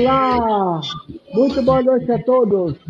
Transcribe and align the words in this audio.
Olá, 0.00 0.80
muito 1.34 1.62
boa 1.62 1.82
noite 1.82 2.10
a 2.10 2.22
todos. 2.24 2.82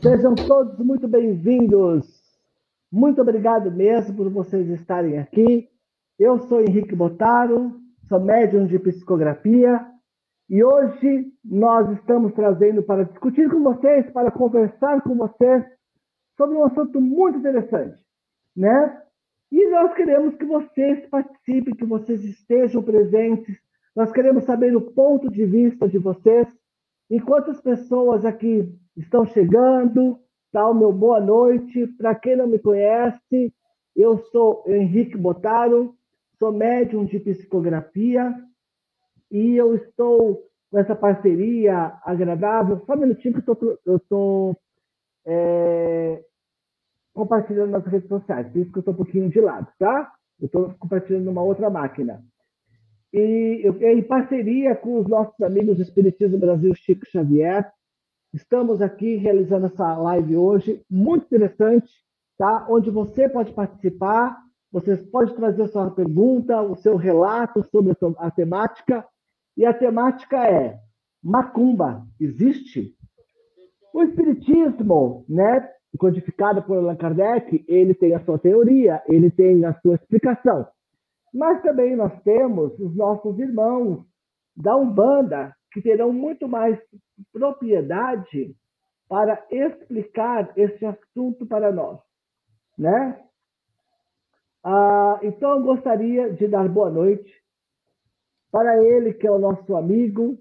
Sejam 0.00 0.36
todos 0.36 0.78
muito 0.78 1.08
bem-vindos. 1.08 2.06
Muito 2.92 3.20
obrigado 3.20 3.72
mesmo 3.72 4.14
por 4.14 4.30
vocês 4.30 4.68
estarem 4.68 5.18
aqui. 5.18 5.68
Eu 6.16 6.38
sou 6.46 6.60
Henrique 6.60 6.94
Botaro, 6.94 7.72
sou 8.08 8.20
médium 8.20 8.66
de 8.66 8.78
psicografia 8.78 9.84
e 10.48 10.62
hoje 10.62 11.32
nós 11.44 11.90
estamos 11.90 12.32
trazendo 12.34 12.80
para 12.84 13.04
discutir 13.04 13.50
com 13.50 13.60
vocês, 13.64 14.08
para 14.12 14.30
conversar 14.30 15.02
com 15.02 15.16
vocês 15.16 15.64
sobre 16.36 16.56
um 16.56 16.64
assunto 16.66 17.00
muito 17.00 17.38
interessante, 17.38 17.98
né? 18.56 19.02
E 19.50 19.70
nós 19.70 19.92
queremos 19.94 20.36
que 20.36 20.44
vocês 20.44 21.04
participem, 21.08 21.74
que 21.74 21.84
vocês 21.84 22.24
estejam 22.24 22.80
presentes. 22.80 23.63
Nós 23.94 24.10
queremos 24.10 24.44
saber 24.44 24.74
o 24.76 24.80
ponto 24.80 25.30
de 25.30 25.44
vista 25.46 25.88
de 25.88 25.98
vocês. 25.98 26.48
Enquanto 27.08 27.50
as 27.50 27.60
pessoas 27.60 28.24
aqui 28.24 28.68
estão 28.96 29.24
chegando, 29.24 30.18
tá? 30.50 30.68
O 30.68 30.74
meu 30.74 30.92
boa 30.92 31.20
noite. 31.20 31.86
Para 31.86 32.14
quem 32.14 32.34
não 32.34 32.46
me 32.46 32.58
conhece, 32.58 33.54
eu 33.94 34.18
sou 34.18 34.64
Henrique 34.66 35.16
Botaro, 35.16 35.94
sou 36.38 36.52
médium 36.52 37.04
de 37.04 37.20
psicografia 37.20 38.34
e 39.30 39.56
eu 39.56 39.74
estou 39.76 40.42
com 40.70 40.78
essa 40.78 40.96
parceria 40.96 41.96
agradável. 42.04 42.80
Só 42.84 42.94
um 42.94 43.00
minutinho 43.00 43.40
que 43.40 43.48
eu 43.86 43.96
estou 43.96 44.56
é, 45.24 46.20
compartilhando 47.12 47.70
nas 47.70 47.86
redes 47.86 48.08
sociais, 48.08 48.48
por 48.48 48.58
isso 48.58 48.72
que 48.72 48.78
eu 48.78 48.80
estou 48.80 48.94
um 48.94 48.96
pouquinho 48.96 49.30
de 49.30 49.40
lado, 49.40 49.68
tá? 49.78 50.12
Eu 50.40 50.46
estou 50.46 50.74
compartilhando 50.80 51.26
numa 51.26 51.42
outra 51.42 51.70
máquina. 51.70 52.24
E 53.16 53.62
em 53.80 54.02
parceria 54.02 54.74
com 54.74 54.98
os 54.98 55.06
nossos 55.06 55.40
amigos 55.40 55.76
do 55.76 55.82
Espiritismo 55.82 56.36
Brasil, 56.36 56.74
Chico 56.74 57.06
Xavier, 57.06 57.72
estamos 58.32 58.82
aqui 58.82 59.14
realizando 59.14 59.66
essa 59.66 59.96
live 59.98 60.36
hoje, 60.36 60.82
muito 60.90 61.24
interessante, 61.26 61.88
tá? 62.36 62.66
Onde 62.68 62.90
você 62.90 63.28
pode 63.28 63.52
participar, 63.52 64.36
você 64.72 64.96
pode 64.96 65.32
trazer 65.36 65.62
a 65.62 65.68
sua 65.68 65.92
pergunta, 65.92 66.60
o 66.60 66.74
seu 66.74 66.96
relato 66.96 67.64
sobre 67.70 67.96
a 68.18 68.30
temática, 68.32 69.06
e 69.56 69.64
a 69.64 69.72
temática 69.72 70.44
é 70.48 70.80
Macumba, 71.22 72.04
existe? 72.20 72.96
O 73.94 74.02
Espiritismo, 74.02 75.24
né, 75.28 75.70
codificado 75.96 76.60
por 76.64 76.78
Allan 76.78 76.96
Kardec, 76.96 77.64
ele 77.68 77.94
tem 77.94 78.12
a 78.12 78.24
sua 78.24 78.40
teoria, 78.40 79.00
ele 79.06 79.30
tem 79.30 79.64
a 79.64 79.72
sua 79.74 79.94
explicação. 79.94 80.66
Mas 81.34 81.60
também 81.62 81.96
nós 81.96 82.12
temos 82.22 82.78
os 82.78 82.94
nossos 82.94 83.36
irmãos 83.40 84.06
da 84.56 84.76
Umbanda, 84.76 85.52
que 85.72 85.82
terão 85.82 86.12
muito 86.12 86.46
mais 86.46 86.78
propriedade 87.32 88.54
para 89.08 89.44
explicar 89.50 90.56
esse 90.56 90.86
assunto 90.86 91.44
para 91.44 91.72
nós, 91.72 91.98
né? 92.78 93.20
Ah, 94.62 95.18
então, 95.24 95.58
eu 95.58 95.62
gostaria 95.62 96.32
de 96.32 96.46
dar 96.46 96.68
boa 96.68 96.88
noite 96.88 97.30
para 98.52 98.80
ele, 98.82 99.12
que 99.12 99.26
é 99.26 99.30
o 99.30 99.38
nosso 99.38 99.76
amigo, 99.76 100.38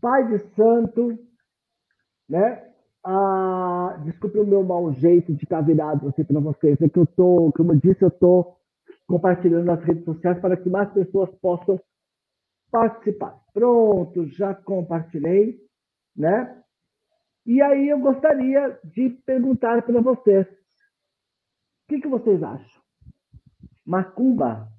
pai 0.00 0.28
de 0.28 0.38
santo, 0.54 1.18
né? 2.28 2.70
Ah, 3.04 4.00
desculpe 4.04 4.38
o 4.38 4.46
meu 4.46 4.62
mau 4.62 4.92
jeito 4.92 5.34
de 5.34 5.42
estar 5.42 5.60
virado 5.60 6.08
assim 6.08 6.22
para 6.22 6.40
vocês, 6.40 6.80
é 6.80 6.88
que 6.88 6.98
eu 6.98 7.06
tô, 7.06 7.52
como 7.56 7.72
eu 7.72 7.76
disse, 7.76 8.02
eu 8.02 8.10
tô 8.10 8.54
compartilhando 9.06 9.64
nas 9.64 9.82
redes 9.84 10.04
sociais 10.04 10.40
para 10.40 10.56
que 10.56 10.68
mais 10.68 10.92
pessoas 10.92 11.30
possam 11.40 11.80
participar. 12.70 13.38
Pronto, 13.52 14.26
já 14.28 14.54
compartilhei, 14.54 15.60
né? 16.16 16.62
E 17.46 17.60
aí 17.60 17.88
eu 17.88 17.98
gostaria 17.98 18.80
de 18.84 19.10
perguntar 19.10 19.82
para 19.82 20.00
vocês, 20.00 20.46
o 20.46 21.88
que, 21.88 22.00
que 22.00 22.08
vocês 22.08 22.42
acham? 22.42 22.82
Macumba 23.84 24.72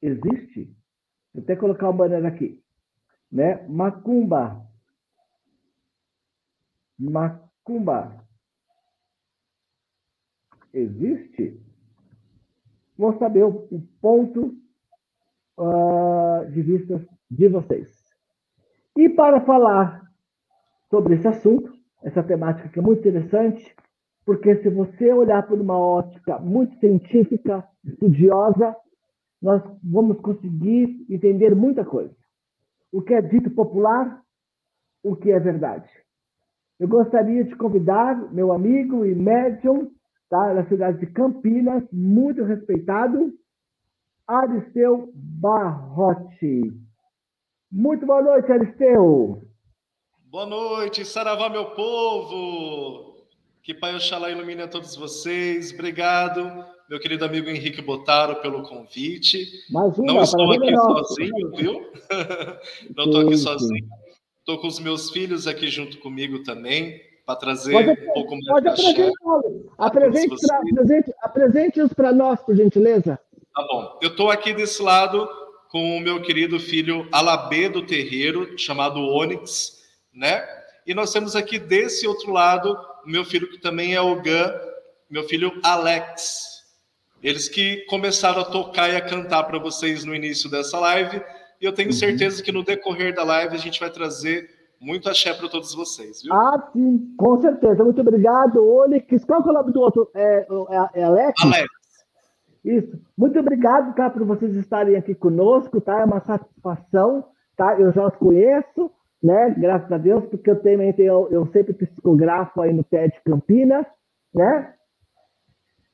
existe? 0.00 0.74
Vou 1.34 1.42
até 1.42 1.54
colocar 1.54 1.90
o 1.90 1.92
banner 1.92 2.24
aqui, 2.24 2.62
né? 3.30 3.66
Macumba. 3.68 4.66
Macumba 6.98 8.26
existe? 10.72 11.67
Vou 12.98 13.16
saber 13.16 13.44
o, 13.44 13.68
o 13.70 13.80
ponto 14.00 14.56
uh, 15.56 16.50
de 16.50 16.60
vista 16.60 17.06
de 17.30 17.48
vocês. 17.48 17.96
E 18.96 19.08
para 19.08 19.40
falar 19.42 20.02
sobre 20.90 21.14
esse 21.14 21.28
assunto, 21.28 21.72
essa 22.02 22.22
temática 22.22 22.68
que 22.68 22.78
é 22.78 22.82
muito 22.82 23.00
interessante, 23.06 23.74
porque 24.26 24.56
se 24.56 24.68
você 24.68 25.12
olhar 25.12 25.46
por 25.46 25.60
uma 25.60 25.78
ótica 25.78 26.38
muito 26.38 26.76
científica, 26.80 27.64
estudiosa, 27.84 28.76
nós 29.40 29.62
vamos 29.82 30.20
conseguir 30.20 31.06
entender 31.08 31.54
muita 31.54 31.84
coisa. 31.84 32.14
O 32.92 33.00
que 33.00 33.14
é 33.14 33.22
dito 33.22 33.50
popular, 33.50 34.20
o 35.02 35.14
que 35.14 35.30
é 35.30 35.38
verdade. 35.38 35.88
Eu 36.78 36.88
gostaria 36.88 37.44
de 37.44 37.54
convidar 37.56 38.32
meu 38.32 38.52
amigo 38.52 39.04
e 39.04 39.14
médium 39.14 39.90
tá, 40.28 40.54
da 40.54 40.66
cidade 40.68 40.98
de 41.00 41.06
Campinas, 41.06 41.82
muito 41.92 42.44
respeitado, 42.44 43.32
Aristeu 44.26 45.10
Barrote. 45.14 46.60
Muito 47.70 48.06
boa 48.06 48.22
noite, 48.22 48.52
Aristeu. 48.52 49.42
Boa 50.26 50.46
noite, 50.46 51.04
Saravá, 51.04 51.48
meu 51.48 51.70
povo. 51.70 53.16
Que 53.62 53.74
Pai 53.74 53.94
Oxalá 53.94 54.30
ilumine 54.30 54.62
a 54.62 54.68
todos 54.68 54.94
vocês. 54.96 55.72
Obrigado, 55.72 56.64
meu 56.88 57.00
querido 57.00 57.24
amigo 57.24 57.48
Henrique 57.48 57.82
Botaro, 57.82 58.36
pelo 58.36 58.62
convite. 58.62 59.46
Imagina, 59.70 60.12
Não 60.12 60.22
estou 60.22 60.52
aqui 60.52 60.70
é 60.70 60.76
sozinho, 60.76 61.50
viu? 61.56 61.92
Não 62.96 63.04
estou 63.04 63.20
aqui 63.22 63.36
sozinho. 63.36 63.88
Estou 64.38 64.58
com 64.58 64.66
os 64.66 64.80
meus 64.80 65.10
filhos 65.10 65.46
aqui 65.46 65.68
junto 65.68 65.98
comigo 65.98 66.42
também, 66.42 67.00
para 67.28 67.36
trazer 67.36 67.72
Pode, 67.72 67.90
um 67.90 68.12
pouco 68.14 68.38
mais 68.38 68.64
pode. 68.64 69.64
Apresente 69.76 70.34
Apresente-os 71.20 71.92
para 71.92 72.10
nós, 72.10 72.40
por 72.40 72.56
gentileza. 72.56 73.20
Tá 73.54 73.66
bom. 73.70 73.98
Eu 74.00 74.08
estou 74.08 74.30
aqui 74.30 74.54
desse 74.54 74.82
lado 74.82 75.28
com 75.68 75.98
o 75.98 76.00
meu 76.00 76.22
querido 76.22 76.58
filho 76.58 77.06
Alabê 77.12 77.68
do 77.68 77.84
Terreiro, 77.84 78.58
chamado 78.58 79.00
Onyx, 79.00 79.76
né? 80.14 80.42
E 80.86 80.94
nós 80.94 81.12
temos 81.12 81.36
aqui 81.36 81.58
desse 81.58 82.06
outro 82.06 82.32
lado 82.32 82.74
meu 83.04 83.26
filho 83.26 83.50
que 83.50 83.58
também 83.58 83.94
é 83.94 84.00
o 84.00 84.22
Gan, 84.22 84.50
meu 85.10 85.24
filho 85.24 85.52
Alex. 85.62 86.64
Eles 87.22 87.46
que 87.46 87.84
começaram 87.90 88.40
a 88.40 88.44
tocar 88.46 88.88
e 88.88 88.96
a 88.96 89.02
cantar 89.02 89.44
para 89.44 89.58
vocês 89.58 90.02
no 90.02 90.14
início 90.14 90.50
dessa 90.50 90.78
live. 90.78 91.22
E 91.60 91.64
eu 91.66 91.72
tenho 91.74 91.92
certeza 91.92 92.42
que 92.42 92.52
no 92.52 92.64
decorrer 92.64 93.14
da 93.14 93.22
live 93.22 93.54
a 93.54 93.58
gente 93.58 93.80
vai 93.80 93.90
trazer 93.90 94.48
Muito 94.80 95.08
axé 95.08 95.34
para 95.34 95.48
todos 95.48 95.74
vocês, 95.74 96.22
viu? 96.22 96.32
Ah, 96.32 96.70
sim, 96.72 97.14
com 97.16 97.40
certeza. 97.40 97.82
Muito 97.82 98.00
obrigado, 98.00 98.64
Olix. 98.64 99.24
Qual 99.24 99.42
é 99.42 99.50
o 99.50 99.52
nome 99.52 99.72
do 99.72 99.80
outro? 99.80 100.08
É, 100.14 100.46
é, 100.70 101.00
é 101.00 101.04
Alex? 101.04 101.42
Alex. 101.42 101.68
Isso. 102.64 103.00
Muito 103.16 103.38
obrigado, 103.38 103.94
tá, 103.94 104.10
por 104.10 104.24
vocês 104.24 104.54
estarem 104.54 104.96
aqui 104.96 105.14
conosco, 105.14 105.80
tá? 105.80 106.00
É 106.00 106.04
uma 106.04 106.20
satisfação, 106.20 107.24
tá? 107.56 107.78
Eu 107.80 107.92
já 107.92 108.06
os 108.06 108.16
conheço, 108.16 108.90
né? 109.22 109.50
Graças 109.58 109.90
a 109.90 109.98
Deus, 109.98 110.24
porque 110.26 110.50
eu 110.50 110.62
também 110.62 110.92
tenho, 110.92 111.28
eu 111.30 111.46
sempre 111.46 111.72
psicografo 111.72 112.60
aí 112.60 112.72
no 112.72 112.84
TED 112.84 113.20
Campinas, 113.24 113.86
né? 114.34 114.74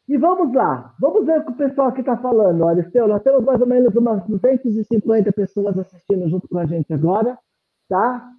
E 0.06 0.18
vamos 0.18 0.52
lá, 0.52 0.94
vamos 1.00 1.24
ver 1.24 1.40
o 1.40 1.44
que 1.44 1.52
o 1.52 1.56
pessoal 1.56 1.88
aqui 1.88 2.00
está 2.00 2.16
falando. 2.18 2.62
Olha, 2.62 2.82
Esteu, 2.82 3.08
nós 3.08 3.22
temos 3.22 3.42
mais 3.42 3.58
ou 3.58 3.66
menos 3.66 3.94
umas 3.94 4.22
250 4.26 5.32
pessoas 5.32 5.78
assistindo 5.78 6.28
junto 6.28 6.46
com 6.46 6.58
a 6.58 6.66
gente 6.66 6.92
agora, 6.92 7.38
tá? 7.88 8.30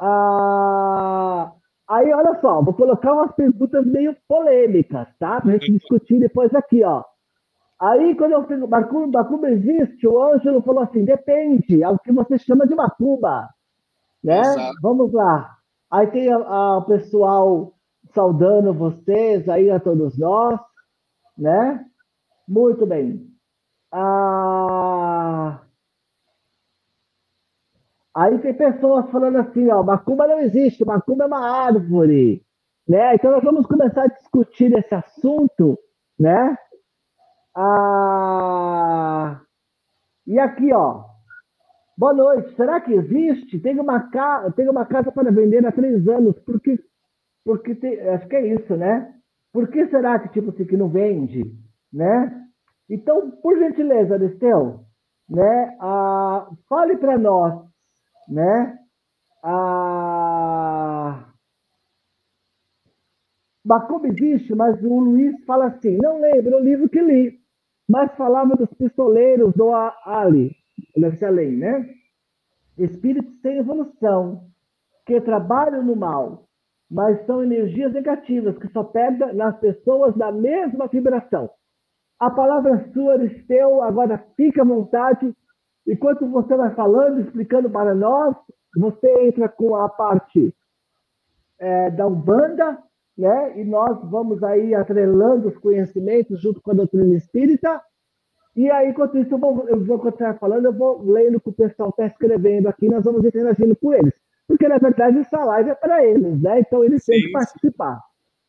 Ah, 0.00 1.52
aí, 1.88 2.12
olha 2.12 2.38
só, 2.40 2.62
vou 2.62 2.74
colocar 2.74 3.12
umas 3.12 3.32
perguntas 3.34 3.84
meio 3.86 4.16
polêmicas, 4.28 5.08
tá? 5.18 5.40
Para 5.40 5.50
a 5.50 5.52
gente 5.54 5.72
discutir 5.72 6.18
depois 6.20 6.54
aqui, 6.54 6.84
ó. 6.84 7.02
Aí, 7.80 8.14
quando 8.16 8.32
eu 8.32 8.46
fiz 8.46 8.58
macumba, 8.60 9.20
macumba 9.22 9.50
existe, 9.50 10.06
o 10.08 10.22
Ângelo 10.22 10.62
falou 10.62 10.82
assim, 10.84 11.04
depende, 11.04 11.82
é 11.82 11.88
o 11.88 11.98
que 11.98 12.12
você 12.12 12.38
chama 12.38 12.66
de 12.66 12.74
macumba, 12.74 13.48
né? 14.24 14.40
Exato. 14.40 14.76
Vamos 14.82 15.12
lá. 15.12 15.56
Aí 15.90 16.06
tem 16.08 16.32
a- 16.32 16.36
a- 16.38 16.78
o 16.78 16.84
pessoal 16.86 17.72
saudando 18.14 18.72
vocês, 18.74 19.48
aí 19.48 19.70
a 19.70 19.80
todos 19.80 20.18
nós, 20.18 20.58
né? 21.38 21.84
Muito 22.48 22.86
bem. 22.86 23.26
Ah, 23.92 25.60
Aí 28.16 28.38
tem 28.40 28.54
pessoas 28.54 29.10
falando 29.10 29.38
assim, 29.38 29.70
ó, 29.70 29.82
macumba 29.84 30.28
não 30.28 30.40
existe, 30.40 30.84
macumba 30.86 31.24
é 31.24 31.28
uma 31.28 31.66
árvore, 31.66 32.42
né? 32.88 33.14
Então 33.16 33.32
nós 33.32 33.44
vamos 33.44 33.66
começar 33.66 34.04
a 34.04 34.08
discutir 34.08 34.72
esse 34.78 34.94
assunto, 34.94 35.78
né? 36.18 36.56
Ah, 37.56 39.40
E 40.26 40.38
aqui, 40.38 40.72
ó, 40.74 41.04
boa 41.98 42.12
noite. 42.14 42.54
Será 42.56 42.80
que 42.80 42.92
existe? 42.92 43.60
Tem 43.60 43.78
uma, 43.80 44.00
ca... 44.10 44.50
tem 44.52 44.68
uma 44.68 44.86
casa 44.86 45.12
para 45.12 45.30
vender 45.32 45.66
há 45.66 45.72
três 45.72 46.06
anos. 46.08 46.38
Por 46.40 46.60
que? 46.60 46.78
Porque 47.44 47.74
tem... 47.76 48.00
acho 48.10 48.28
que 48.28 48.36
é 48.36 48.54
isso, 48.54 48.76
né? 48.76 49.14
Por 49.52 49.68
que 49.68 49.86
será 49.88 50.18
que 50.20 50.30
tipo 50.30 50.50
assim 50.50 50.66
que 50.66 50.76
não 50.76 50.88
vende, 50.88 51.42
né? 51.92 52.46
Então, 52.90 53.30
por 53.42 53.58
gentileza, 53.58 54.14
Aristeu, 54.14 54.80
né? 55.28 55.76
Ah, 55.80 56.48
fale 56.68 56.96
para 56.98 57.18
nós, 57.18 57.64
né? 58.28 58.78
Ah, 59.44 61.32
Macumba 63.64 64.06
existe, 64.08 64.54
mas 64.54 64.80
o 64.82 64.98
Luiz 65.00 65.44
fala 65.44 65.66
assim, 65.66 65.98
não 66.00 66.20
lembro 66.20 66.56
o 66.56 66.60
livro 66.60 66.88
que 66.88 67.00
li, 67.00 67.38
mas 67.88 68.14
falava 68.16 68.54
dos 68.54 68.72
pistoleiros 68.74 69.52
do 69.54 69.72
A- 69.74 69.94
Ali, 70.04 70.54
a 71.22 71.28
lei, 71.30 71.50
né? 71.56 71.88
Espíritos 72.78 73.40
sem 73.42 73.58
evolução, 73.58 74.46
que 75.06 75.20
trabalham 75.20 75.84
no 75.84 75.96
mal, 75.96 76.48
mas 76.90 77.24
são 77.26 77.42
energias 77.42 77.92
negativas 77.92 78.58
que 78.58 78.68
só 78.68 78.84
pegam 78.84 79.34
nas 79.34 79.58
pessoas 79.58 80.14
da 80.16 80.32
mesma 80.32 80.86
vibração. 80.88 81.50
A 82.20 82.30
palavra 82.30 82.72
é 82.76 82.92
sua, 82.92 83.14
Aristeu, 83.14 83.82
agora 83.82 84.18
fica 84.36 84.62
à 84.62 84.64
vontade. 84.64 85.34
Enquanto 85.86 86.26
você 86.28 86.56
vai 86.56 86.74
falando, 86.74 87.20
explicando 87.20 87.70
para 87.70 87.94
nós, 87.94 88.34
você 88.76 89.08
entra 89.26 89.48
com 89.48 89.76
a 89.76 89.88
parte 89.88 90.54
é, 91.58 91.90
da 91.90 92.06
Umbanda, 92.06 92.78
né? 93.16 93.58
E 93.58 93.64
nós 93.64 93.98
vamos 94.10 94.42
aí 94.42 94.74
atrelando 94.74 95.48
os 95.48 95.58
conhecimentos 95.58 96.40
junto 96.40 96.60
com 96.60 96.72
a 96.72 96.74
doutrina 96.74 97.16
espírita. 97.16 97.80
E 98.54 98.70
aí, 98.70 98.90
enquanto 98.90 99.18
isso, 99.18 99.34
eu 99.34 99.38
vou, 99.38 99.68
eu 99.68 99.84
vou 99.84 99.98
continuar 99.98 100.34
falando, 100.38 100.66
eu 100.66 100.72
vou 100.72 101.02
lendo 101.02 101.36
o 101.36 101.40
que 101.40 101.50
o 101.50 101.52
pessoal 101.52 101.90
está 101.90 102.06
escrevendo 102.06 102.68
aqui, 102.68 102.88
nós 102.88 103.04
vamos 103.04 103.24
interagindo 103.24 103.76
com 103.76 103.92
eles. 103.92 104.14
Porque, 104.48 104.66
na 104.66 104.78
verdade, 104.78 105.18
essa 105.18 105.44
live 105.44 105.70
é 105.70 105.74
para 105.74 106.04
eles, 106.04 106.40
né? 106.40 106.60
Então, 106.60 106.84
eles 106.84 107.04
têm 107.04 107.20
que 107.20 107.32
participar, 107.32 108.00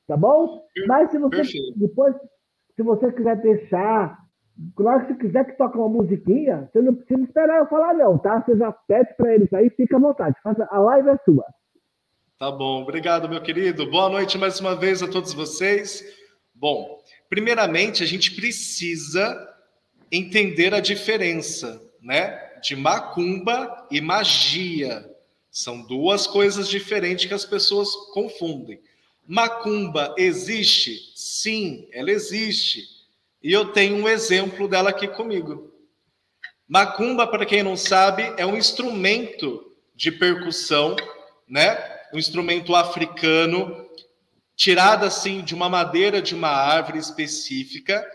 tá 0.07 0.15
bom? 0.15 0.63
Mas 0.87 1.11
se 1.11 1.17
você, 1.17 1.41
depois, 1.75 2.15
se 2.75 2.83
você 2.83 3.11
quiser 3.11 3.35
deixar, 3.37 4.17
claro 4.75 5.05
que 5.05 5.13
se 5.13 5.19
quiser 5.19 5.45
que 5.45 5.57
toque 5.57 5.77
uma 5.77 5.89
musiquinha, 5.89 6.69
você 6.71 6.81
não 6.81 6.95
precisa 6.95 7.21
esperar 7.21 7.59
eu 7.59 7.67
falar 7.67 7.93
não, 7.93 8.17
tá? 8.17 8.41
Você 8.41 8.57
já 8.57 8.71
pede 8.71 9.13
para 9.15 9.33
eles 9.33 9.51
aí, 9.53 9.69
fica 9.69 9.97
à 9.97 9.99
vontade. 9.99 10.35
Faça, 10.43 10.67
a 10.69 10.79
live 10.79 11.09
é 11.09 11.17
sua. 11.25 11.45
Tá 12.39 12.51
bom, 12.51 12.83
obrigado, 12.83 13.27
meu 13.27 13.41
querido. 13.41 13.89
Boa 13.89 14.09
noite 14.09 14.37
mais 14.37 14.59
uma 14.59 14.75
vez 14.75 15.01
a 15.01 15.07
todos 15.07 15.33
vocês. 15.33 16.03
Bom, 16.53 16.99
primeiramente, 17.29 18.03
a 18.03 18.05
gente 18.05 18.35
precisa 18.35 19.35
entender 20.11 20.73
a 20.73 20.79
diferença, 20.79 21.81
né, 22.01 22.37
de 22.61 22.75
macumba 22.75 23.87
e 23.91 23.99
magia. 24.01 25.03
São 25.49 25.81
duas 25.81 26.27
coisas 26.27 26.69
diferentes 26.69 27.25
que 27.25 27.33
as 27.33 27.45
pessoas 27.45 27.89
confundem. 28.13 28.79
Macumba 29.27 30.13
existe? 30.17 31.11
Sim, 31.15 31.87
ela 31.91 32.11
existe. 32.11 32.96
E 33.47 33.53
eu 33.53 33.71
tenho 33.71 33.95
um 33.95 34.09
exemplo 34.09 34.67
dela 34.67 34.89
aqui 34.89 35.07
comigo. 35.07 35.73
Macumba, 36.67 37.25
para 37.25 37.45
quem 37.45 37.63
não 37.63 37.77
sabe, 37.77 38.23
é 38.35 38.45
um 38.45 38.57
instrumento 38.57 39.73
de 39.95 40.11
percussão, 40.11 40.97
né? 41.47 41.77
Um 42.13 42.17
instrumento 42.17 42.75
africano, 42.75 43.87
tirado 44.53 45.05
assim 45.05 45.39
de 45.39 45.55
uma 45.55 45.69
madeira 45.69 46.21
de 46.21 46.35
uma 46.35 46.49
árvore 46.49 46.99
específica. 46.99 48.05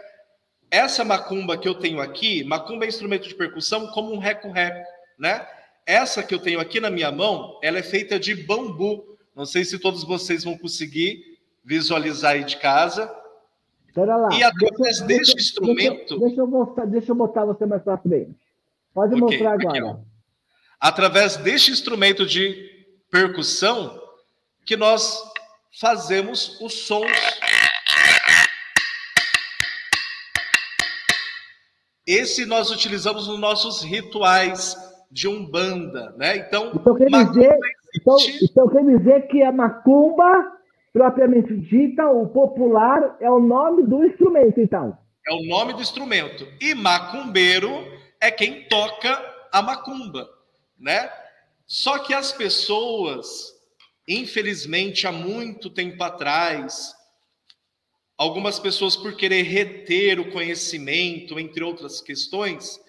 Essa 0.71 1.03
macumba 1.03 1.57
que 1.57 1.67
eu 1.67 1.77
tenho 1.77 2.03
aqui, 2.03 2.45
macumba 2.45 2.85
é 2.85 2.89
instrumento 2.89 3.27
de 3.27 3.35
percussão 3.35 3.87
como 3.87 4.13
um 4.13 4.19
reco-reco, 4.19 4.87
né? 5.19 5.49
Essa 5.87 6.23
que 6.23 6.35
eu 6.35 6.41
tenho 6.41 6.61
aqui 6.61 6.79
na 6.79 6.91
minha 6.91 7.11
mão, 7.11 7.59
ela 7.63 7.79
é 7.79 7.83
feita 7.83 8.21
de 8.21 8.35
bambu. 8.35 9.17
Não 9.35 9.47
sei 9.47 9.65
se 9.65 9.79
todos 9.79 10.05
vocês 10.05 10.45
vão 10.45 10.59
conseguir 10.59 11.25
visualizar 11.65 12.33
aí 12.33 12.45
de 12.45 12.59
casa. 12.59 13.11
Espera 13.93 14.17
lá. 14.17 14.31
E 14.35 14.43
através 14.43 14.79
Deixa- 15.01 15.05
deste 15.07 15.35
deixa- 15.35 15.39
instrumento, 15.39 16.19
Deixa, 16.19 16.41
eu 16.41 16.47
mostrar, 16.47 16.87
deixa 16.87 17.13
eu 17.13 17.15
botar 17.15 17.45
você 17.45 17.67
mais 17.67 17.83
pra 17.83 17.99
frente. 17.99 18.35
Pode 18.95 19.15
Ok, 19.15 19.21
mostrar 19.21 19.55
aqui, 19.55 19.67
agora. 19.67 19.99
ó. 19.99 20.13
através 20.81 21.37
deste 21.37 21.71
instrumento 21.71 22.25
de 22.25 22.71
percussão, 23.11 24.01
que 24.65 24.77
nós 24.79 25.23
fazemos 25.79 26.59
os 26.63 26.73
sons. 26.87 27.07
Esse 32.07 32.47
nós 32.47 32.71
utilizamos 32.71 33.29
nos 33.29 33.39
nossos 33.39 33.83
rituais 33.83 34.75
de 35.11 35.29
umbanda, 35.29 36.15
né? 36.17 36.37
Então, 36.39 36.73
Então 36.75 36.95
quer 36.97 37.07
dizer, 37.07 37.59
então, 38.01 38.17
então 38.43 38.69
quer 38.69 38.85
dizer 38.85 39.29
que 39.29 39.43
a 39.43 39.53
macumba, 39.53 40.51
propriamente 40.93 41.57
dita, 41.57 42.09
o 42.11 42.29
popular, 42.29 43.17
é 43.21 43.31
o 43.31 43.41
nome 43.41 43.85
do 43.85 44.05
instrumento, 44.05 44.61
então. 44.61 44.97
é 45.27 45.33
o 45.33 45.47
nome 45.47 45.73
do 45.73 45.81
instrumento. 45.81 46.47
E 46.61 46.75
macumbeiro 46.75 47.71
é 48.21 48.31
quem 48.31 48.69
toca 48.69 49.11
a 49.53 49.63
macumba, 49.63 50.29
né? 50.79 51.11
Só 51.67 51.99
que 51.99 52.13
as 52.13 52.33
pessoas, 52.33 53.55
infelizmente, 54.07 55.07
há 55.07 55.13
muito 55.13 55.71
tempo 55.71 56.03
atrás, 56.03 56.95
algumas 58.19 58.59
pessoas 58.59 58.97
por 58.97 59.17
querer 59.17 59.43
reter 59.43 60.21
o 60.21 60.31
conhecimento, 60.31 61.39
entre 61.39 61.63
outras 61.63 62.01
questões, 62.01 62.81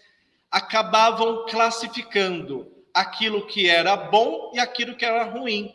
acabavam 0.52 1.46
classificando 1.46 2.72
aquilo 2.94 3.46
que 3.48 3.70
era 3.70 3.96
bom 3.96 4.52
e 4.54 4.60
aquilo 4.60 4.96
que 4.96 5.06
era 5.06 5.24
ruim. 5.24 5.74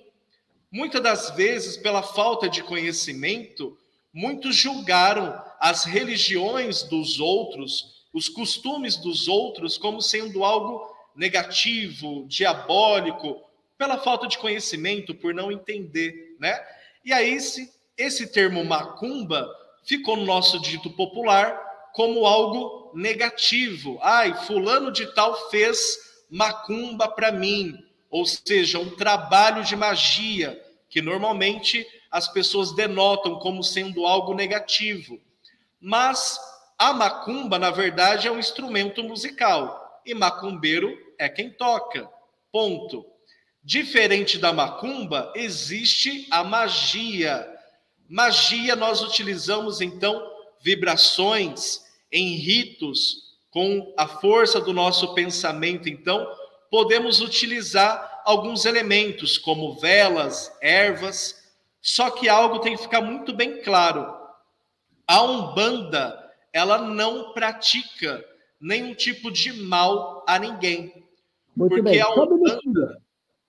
Muitas 0.71 1.03
das 1.03 1.31
vezes, 1.31 1.77
pela 1.77 2.03
falta 2.03 2.49
de 2.49 2.63
conhecimento, 2.63 3.77
muitos 4.13 4.55
julgaram 4.55 5.41
as 5.59 5.85
religiões 5.85 6.83
dos 6.83 7.19
outros, 7.19 8.05
os 8.13 8.29
costumes 8.29 8.97
dos 8.97 9.29
outros, 9.29 9.79
como 9.79 10.03
sendo 10.03 10.45
algo 10.45 10.95
negativo, 11.17 12.27
diabólico, 12.29 13.43
pela 13.79 13.99
falta 13.99 14.27
de 14.27 14.37
conhecimento, 14.37 15.15
por 15.15 15.33
não 15.33 15.51
entender, 15.51 16.37
né? 16.39 16.59
E 17.05 17.13
aí 17.13 17.31
esse, 17.31 17.73
esse 17.97 18.27
termo 18.27 18.65
macumba 18.65 19.49
ficou 19.85 20.17
no 20.17 20.27
nosso 20.27 20.61
dito 20.61 20.91
popular 20.91 21.57
como 21.95 22.27
algo 22.27 22.93
negativo. 22.95 23.99
Ai, 24.03 24.35
fulano 24.47 24.93
de 24.93 25.07
tal 25.15 25.49
fez 25.49 25.97
macumba 26.31 27.09
para 27.09 27.33
mim, 27.33 27.75
ou 28.11 28.25
seja, 28.25 28.79
um 28.79 28.91
trabalho 28.91 29.65
de 29.65 29.77
magia 29.77 30.63
que 30.89 31.03
normalmente 31.03 31.87
as 32.11 32.29
pessoas 32.29 32.73
denotam 32.75 33.39
como 33.39 33.63
sendo 33.63 34.07
algo 34.07 34.35
negativo. 34.35 35.21
Mas 35.81 36.39
a 36.79 36.93
macumba, 36.93 37.59
na 37.59 37.71
verdade, 37.71 38.27
é 38.27 38.33
um 38.33 38.39
instrumento 38.39 39.03
musical 39.03 40.01
e 40.05 40.15
macumbeiro 40.15 40.97
é 41.19 41.29
quem 41.29 41.51
toca. 41.51 42.09
Ponto. 42.51 43.05
Diferente 43.63 44.39
da 44.39 44.53
macumba, 44.53 45.31
existe 45.37 46.27
a 46.31 46.43
magia. 46.43 47.47
Magia 48.09 48.75
nós 48.75 49.03
utilizamos 49.03 49.83
então 49.83 50.27
vibrações 50.61 51.85
em 52.11 52.37
ritos 52.37 53.29
com 53.51 53.93
a 53.97 54.07
força 54.07 54.61
do 54.61 54.73
nosso 54.73 55.15
pensamento, 55.15 55.89
então 55.89 56.27
podemos 56.71 57.21
utilizar 57.21 58.23
alguns 58.25 58.65
elementos 58.67 59.39
como 59.39 59.79
velas, 59.79 60.53
ervas, 60.61 61.35
só 61.81 62.11
que 62.11 62.29
algo 62.29 62.59
tem 62.61 62.77
que 62.77 62.83
ficar 62.83 63.01
muito 63.01 63.35
bem 63.35 63.63
claro. 63.63 64.07
A 65.07 65.23
Umbanda, 65.23 66.19
ela 66.53 66.79
não 66.79 67.33
pratica 67.33 68.23
nenhum 68.61 68.95
tipo 68.95 69.31
de 69.31 69.63
mal 69.63 70.25
a 70.29 70.39
ninguém. 70.39 70.93
Muito 71.57 71.71
porque 71.75 71.83
bem. 71.83 72.01
a 72.01 72.11
um 72.11 72.23
Umbanda. 72.25 72.99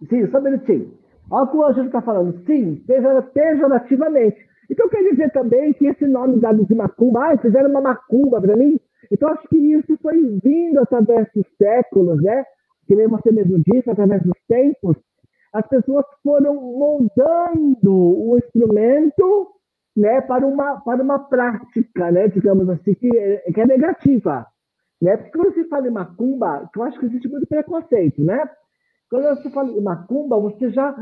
Sim, 0.09 0.31
só 0.31 0.37
um 0.37 0.41
minutinho. 0.41 0.97
Olha 1.29 1.43
o 1.43 1.47
que 1.47 1.57
o 1.57 1.63
Ângelo 1.65 1.87
está 1.87 2.01
falando. 2.01 2.43
Sim, 2.45 2.75
pejora- 2.87 3.21
pejorativamente. 3.21 4.37
Então 4.71 4.87
quer 4.87 5.03
dizer 5.09 5.31
também 5.31 5.73
que 5.73 5.85
esse 5.87 6.05
nome 6.07 6.39
dado 6.39 6.65
de 6.65 6.75
macumba, 6.75 7.33
ah, 7.33 7.37
fizeram 7.37 7.69
uma 7.69 7.81
macumba 7.81 8.39
para 8.39 8.55
mim. 8.55 8.79
Então 9.11 9.29
acho 9.29 9.47
que 9.47 9.57
isso 9.57 9.97
foi 10.01 10.15
vindo 10.43 10.79
através 10.79 11.27
dos 11.35 11.45
séculos, 11.57 12.21
né? 12.21 12.45
Que 12.89 12.95
nem 12.95 13.07
você 13.07 13.31
mesmo 13.31 13.61
disse, 13.67 13.87
através 13.87 14.23
dos 14.23 14.33
tempos. 14.47 14.97
As 15.53 15.67
pessoas 15.67 16.03
foram 16.23 16.55
moldando 16.55 17.93
o 17.93 18.35
instrumento 18.43 19.47
né, 19.95 20.21
para, 20.21 20.43
uma, 20.47 20.81
para 20.81 21.03
uma 21.03 21.19
prática, 21.19 22.11
né, 22.11 22.27
digamos 22.29 22.67
assim, 22.67 22.95
que 22.95 23.15
é, 23.15 23.51
que 23.51 23.61
é 23.61 23.65
negativa. 23.67 24.47
Né? 24.99 25.17
Porque 25.17 25.37
quando 25.37 25.53
se 25.53 25.65
fala 25.65 25.87
em 25.87 25.91
macumba, 25.91 26.67
eu 26.75 26.83
acho 26.83 26.99
que 26.99 27.05
existe 27.05 27.27
muito 27.27 27.45
preconceito, 27.45 28.23
né? 28.23 28.49
Quando 29.07 29.37
você 29.37 29.51
fala 29.51 29.69
em 29.69 29.81
macumba, 29.81 30.39
você 30.39 30.71
já, 30.71 30.95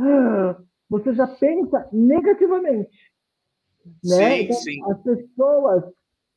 você 0.89 1.13
já 1.13 1.25
pensa 1.25 1.88
negativamente. 1.94 2.98
Né? 4.03 4.29
Sim, 4.36 4.44
Então, 4.44 4.58
sim. 4.58 4.91
As 4.91 5.01
pessoas, 5.03 5.84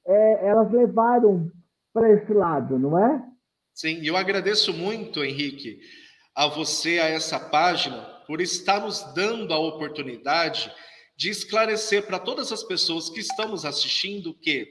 é, 0.06 0.46
elas 0.46 0.70
levaram 0.70 1.50
para 1.92 2.08
esse 2.12 2.32
lado, 2.32 2.78
não 2.78 2.96
é? 2.96 3.20
Sim, 3.80 4.04
eu 4.04 4.14
agradeço 4.14 4.74
muito, 4.74 5.24
Henrique, 5.24 5.80
a 6.34 6.46
você, 6.46 6.98
a 6.98 7.08
essa 7.08 7.40
página, 7.40 8.02
por 8.26 8.38
estar 8.42 8.78
nos 8.78 9.02
dando 9.14 9.54
a 9.54 9.58
oportunidade 9.58 10.70
de 11.16 11.30
esclarecer 11.30 12.04
para 12.06 12.18
todas 12.18 12.52
as 12.52 12.62
pessoas 12.62 13.08
que 13.08 13.20
estamos 13.20 13.64
assistindo 13.64 14.34
que 14.34 14.68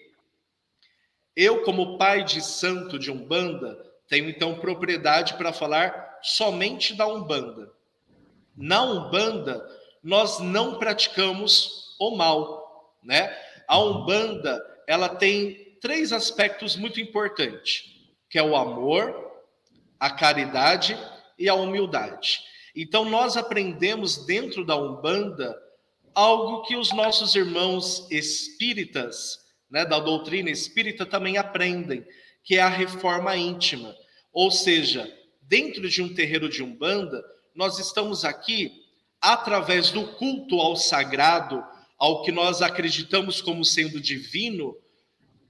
eu, 1.36 1.64
como 1.64 1.98
pai 1.98 2.24
de 2.24 2.40
santo 2.40 3.00
de 3.00 3.10
Umbanda, 3.10 3.84
tenho 4.08 4.30
então 4.30 4.60
propriedade 4.60 5.34
para 5.38 5.52
falar 5.52 6.20
somente 6.22 6.94
da 6.94 7.08
Umbanda. 7.08 7.72
Na 8.56 8.84
Umbanda, 8.84 9.68
nós 10.04 10.40
não 10.40 10.78
praticamos 10.78 11.96
o 12.00 12.16
mal, 12.16 12.96
né? 13.04 13.36
A 13.68 13.80
Umbanda, 13.80 14.64
ela 14.86 15.10
tem 15.10 15.80
três 15.82 16.14
aspectos 16.14 16.76
muito 16.76 17.02
importantes, 17.02 17.98
que 18.30 18.38
é 18.38 18.44
o 18.44 18.56
amor, 18.56 19.14
a 20.00 20.10
caridade 20.10 20.98
e 21.38 21.50
a 21.50 21.56
humildade. 21.56 22.40
Então 22.76 23.06
nós 23.06 23.36
aprendemos 23.36 24.26
dentro 24.26 24.64
da 24.66 24.78
Umbanda 24.78 25.58
algo 26.14 26.64
que 26.64 26.76
os 26.76 26.92
nossos 26.92 27.36
irmãos 27.36 28.08
espíritas, 28.12 29.40
né, 29.70 29.86
da 29.86 30.00
doutrina 30.00 30.50
espírita 30.50 31.06
também 31.06 31.38
aprendem, 31.38 32.06
que 32.44 32.56
é 32.56 32.62
a 32.62 32.70
reforma 32.70 33.36
íntima. 33.36 33.96
Ou 34.32 34.52
seja, 34.52 35.12
dentro 35.42 35.90
de 35.90 36.02
um 36.02 36.14
terreiro 36.14 36.50
de 36.50 36.64
Umbanda, 36.64 37.24
nós 37.56 37.80
estamos 37.80 38.24
aqui 38.24 38.72
através 39.22 39.92
do 39.92 40.08
culto 40.14 40.60
ao 40.60 40.76
sagrado, 40.76 41.64
ao 41.98 42.24
que 42.24 42.32
nós 42.32 42.62
acreditamos 42.62 43.42
como 43.42 43.66
sendo 43.66 44.00
divino, 44.00 44.76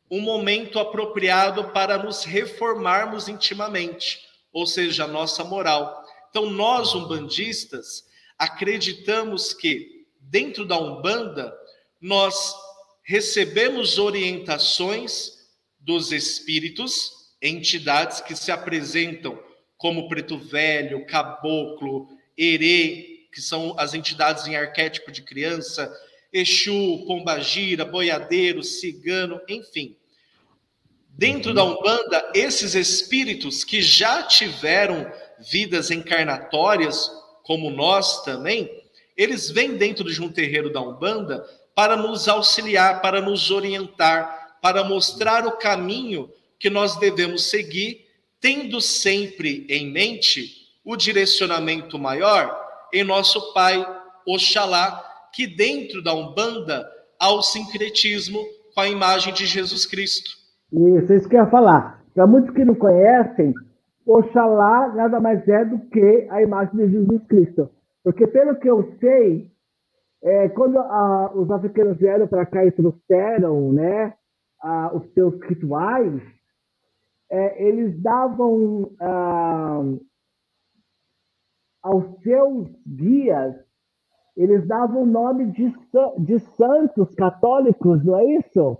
um 0.09 0.21
momento 0.21 0.79
apropriado 0.79 1.65
para 1.69 1.97
nos 1.97 2.23
reformarmos 2.23 3.27
intimamente, 3.27 4.19
ou 4.51 4.65
seja, 4.65 5.03
a 5.03 5.07
nossa 5.07 5.43
moral. 5.43 6.03
Então, 6.29 6.49
nós, 6.49 6.95
umbandistas, 6.95 8.05
acreditamos 8.37 9.53
que, 9.53 10.05
dentro 10.19 10.65
da 10.65 10.79
Umbanda, 10.79 11.53
nós 12.01 12.55
recebemos 13.03 13.97
orientações 13.97 15.39
dos 15.79 16.11
espíritos, 16.11 17.11
entidades 17.41 18.21
que 18.21 18.35
se 18.35 18.51
apresentam 18.51 19.41
como 19.77 20.09
preto 20.09 20.37
velho, 20.37 21.05
caboclo, 21.05 22.07
erê, 22.37 23.27
que 23.33 23.41
são 23.41 23.75
as 23.77 23.93
entidades 23.93 24.45
em 24.47 24.55
arquétipo 24.55 25.11
de 25.11 25.21
criança, 25.21 25.91
Exu, 26.31 27.05
Pombagira, 27.07 27.85
boiadeiro, 27.85 28.63
cigano, 28.63 29.41
enfim. 29.47 29.95
Dentro 31.19 31.53
da 31.53 31.65
Umbanda, 31.65 32.31
esses 32.33 32.75
espíritos 32.75 33.65
que 33.65 33.81
já 33.81 34.23
tiveram 34.23 35.05
vidas 35.51 35.91
encarnatórias, 35.91 37.11
como 37.43 37.69
nós 37.69 38.23
também, 38.23 38.71
eles 39.17 39.51
vêm 39.51 39.75
dentro 39.75 40.09
de 40.09 40.21
um 40.21 40.31
terreiro 40.31 40.71
da 40.71 40.79
Umbanda 40.79 41.45
para 41.75 41.97
nos 41.97 42.29
auxiliar, 42.29 43.01
para 43.01 43.19
nos 43.19 43.51
orientar, 43.51 44.59
para 44.61 44.81
mostrar 44.85 45.45
o 45.45 45.57
caminho 45.57 46.31
que 46.57 46.69
nós 46.69 46.95
devemos 46.95 47.49
seguir, 47.49 48.07
tendo 48.39 48.79
sempre 48.79 49.65
em 49.67 49.91
mente 49.91 50.69
o 50.85 50.95
direcionamento 50.95 51.99
maior 51.99 52.57
em 52.93 53.03
nosso 53.03 53.51
Pai 53.51 53.85
Oxalá, 54.25 55.29
que 55.33 55.45
dentro 55.45 56.01
da 56.01 56.13
Umbanda 56.13 56.89
há 57.19 57.29
o 57.29 57.41
sincretismo 57.41 58.41
com 58.73 58.79
a 58.79 58.87
imagem 58.87 59.33
de 59.33 59.45
Jesus 59.45 59.85
Cristo. 59.85 60.38
Isso, 60.71 61.13
isso 61.13 61.29
que 61.29 61.35
eu 61.35 61.41
ia 61.41 61.49
falar. 61.49 62.03
Para 62.13 62.27
muitos 62.27 62.51
que 62.51 62.65
não 62.65 62.75
conhecem, 62.75 63.53
Oxalá 64.05 64.89
nada 64.95 65.19
mais 65.19 65.47
é 65.47 65.63
do 65.65 65.79
que 65.89 66.27
a 66.29 66.41
imagem 66.41 66.75
de 66.77 66.91
Jesus 66.91 67.23
Cristo. 67.27 67.69
Porque, 68.03 68.25
pelo 68.27 68.55
que 68.55 68.69
eu 68.69 68.83
sei, 68.99 69.51
é, 70.23 70.49
quando 70.49 70.79
ah, 70.79 71.31
os 71.35 71.49
africanos 71.51 71.97
vieram 71.97 72.27
para 72.27 72.45
cá 72.45 72.65
e 72.65 72.71
trouxeram 72.71 73.71
né, 73.71 74.13
ah, 74.61 74.91
os 74.93 75.11
seus 75.13 75.39
rituais, 75.41 76.21
é, 77.31 77.63
eles 77.63 78.01
davam 78.01 78.91
ah, 78.99 79.81
aos 81.83 82.21
seus 82.21 82.67
guias, 82.85 83.55
eles 84.35 84.65
davam 84.67 85.03
o 85.03 85.05
nome 85.05 85.51
de, 85.51 85.73
de 86.19 86.39
santos 86.55 87.13
católicos, 87.15 88.03
não 88.03 88.17
é 88.17 88.25
isso? 88.37 88.77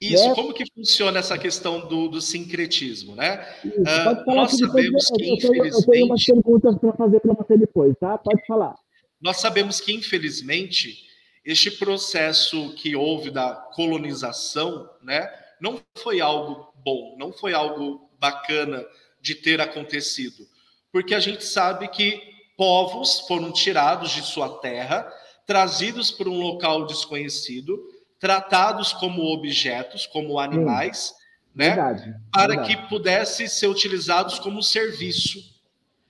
Isso, 0.00 0.28
Né? 0.28 0.34
como 0.34 0.54
que 0.54 0.64
funciona 0.72 1.18
essa 1.18 1.36
questão 1.36 1.86
do, 1.88 2.08
do 2.08 2.20
sincretismo, 2.20 3.16
né? 3.16 3.44
Isso, 3.64 3.82
Ah, 3.86 4.04
pode 4.04 4.24
falar 4.24 4.36
nós 4.42 4.56
depois 4.56 5.06
sabemos 5.06 5.06
que, 5.06 5.12
eu, 5.12 5.38
tenho, 5.38 5.64
eu 5.66 5.82
tenho 5.86 6.06
umas 6.06 6.20
infelizmente- 6.20 6.26
perguntas 6.42 6.78
para 6.78 6.92
fazer 6.92 7.20
para 7.20 7.34
você 7.34 7.56
depois, 7.58 7.96
tá? 7.98 8.16
Pode 8.18 8.46
falar. 8.46 8.74
Nós 9.20 9.38
sabemos 9.38 9.80
que, 9.80 9.92
infelizmente, 9.92 11.04
este 11.44 11.70
processo 11.72 12.72
que 12.74 12.94
houve 12.94 13.30
da 13.30 13.54
colonização, 13.74 14.88
né, 15.02 15.28
não 15.60 15.80
foi 15.96 16.20
algo 16.20 16.72
bom, 16.84 17.16
não 17.18 17.32
foi 17.32 17.52
algo 17.52 18.08
bacana 18.20 18.84
de 19.20 19.34
ter 19.34 19.60
acontecido, 19.60 20.46
porque 20.92 21.14
a 21.14 21.20
gente 21.20 21.44
sabe 21.44 21.88
que 21.88 22.22
povos 22.56 23.20
foram 23.26 23.52
tirados 23.52 24.10
de 24.12 24.22
sua 24.22 24.58
terra, 24.60 25.12
trazidos 25.46 26.10
para 26.12 26.28
um 26.28 26.40
local 26.40 26.86
desconhecido, 26.86 27.76
tratados 28.18 28.92
como 28.92 29.22
objetos, 29.32 30.06
como 30.06 30.38
animais, 30.38 31.14
né, 31.54 31.68
Verdade. 31.68 32.14
para 32.32 32.54
verdade. 32.54 32.76
que 32.76 32.88
pudessem 32.88 33.46
ser 33.46 33.66
utilizados 33.68 34.38
como 34.38 34.62
serviço 34.62 35.56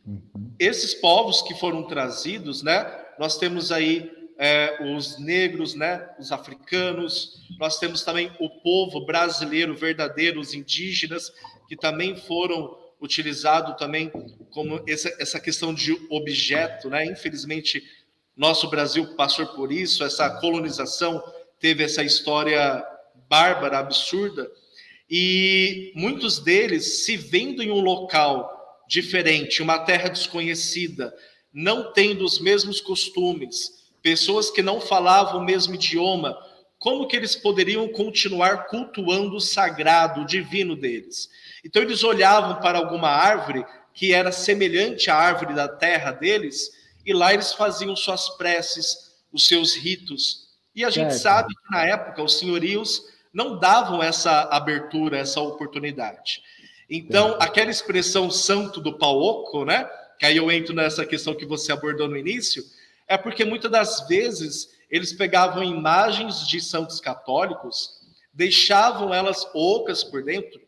Uhum. 0.07 0.55
esses 0.59 0.95
povos 0.95 1.43
que 1.43 1.55
foram 1.55 1.83
trazidos, 1.83 2.63
né? 2.63 2.91
Nós 3.19 3.37
temos 3.37 3.71
aí 3.71 4.11
é, 4.39 4.95
os 4.95 5.19
negros, 5.19 5.75
né? 5.75 6.09
Os 6.19 6.33
africanos. 6.33 7.43
Nós 7.59 7.79
temos 7.79 8.03
também 8.03 8.33
o 8.41 8.49
povo 8.49 9.05
brasileiro 9.05 9.75
verdadeiro, 9.77 10.41
os 10.41 10.55
indígenas, 10.55 11.31
que 11.69 11.77
também 11.77 12.17
foram 12.17 12.75
utilizados 13.01 13.77
também 13.77 14.11
como 14.51 14.83
essa, 14.89 15.15
essa 15.21 15.39
questão 15.39 15.75
de 15.75 15.93
objeto, 16.09 16.89
né? 16.89 17.05
Infelizmente, 17.05 17.83
nosso 18.35 18.71
Brasil 18.71 19.15
passou 19.15 19.47
por 19.49 19.71
isso. 19.71 20.03
Essa 20.03 20.31
colonização 20.41 21.23
teve 21.61 21.85
essa 21.85 22.03
história 22.03 22.85
bárbara, 23.29 23.79
absurda, 23.79 24.51
e 25.11 25.93
muitos 25.95 26.39
deles 26.39 27.05
se 27.05 27.17
vendo 27.17 27.63
em 27.63 27.71
um 27.71 27.81
local 27.81 28.83
diferente, 28.87 29.63
uma 29.63 29.79
terra 29.79 30.09
desconhecida, 30.09 31.15
não 31.53 31.93
tendo 31.93 32.25
os 32.25 32.39
mesmos 32.39 32.81
costumes, 32.81 33.87
pessoas 34.03 34.51
que 34.51 34.63
não 34.63 34.81
falavam 34.81 35.41
o 35.41 35.45
mesmo 35.45 35.75
idioma, 35.75 36.37
como 36.79 37.09
que 37.09 37.17
eles 37.17 37.35
poderiam 37.35 37.89
continuar 37.89 38.69
cultuando 38.69 39.37
o 39.37 39.41
sagrado, 39.41 40.21
o 40.21 40.27
divino 40.27 40.77
deles? 40.77 41.29
Então 41.65 41.83
eles 41.83 42.05
olhavam 42.05 42.61
para 42.61 42.79
alguma 42.79 43.09
árvore 43.09 43.65
que 43.93 44.13
era 44.13 44.31
semelhante 44.31 45.11
à 45.11 45.17
árvore 45.17 45.55
da 45.55 45.67
terra 45.67 46.13
deles 46.13 46.71
e 47.05 47.13
lá 47.13 47.35
eles 47.35 47.53
faziam 47.53 47.97
suas 47.97 48.29
preces, 48.37 49.17
os 49.33 49.47
seus 49.47 49.75
ritos. 49.75 50.48
E 50.79 50.85
a 50.85 50.91
gente 50.91 51.11
Certo. 51.11 51.23
sabe 51.23 51.55
que 51.57 51.73
na 51.73 51.85
época 51.85 52.23
os 52.23 52.39
senhorios 52.39 53.03
não 53.35 53.59
davam 53.59 54.01
essa 54.01 54.43
abertura, 54.43 55.19
essa 55.19 55.41
oportunidade. 55.41 56.41
Então, 56.89 57.37
aquela 57.41 57.69
expressão 57.69 58.31
santo 58.31 58.81
do 58.81 58.97
pauoco, 58.97 59.65
né? 59.65 59.91
Que 60.21 60.27
aí 60.27 60.37
eu 60.37 60.53
entro 60.53 60.73
nessa 60.73 61.05
questão 61.05 61.35
que 61.35 61.45
você 61.45 61.73
abordou 61.73 62.07
no 62.07 62.17
início, 62.17 62.63
é 63.09 63.19
porque 63.19 63.45
muitas 63.45 63.69
das 63.73 64.07
vezes 64.07 64.69
eles 64.89 65.13
pegavam 65.13 65.65
imagens 65.65 66.47
de 66.47 66.61
santos 66.61 67.01
católicos, 67.01 67.99
deixavam 68.33 69.13
elas 69.13 69.51
ocas 69.53 70.05
por 70.05 70.23
dentro, 70.23 70.61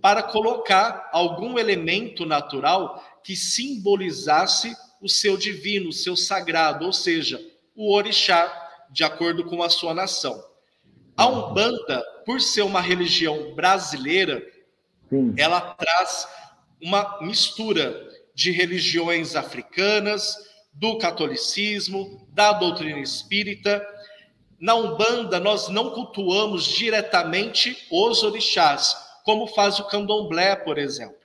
para 0.00 0.22
colocar 0.22 1.10
algum 1.12 1.58
elemento 1.58 2.24
natural 2.24 3.04
que 3.22 3.36
simbolizasse 3.36 4.74
o 5.02 5.08
seu 5.08 5.36
divino, 5.36 5.90
o 5.90 5.92
seu 5.92 6.16
sagrado, 6.16 6.86
ou 6.86 6.94
seja, 6.94 7.38
o 7.76 7.94
orixá, 7.94 8.69
de 8.90 9.04
acordo 9.04 9.44
com 9.44 9.62
a 9.62 9.70
sua 9.70 9.94
nação. 9.94 10.42
A 11.16 11.26
Umbanda, 11.26 12.02
por 12.24 12.40
ser 12.40 12.62
uma 12.62 12.80
religião 12.80 13.54
brasileira, 13.54 14.42
Sim. 15.08 15.34
ela 15.36 15.60
traz 15.60 16.26
uma 16.82 17.20
mistura 17.20 18.08
de 18.34 18.50
religiões 18.50 19.36
africanas, 19.36 20.36
do 20.72 20.98
catolicismo, 20.98 22.26
da 22.30 22.52
doutrina 22.52 23.00
espírita. 23.00 23.86
Na 24.58 24.74
Umbanda, 24.74 25.38
nós 25.38 25.68
não 25.68 25.90
cultuamos 25.90 26.64
diretamente 26.64 27.76
os 27.90 28.22
orixás, 28.22 28.96
como 29.24 29.46
faz 29.46 29.78
o 29.78 29.84
candomblé, 29.84 30.56
por 30.56 30.78
exemplo. 30.78 31.20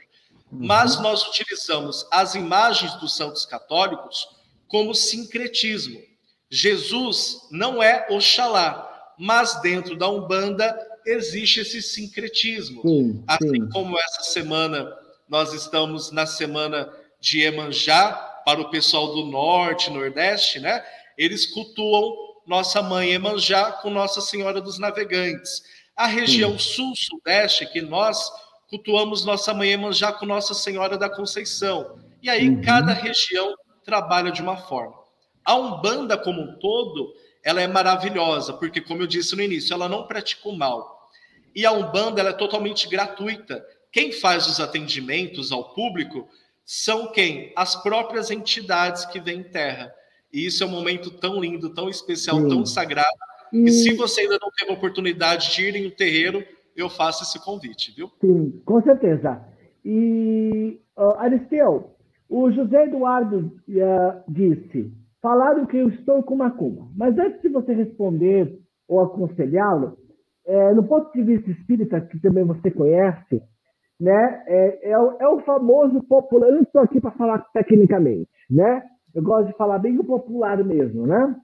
Mas 0.52 1.00
nós 1.00 1.26
utilizamos 1.28 2.06
as 2.12 2.36
imagens 2.36 2.94
dos 2.96 3.16
santos 3.16 3.46
católicos 3.46 4.28
como 4.68 4.94
sincretismo. 4.94 6.02
Jesus 6.50 7.48
não 7.52 7.82
é 7.82 8.06
Oxalá, 8.10 9.14
mas 9.18 9.62
dentro 9.62 9.98
da 9.98 10.10
Umbanda 10.10 10.78
existe 11.06 11.60
esse 11.62 11.82
sincretismo. 11.82 12.82
Sim, 12.82 13.24
Assim 13.28 13.50
sim. 13.50 13.70
como 13.70 13.98
essa 14.00 14.24
semana 14.24 14.92
nós 15.28 15.54
estamos 15.54 16.12
na 16.12 16.26
semana 16.26 16.92
de 17.20 17.42
Emanjá, 17.42 18.12
para 18.46 18.62
o 18.62 18.70
pessoal 18.70 19.08
do 19.14 19.26
norte, 19.26 19.90
nordeste, 19.90 20.60
né? 20.60 20.86
Eles 21.18 21.48
cultuam 21.48 22.14
nossa 22.46 22.80
mãe 22.84 23.12
Emanjá 23.12 23.72
com 23.72 23.90
Nossa 23.90 24.22
Senhora 24.22 24.62
dos 24.62 24.78
Navegantes. 24.78 25.64
A 25.96 26.06
região 26.06 26.60
sul-sudeste, 26.60 27.66
que 27.72 27.82
nós 27.82 28.30
cultuamos 28.70 29.26
nossa 29.26 29.52
mãe 29.54 29.72
Emanjá 29.72 30.12
com 30.12 30.26
Nossa 30.28 30.54
Senhora 30.54 30.96
da 30.98 31.10
Conceição. 31.10 31.98
E 32.22 32.30
aí 32.30 32.48
Uhum. 32.50 32.62
cada 32.62 32.94
região 32.94 33.56
trabalha 33.84 34.32
de 34.32 34.42
uma 34.44 34.58
forma. 34.58 34.94
A 35.46 35.56
Umbanda 35.56 36.18
como 36.18 36.42
um 36.42 36.58
todo, 36.60 37.14
ela 37.44 37.62
é 37.62 37.68
maravilhosa, 37.68 38.54
porque 38.54 38.82
como 38.82 39.04
eu 39.04 39.08
disse 39.08 39.36
no 39.36 39.42
início, 39.42 39.74
ela 39.74 39.88
não 39.88 40.08
pratica 40.08 40.50
o 40.50 40.58
mal. 40.58 41.10
E 41.56 41.66
a 41.66 41.72
Umbanda 41.72 42.20
ela 42.20 42.32
é 42.32 42.34
totalmente 42.34 42.90
gratuita. 42.90 43.64
Quem 43.92 44.12
faz 44.12 44.48
os 44.48 44.60
atendimentos 44.60 45.52
ao 45.52 45.74
público 45.74 46.28
são 46.66 47.12
quem? 47.12 47.54
As 47.56 47.82
próprias 47.82 48.32
entidades 48.32 49.06
que 49.06 49.20
vêm 49.22 49.40
em 49.40 49.44
terra. 49.44 49.94
E 50.34 50.46
isso 50.46 50.64
é 50.64 50.68
um 50.68 50.72
momento 50.72 51.12
tão 51.12 51.40
lindo, 51.40 51.74
tão 51.74 51.88
especial, 51.88 52.42
Sim. 52.42 52.50
tão 52.50 52.66
sagrado, 52.66 53.08
E, 53.54 53.64
que 53.64 53.72
se 53.72 53.94
você 53.94 54.22
ainda 54.22 54.38
não 54.42 54.50
teve 54.52 54.72
a 54.72 54.74
oportunidade 54.74 55.54
de 55.54 55.64
ir 55.64 55.76
em 55.76 55.88
um 55.88 55.92
terreiro, 55.92 56.44
eu 56.76 56.90
faço 56.90 57.24
esse 57.24 57.40
convite, 57.44 57.94
viu? 57.96 58.12
sim, 58.20 58.62
com 58.66 58.82
certeza. 58.82 59.42
E, 59.86 60.78
ó, 60.98 61.16
Aristeu, 61.20 61.96
o 62.28 62.52
José 62.52 62.86
Eduardo 62.86 63.56
eh, 63.70 64.16
disse: 64.28 64.92
falaram 65.26 65.66
que 65.66 65.76
eu 65.76 65.90
estou 65.90 66.22
com 66.22 66.36
macumba. 66.36 66.88
Mas 66.96 67.18
antes 67.18 67.42
de 67.42 67.50
você 67.50 67.74
responder 67.74 68.60
ou 68.88 69.00
aconselhá-lo, 69.02 69.98
eh, 70.46 70.74
no 70.76 70.84
ponto 70.88 71.12
de 71.14 71.24
vista 71.24 71.50
espírita, 71.50 72.00
que 72.00 72.20
também 72.20 72.44
você 72.44 72.70
conhece, 72.70 73.42
né, 74.00 74.44
é, 74.46 74.92
é 74.92 75.00
o, 75.00 75.18
é 75.20 75.28
o 75.28 75.40
famoso 75.40 76.04
popular. 76.04 76.50
Eu 76.50 76.58
não 76.58 76.62
estou 76.62 76.80
aqui 76.80 77.02
para 77.02 77.10
falar 77.10 77.40
tecnicamente, 77.54 78.30
né? 78.52 78.84
Eu 79.16 79.24
gosto 79.24 79.48
de 79.48 79.58
falar 79.58 79.80
bem 79.80 79.98
o 79.98 80.04
popular 80.04 80.64
mesmo, 80.64 81.08
né? 81.08 81.36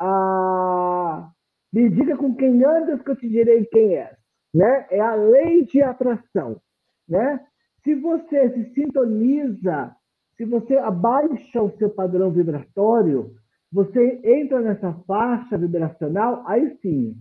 Ah, 0.00 1.28
me 1.72 1.90
diga 1.90 2.16
com 2.16 2.36
quem 2.36 2.64
andas 2.64 3.02
que 3.02 3.10
eu 3.10 3.16
te 3.16 3.28
direi 3.28 3.64
quem 3.64 3.96
és, 3.96 4.16
né? 4.54 4.86
É 4.92 5.00
a 5.00 5.16
lei 5.16 5.64
de 5.64 5.82
atração, 5.82 6.60
né? 7.08 7.40
Se 7.82 7.96
você 7.96 8.50
se 8.50 8.74
sintoniza, 8.74 9.92
se 10.38 10.46
você 10.46 10.78
abaixa 10.78 11.62
o 11.62 11.76
seu 11.78 11.90
padrão 11.90 12.30
vibratório, 12.32 13.32
você 13.72 14.20
entra 14.24 14.60
nessa 14.62 14.94
faixa 15.06 15.58
vibracional, 15.58 16.44
aí 16.46 16.78
sim, 16.82 17.16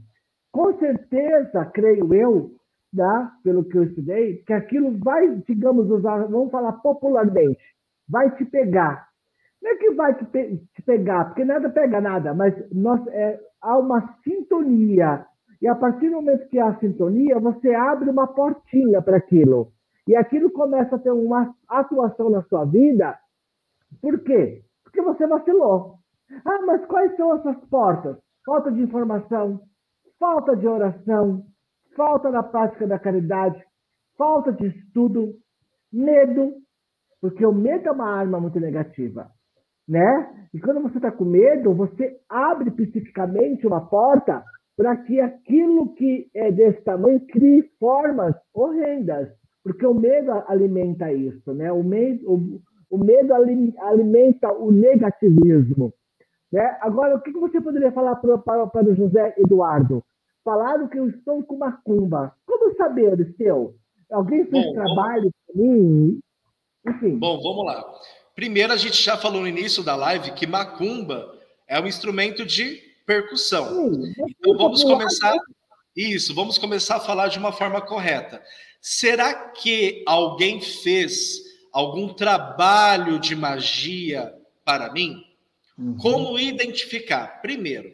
com 0.53 0.77
certeza, 0.79 1.65
creio 1.65 2.13
eu, 2.13 2.51
né, 2.93 3.31
pelo 3.43 3.65
que 3.65 3.77
eu 3.77 3.85
estudei, 3.85 4.37
que 4.47 4.53
aquilo 4.53 4.97
vai, 4.99 5.35
digamos, 5.47 5.89
usar, 5.91 6.25
vamos 6.27 6.51
falar 6.51 6.73
popularmente, 6.73 7.61
vai 8.09 8.31
te 8.37 8.45
pegar. 8.45 9.07
Não 9.61 9.71
é 9.71 9.75
que 9.77 9.91
vai 9.91 10.15
te, 10.15 10.25
pe- 10.25 10.57
te 10.75 10.83
pegar, 10.83 11.25
porque 11.25 11.45
nada 11.45 11.69
pega 11.69 12.01
nada, 12.01 12.33
mas 12.35 12.53
nós, 12.71 13.05
é, 13.09 13.39
há 13.61 13.77
uma 13.79 14.15
sintonia. 14.23 15.25
E 15.61 15.67
a 15.67 15.75
partir 15.75 16.09
do 16.09 16.17
momento 16.17 16.47
que 16.49 16.59
há 16.59 16.75
sintonia, 16.79 17.39
você 17.39 17.73
abre 17.73 18.09
uma 18.09 18.27
portinha 18.27 19.01
para 19.01 19.17
aquilo. 19.17 19.73
E 20.07 20.15
aquilo 20.15 20.49
começa 20.51 20.95
a 20.95 20.99
ter 20.99 21.11
uma 21.11 21.53
atuação 21.67 22.29
na 22.29 22.41
sua 22.43 22.65
vida. 22.65 23.17
Por 24.01 24.19
quê? 24.23 24.63
Porque 24.83 25.01
você 25.01 25.27
vacilou. 25.27 25.95
Ah, 26.45 26.61
mas 26.65 26.85
quais 26.85 27.15
são 27.15 27.35
essas 27.35 27.57
portas? 27.69 28.17
Falta 28.45 28.71
de 28.71 28.81
informação, 28.81 29.61
falta 30.19 30.55
de 30.55 30.67
oração, 30.67 31.43
falta 31.95 32.31
da 32.31 32.43
prática 32.43 32.87
da 32.87 32.99
caridade, 32.99 33.61
falta 34.17 34.53
de 34.53 34.67
estudo, 34.67 35.33
medo, 35.91 36.53
porque 37.21 37.45
o 37.45 37.51
medo 37.51 37.89
é 37.89 37.91
uma 37.91 38.09
arma 38.09 38.39
muito 38.39 38.59
negativa, 38.59 39.29
né? 39.87 40.47
E 40.53 40.59
quando 40.59 40.81
você 40.81 40.97
está 40.97 41.11
com 41.11 41.25
medo, 41.25 41.73
você 41.73 42.19
abre 42.29 42.71
psiquicamente 42.71 43.65
uma 43.65 43.81
porta 43.87 44.43
para 44.77 44.95
que 44.95 45.19
aquilo 45.19 45.93
que 45.95 46.29
é 46.35 46.51
desse 46.51 46.81
tamanho 46.83 47.19
crie 47.27 47.63
formas 47.79 48.35
horrendas, 48.53 49.29
porque 49.67 49.85
o 49.85 49.93
medo 49.93 50.31
alimenta 50.47 51.11
isso, 51.11 51.53
né? 51.53 51.69
O 51.73 51.83
medo, 51.83 52.31
o, 52.31 52.61
o 52.89 52.97
medo 52.97 53.33
ali- 53.33 53.75
alimenta 53.79 54.49
o 54.53 54.71
negativismo. 54.71 55.93
Né? 56.49 56.77
Agora, 56.79 57.17
o 57.17 57.21
que 57.21 57.31
você 57.33 57.59
poderia 57.59 57.91
falar 57.91 58.15
para, 58.15 58.63
o 58.89 58.95
José 58.95 59.35
Eduardo? 59.37 60.01
Falaram 60.41 60.87
que 60.87 60.97
eu 60.97 61.09
estou 61.09 61.43
com 61.43 61.57
macumba. 61.57 62.33
Como 62.45 62.73
saber, 62.77 63.11
Aristeu? 63.11 63.75
Alguém 64.09 64.45
fez 64.45 64.65
Bom, 64.67 64.73
trabalho 64.73 65.29
para 65.45 65.61
mim? 65.61 66.19
Enfim. 66.87 67.17
Bom, 67.17 67.41
vamos 67.41 67.65
lá. 67.65 67.83
Primeiro, 68.33 68.71
a 68.71 68.77
gente 68.77 69.03
já 69.03 69.17
falou 69.17 69.41
no 69.41 69.47
início 69.49 69.83
da 69.83 69.97
live 69.97 70.31
que 70.31 70.47
macumba 70.47 71.29
é 71.67 71.77
um 71.81 71.87
instrumento 71.87 72.45
de 72.45 72.79
percussão. 73.05 73.65
sim, 73.65 74.13
Então 74.39 74.57
vamos 74.57 74.81
popular, 74.81 74.99
começar 74.99 75.35
isso, 75.93 76.33
vamos 76.33 76.57
começar 76.57 76.97
a 76.97 77.01
falar 77.01 77.27
de 77.27 77.37
uma 77.37 77.51
forma 77.51 77.81
correta. 77.81 78.41
Será 78.89 79.49
que 79.49 80.01
alguém 80.07 80.61
fez 80.61 81.41
algum 81.73 82.13
trabalho 82.13 83.19
de 83.19 83.35
magia 83.35 84.33
para 84.63 84.93
mim? 84.93 85.21
Uhum. 85.77 85.97
Como 85.97 86.39
identificar? 86.39 87.41
Primeiro, 87.41 87.93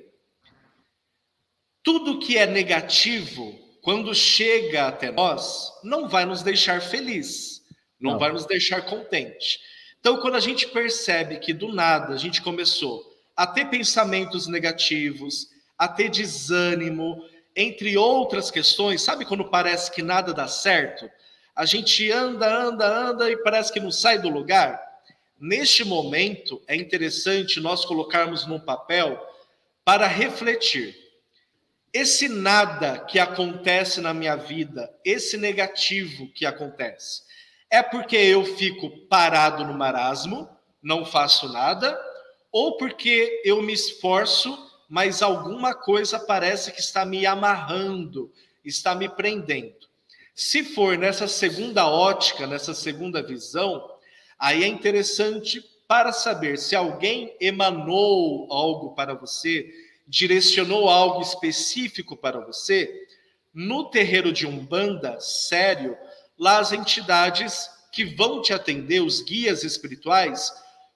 tudo 1.82 2.20
que 2.20 2.38
é 2.38 2.46
negativo, 2.46 3.60
quando 3.82 4.14
chega 4.14 4.86
até 4.88 5.10
nós, 5.10 5.74
não 5.84 6.08
vai 6.08 6.26
nos 6.26 6.44
deixar 6.44 6.80
feliz, 6.80 7.64
não, 8.00 8.12
Não. 8.12 8.20
vai 8.20 8.32
nos 8.32 8.46
deixar 8.46 8.84
contente. 8.84 9.60
Então, 10.00 10.22
quando 10.22 10.36
a 10.36 10.40
gente 10.40 10.68
percebe 10.68 11.40
que 11.40 11.54
do 11.54 11.74
nada 11.74 12.14
a 12.14 12.18
gente 12.18 12.40
começou 12.40 13.04
a 13.36 13.48
ter 13.48 13.66
pensamentos 13.66 14.46
negativos, 14.46 15.48
a 15.76 15.88
ter 15.88 16.10
desânimo, 16.10 17.20
entre 17.56 17.98
outras 17.98 18.50
questões, 18.50 19.02
sabe 19.02 19.26
quando 19.26 19.46
parece 19.46 19.92
que 19.92 20.02
nada 20.02 20.34
dá 20.34 20.48
certo? 20.48 21.10
A 21.56 21.66
gente 21.66 22.12
anda, 22.12 22.48
anda, 22.48 22.88
anda 22.88 23.30
e 23.30 23.38
parece 23.38 23.72
que 23.72 23.80
não 23.80 23.92
sai 23.92 24.18
do 24.20 24.30
lugar. 24.30 24.82
Neste 25.40 25.84
momento, 25.84 26.62
é 26.68 26.76
interessante 26.76 27.60
nós 27.60 27.86
colocarmos 27.86 28.46
num 28.46 28.60
papel 28.60 29.20
para 29.86 30.08
refletir. 30.08 30.96
Esse 31.92 32.28
nada 32.28 33.00
que 33.00 33.20
acontece 33.20 34.02
na 34.02 34.14
minha 34.14 34.36
vida, 34.36 34.92
esse 35.06 35.38
negativo 35.38 36.28
que 36.34 36.46
acontece, 36.46 37.22
é 37.70 37.84
porque 37.84 38.16
eu 38.16 38.44
fico 38.44 38.90
parado 39.08 39.64
no 39.64 39.74
marasmo, 39.74 40.50
não 40.82 41.06
faço 41.06 41.52
nada, 41.52 42.00
ou 42.52 42.78
porque 42.78 43.42
eu 43.46 43.62
me 43.62 43.74
esforço, 43.74 44.58
mas 44.90 45.22
alguma 45.22 45.74
coisa 45.74 46.20
parece 46.20 46.72
que 46.72 46.80
está 46.80 47.06
me 47.06 47.26
amarrando, 47.26 48.32
está 48.64 48.94
me 48.96 49.10
prendendo. 49.10 49.88
Se 50.36 50.64
for 50.64 50.98
nessa 50.98 51.28
segunda 51.28 51.88
ótica, 51.88 52.48
nessa 52.48 52.74
segunda 52.74 53.22
visão, 53.22 53.90
aí 54.38 54.64
é 54.64 54.68
interessante 54.68 55.64
para 55.88 56.12
saber 56.12 56.58
se 56.58 56.76
alguém 56.76 57.36
emanou 57.40 58.48
algo 58.52 58.96
para 58.96 59.14
você, 59.14 59.70
direcionou 60.08 60.90
algo 60.90 61.22
específico 61.22 62.18
para 62.18 62.40
você, 62.40 63.08
no 63.54 63.90
terreiro 63.90 64.34
de 64.34 64.48
Umbanda, 64.48 65.20
sério, 65.20 65.96
lá 66.38 66.60
as 66.60 66.72
entidades 66.72 67.70
que 67.92 68.04
vão 68.04 68.42
te 68.42 68.52
atender, 68.52 69.02
os 69.02 69.22
guias 69.22 69.64
espirituais, 69.64 70.52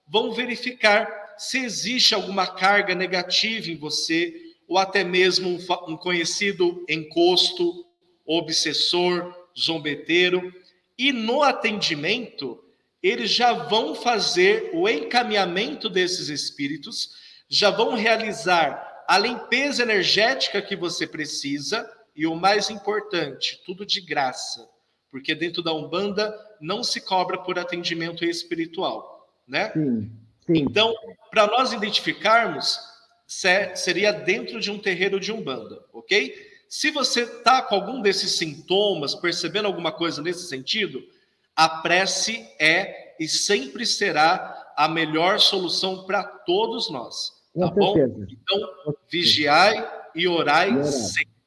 vão 0.08 0.34
verificar 0.34 1.08
se 1.38 1.60
existe 1.60 2.14
alguma 2.14 2.48
carga 2.48 2.96
negativa 2.96 3.70
em 3.70 3.78
você, 3.78 4.34
ou 4.68 4.78
até 4.78 5.04
mesmo 5.04 5.58
um, 5.88 5.96
conhecido 5.96 6.84
encosto, 6.90 7.86
obsessor, 8.26 9.34
zombeteiro. 9.58 10.54
E 10.98 11.14
no 11.14 11.44
atendimento, 11.44 12.62
eles 13.02 13.32
já 13.32 13.54
vão 13.54 13.96
fazer 13.96 14.72
o 14.74 14.90
encaminhamento 14.90 15.90
desses 15.90 16.28
espíritos, 16.28 17.12
já 17.48 17.70
vão 17.70 17.96
realizar 17.96 19.06
a 19.08 19.18
limpeza 19.18 19.84
energética 19.84 20.62
que 20.62 20.76
você 20.76 21.08
precisa 21.08 21.90
e 22.14 22.28
o 22.28 22.36
mais 22.36 22.70
importante, 22.70 23.62
tudo 23.66 23.86
de 23.86 24.02
graça, 24.02 24.68
porque 25.10 25.34
dentro 25.34 25.62
da 25.62 25.72
Umbanda 25.74 26.36
não 26.60 26.84
se 26.84 27.00
cobra 27.00 27.38
por 27.38 27.58
atendimento 27.58 28.26
espiritual, 28.26 29.32
né? 29.48 29.72
Sim, 29.72 30.12
sim. 30.48 30.64
Então, 30.64 30.94
para 31.30 31.46
nós 31.48 31.74
identificarmos, 31.74 32.80
seria 33.76 34.12
dentro 34.12 34.60
de 34.60 34.72
um 34.72 34.80
terreiro 34.80 35.20
de 35.20 35.32
Umbanda, 35.32 35.80
ok? 35.94 36.34
Se 36.70 36.92
você 36.92 37.22
está 37.24 37.62
com 37.62 37.76
algum 37.76 38.02
desses 38.02 38.32
sintomas, 38.32 39.16
percebendo 39.16 39.68
alguma 39.68 39.92
coisa 39.92 40.22
nesse 40.22 40.48
sentido, 40.48 41.02
a 41.56 41.68
prece 41.68 42.46
é 42.60 43.16
e 43.20 43.28
sempre 43.28 43.86
será 43.86 44.74
a 44.76 44.88
melhor 44.88 45.40
solução 45.40 46.06
para 46.06 46.24
todos 46.24 46.90
nós. 46.90 47.32
Tá 47.58 47.72
bom? 47.72 47.98
Então, 47.98 48.96
vigiai 49.12 49.84
e 50.14 50.28
orai, 50.28 50.70
e 50.70 50.74
orai. 50.74 50.84
sempre. 50.84 51.38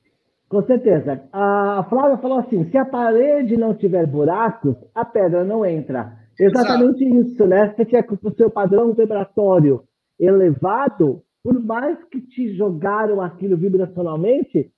Com 0.49 0.67
certeza. 0.67 1.23
A 1.33 1.87
Flávia 1.89 2.19
falou 2.19 2.41
assim: 2.41 2.69
se 2.71 2.77
a 2.77 2.85
parede 2.85 3.57
não 3.57 3.73
tiver 3.73 4.05
buracos, 4.07 4.75
a 4.93 5.05
pedra 5.05 5.45
não 5.45 5.65
entra. 5.65 6.19
Exatamente 6.41 7.05
Exato. 7.05 7.27
isso, 7.27 7.47
né? 7.47 7.69
Se 7.71 7.77
você 7.77 7.85
tiver 7.85 8.03
com 8.03 8.17
o 8.23 8.35
seu 8.35 8.51
padrão 8.51 8.95
vibratório 8.95 9.85
elevado, 10.19 11.23
por 11.43 11.59
mais 11.63 12.03
que 12.11 12.21
te 12.21 12.55
jogaram 12.57 13.21
aquilo 13.21 13.57
vibracionalmente, 13.57 14.71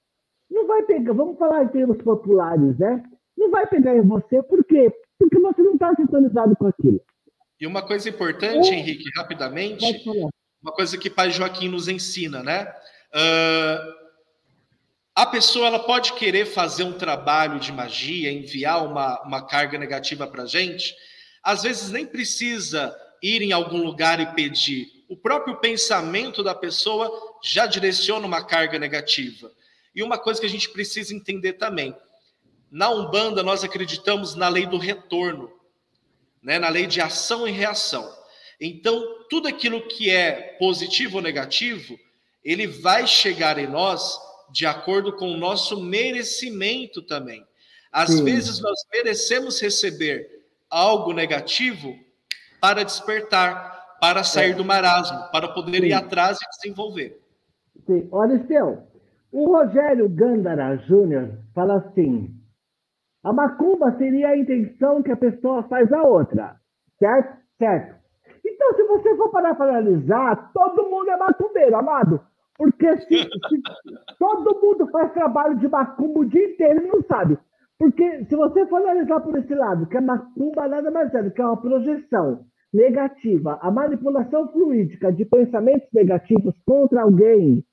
não 0.50 0.66
vai 0.66 0.82
pegar. 0.82 1.12
Vamos 1.12 1.38
falar 1.38 1.64
em 1.64 1.68
termos 1.68 1.98
populares, 2.02 2.78
né? 2.78 3.02
Não 3.36 3.50
vai 3.50 3.66
pegar 3.66 3.96
em 3.96 4.02
você, 4.02 4.42
por 4.42 4.64
quê? 4.64 4.92
Porque 5.18 5.38
você 5.38 5.62
não 5.62 5.74
está 5.74 5.94
sintonizado 5.94 6.56
com 6.56 6.66
aquilo. 6.66 7.00
E 7.60 7.66
uma 7.66 7.82
coisa 7.82 8.08
importante, 8.08 8.70
é. 8.70 8.74
Henrique, 8.74 9.04
rapidamente, 9.16 10.04
uma 10.60 10.72
coisa 10.72 10.98
que 10.98 11.08
Pai 11.08 11.30
Joaquim 11.30 11.68
nos 11.68 11.88
ensina, 11.88 12.42
né? 12.42 12.66
Uh, 13.14 14.02
a 15.14 15.26
pessoa 15.26 15.66
ela 15.66 15.78
pode 15.78 16.14
querer 16.14 16.46
fazer 16.46 16.84
um 16.84 16.92
trabalho 16.92 17.60
de 17.60 17.72
magia, 17.72 18.32
enviar 18.32 18.84
uma, 18.84 19.22
uma 19.22 19.46
carga 19.46 19.78
negativa 19.78 20.26
para 20.26 20.44
a 20.44 20.46
gente. 20.46 20.94
Às 21.42 21.62
vezes 21.62 21.90
nem 21.90 22.06
precisa 22.06 22.96
ir 23.22 23.42
em 23.42 23.52
algum 23.52 23.82
lugar 23.82 24.20
e 24.20 24.26
pedir. 24.34 25.04
O 25.08 25.16
próprio 25.16 25.56
pensamento 25.56 26.42
da 26.42 26.54
pessoa 26.54 27.10
já 27.42 27.66
direciona 27.66 28.26
uma 28.26 28.44
carga 28.44 28.78
negativa. 28.78 29.52
E 29.94 30.02
uma 30.02 30.18
coisa 30.18 30.40
que 30.40 30.46
a 30.46 30.50
gente 30.50 30.70
precisa 30.70 31.14
entender 31.14 31.54
também: 31.54 31.94
na 32.70 32.90
Umbanda, 32.90 33.42
nós 33.42 33.62
acreditamos 33.62 34.34
na 34.34 34.48
lei 34.48 34.66
do 34.66 34.78
retorno, 34.78 35.52
né? 36.42 36.58
na 36.58 36.68
lei 36.68 36.86
de 36.86 37.00
ação 37.00 37.46
e 37.46 37.50
reação. 37.50 38.10
Então, 38.60 39.26
tudo 39.28 39.48
aquilo 39.48 39.86
que 39.88 40.08
é 40.08 40.56
positivo 40.58 41.16
ou 41.16 41.22
negativo, 41.22 41.98
ele 42.44 42.66
vai 42.66 43.06
chegar 43.06 43.58
em 43.58 43.66
nós 43.66 44.18
de 44.52 44.66
acordo 44.66 45.12
com 45.14 45.32
o 45.32 45.36
nosso 45.36 45.80
merecimento 45.80 47.02
também. 47.02 47.46
Às 47.90 48.10
Sim. 48.10 48.24
vezes 48.24 48.60
nós 48.60 48.78
merecemos 48.92 49.60
receber 49.60 50.41
algo 50.72 51.12
negativo 51.12 51.94
para 52.58 52.82
despertar, 52.82 53.98
para 54.00 54.24
sair 54.24 54.52
é. 54.52 54.54
do 54.54 54.64
marasmo, 54.64 55.30
para 55.30 55.48
poder 55.48 55.80
Sim. 55.80 55.86
ir 55.86 55.92
atrás 55.92 56.38
e 56.40 56.48
desenvolver. 56.56 57.20
Sim. 57.86 58.08
Olha, 58.10 58.34
Esteu, 58.34 58.82
o 59.30 59.56
Rogério 59.56 60.08
Gandara 60.08 60.76
Júnior 60.88 61.38
fala 61.54 61.76
assim: 61.76 62.34
a 63.22 63.32
macumba 63.32 63.94
seria 63.98 64.28
a 64.28 64.38
intenção 64.38 65.02
que 65.02 65.12
a 65.12 65.16
pessoa 65.16 65.62
faz 65.64 65.92
a 65.92 66.02
outra, 66.02 66.56
certo? 66.98 67.42
Certo. 67.58 68.02
Então, 68.44 68.74
se 68.74 68.82
você 68.84 69.16
for 69.16 69.30
parar 69.30 69.54
para 69.54 69.78
analisar, 69.78 70.50
todo 70.52 70.90
mundo 70.90 71.10
é 71.10 71.16
macumbeiro, 71.16 71.76
amado. 71.76 72.20
Porque 72.56 72.96
se, 72.98 73.18
se 73.18 73.62
todo 74.18 74.60
mundo 74.60 74.88
faz 74.90 75.12
trabalho 75.12 75.56
de 75.58 75.68
macumba 75.68 76.20
o 76.20 76.24
dia 76.24 76.50
inteiro 76.50 76.84
e 76.84 76.88
não 76.88 77.02
sabe. 77.04 77.38
Porque 77.82 78.24
se 78.26 78.36
você 78.36 78.64
for 78.66 78.76
analisar 78.76 79.20
por 79.22 79.36
esse 79.36 79.52
lado, 79.56 79.88
que 79.88 79.96
a 79.96 80.00
macumba 80.00 80.68
nada 80.68 80.88
mais 80.88 81.12
é 81.12 81.20
do 81.20 81.32
que 81.32 81.42
uma 81.42 81.60
projeção 81.60 82.46
negativa, 82.72 83.58
a 83.60 83.72
manipulação 83.72 84.46
fluídica 84.52 85.12
de 85.12 85.24
pensamentos 85.24 85.88
negativos 85.92 86.54
contra 86.64 87.02
alguém 87.02 87.64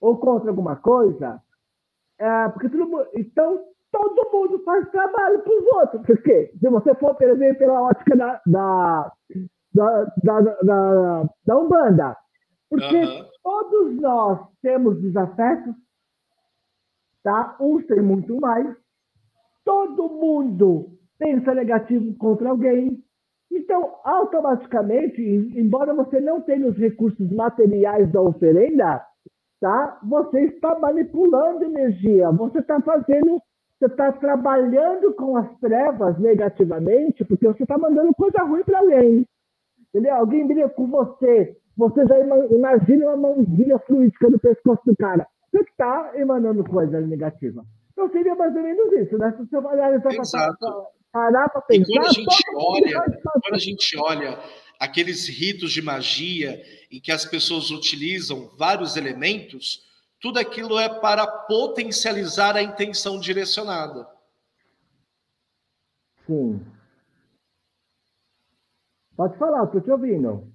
ou 0.00 0.18
contra 0.18 0.50
alguma 0.50 0.74
coisa, 0.74 1.40
é, 2.18 2.48
porque 2.48 2.68
todo 2.70 2.88
mundo, 2.88 3.06
então 3.14 3.66
todo 3.92 4.32
mundo 4.32 4.64
faz 4.64 4.90
trabalho 4.90 5.38
para 5.42 5.52
os 5.52 5.66
outros. 5.74 6.06
Porque 6.06 6.50
se 6.58 6.68
você 6.68 6.92
for, 6.96 7.14
por 7.14 7.28
exemplo, 7.28 7.58
pela 7.58 7.82
ótica 7.82 8.16
da, 8.16 8.40
da, 8.44 9.12
da, 9.72 10.04
da, 10.24 10.40
da, 10.40 11.24
da 11.46 11.56
Umbanda, 11.56 12.16
porque 12.68 13.04
uhum. 13.04 13.26
todos 13.44 14.00
nós 14.00 14.40
temos 14.60 15.00
desafetos, 15.00 15.76
tá? 17.22 17.56
Uns 17.60 17.86
têm 17.86 18.02
muito 18.02 18.34
mais. 18.40 18.89
Todo 19.70 20.08
mundo 20.08 20.98
pensa 21.16 21.54
negativo 21.54 22.12
contra 22.16 22.50
alguém. 22.50 23.00
Então, 23.52 23.94
automaticamente, 24.02 25.22
embora 25.22 25.94
você 25.94 26.20
não 26.20 26.40
tenha 26.40 26.66
os 26.66 26.76
recursos 26.76 27.30
materiais 27.30 28.10
da 28.10 28.20
oferenda, 28.20 29.00
tá? 29.60 30.00
Você 30.08 30.40
está 30.46 30.76
manipulando 30.76 31.62
energia, 31.62 32.32
você 32.32 32.58
está 32.58 32.80
fazendo, 32.80 33.40
você 33.78 33.86
está 33.86 34.10
trabalhando 34.10 35.14
com 35.14 35.36
as 35.36 35.48
trevas 35.60 36.18
negativamente, 36.18 37.24
porque 37.24 37.46
você 37.46 37.62
está 37.62 37.78
mandando 37.78 38.12
coisa 38.14 38.42
ruim 38.42 38.64
para 38.64 38.80
alguém. 38.80 39.24
Entendeu? 39.88 40.16
Alguém 40.16 40.48
briga 40.48 40.68
com 40.70 40.88
você, 40.88 41.56
você 41.76 42.06
já 42.06 42.18
imagina 42.18 43.06
uma 43.06 43.16
mãozinha 43.16 43.78
fluídica 43.78 44.28
no 44.28 44.40
pescoço 44.40 44.82
do 44.84 44.96
cara. 44.96 45.28
Você 45.52 45.60
está 45.60 46.10
emanando 46.16 46.64
coisa 46.64 47.00
negativa. 47.00 47.64
Então 48.00 48.12
seria 48.12 48.34
mais 48.34 48.56
ou 48.56 48.62
menos 48.62 48.92
isso, 48.94 49.18
né? 49.18 49.30
Se 49.32 49.44
você 49.44 49.56
olhar 49.58 50.00
para 50.00 50.56
parar 51.12 51.48
para 51.50 51.60
pensar. 51.60 51.92
E 51.92 51.94
quando 51.94 52.06
a 52.06 52.12
gente 52.12 52.44
olha, 52.54 53.00
quando 53.42 53.54
a 53.54 53.58
gente 53.58 53.96
olha 53.98 54.38
aqueles 54.78 55.28
ritos 55.28 55.70
de 55.70 55.82
magia 55.82 56.62
em 56.90 56.98
que 56.98 57.12
as 57.12 57.26
pessoas 57.26 57.70
utilizam 57.70 58.48
vários 58.56 58.96
elementos, 58.96 59.82
tudo 60.18 60.38
aquilo 60.38 60.78
é 60.78 60.88
para 60.88 61.26
potencializar 61.26 62.56
a 62.56 62.62
intenção 62.62 63.20
direcionada. 63.20 64.08
Sim. 66.26 66.64
Pode 69.14 69.36
falar, 69.36 69.64
estou 69.64 69.82
te 69.82 69.90
ouvindo. 69.90 70.50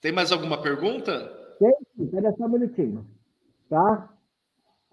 Tem 0.00 0.10
mais 0.10 0.32
alguma 0.32 0.62
pergunta? 0.62 1.28
Tem, 1.58 1.74
espera 1.98 2.32
só 2.32 2.44
um 2.44 2.48
minutinho. 2.48 3.06
Tá? 3.68 4.13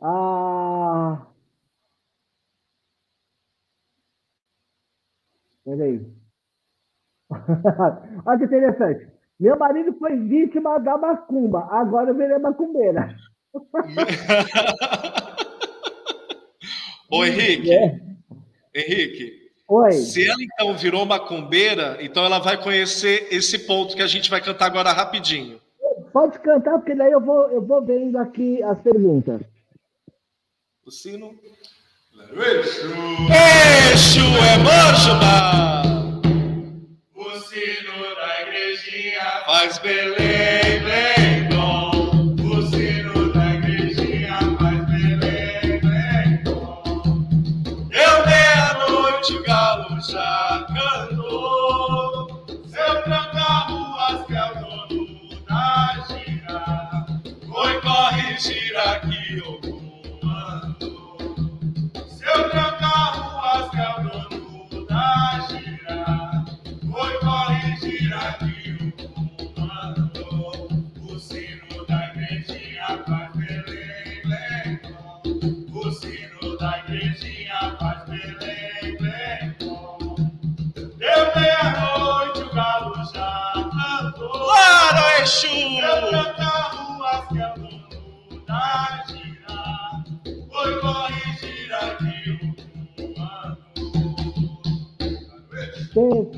Ah... 0.02 1.28
Peraí. 5.64 6.02
Olha 8.26 8.38
que 8.38 8.46
interessante. 8.46 9.08
Meu 9.40 9.58
marido 9.58 9.94
foi 9.94 10.16
vítima 10.18 10.80
da 10.80 10.98
macumba, 10.98 11.68
agora 11.72 12.10
eu 12.12 12.16
virei 12.16 12.38
macumbeira. 12.38 13.16
Ô, 17.10 17.24
Henrique. 17.26 17.74
É. 17.74 18.00
Henrique, 18.74 19.42
Oi. 19.68 19.92
Se 19.94 20.28
ela 20.28 20.42
então 20.42 20.76
virou 20.76 21.06
macumbeira, 21.06 21.98
então 22.02 22.26
ela 22.26 22.40
vai 22.40 22.62
conhecer 22.62 23.28
esse 23.32 23.60
ponto 23.60 23.96
que 23.96 24.02
a 24.02 24.08
gente 24.08 24.30
vai 24.30 24.42
cantar 24.42 24.66
agora 24.66 24.92
rapidinho. 24.92 25.60
Pode 26.12 26.38
cantar, 26.40 26.78
porque 26.78 26.94
daí 26.94 27.12
eu 27.12 27.22
vou, 27.22 27.50
eu 27.50 27.62
vou 27.62 27.82
vendo 27.82 28.18
aqui 28.18 28.62
as 28.64 28.80
perguntas. 28.82 29.42
O 30.84 30.90
sino. 30.90 31.40
Exu! 32.34 32.90
Exu 33.94 34.26
é 34.44 34.58
Manjuba! 34.58 35.84
O 37.16 37.40
sino 37.40 38.16
da 38.16 38.42
igrejinha 38.42 39.44
faz 39.46 39.78
Belém, 39.78 40.61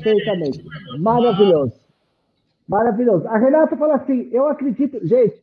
Perfeitamente. 0.04 0.64
Maravilhoso. 1.00 1.72
Maravilhoso. 2.68 3.26
A 3.28 3.38
Renata 3.38 3.76
fala 3.76 3.96
assim: 3.96 4.28
eu 4.30 4.46
acredito. 4.46 5.04
Gente, 5.06 5.42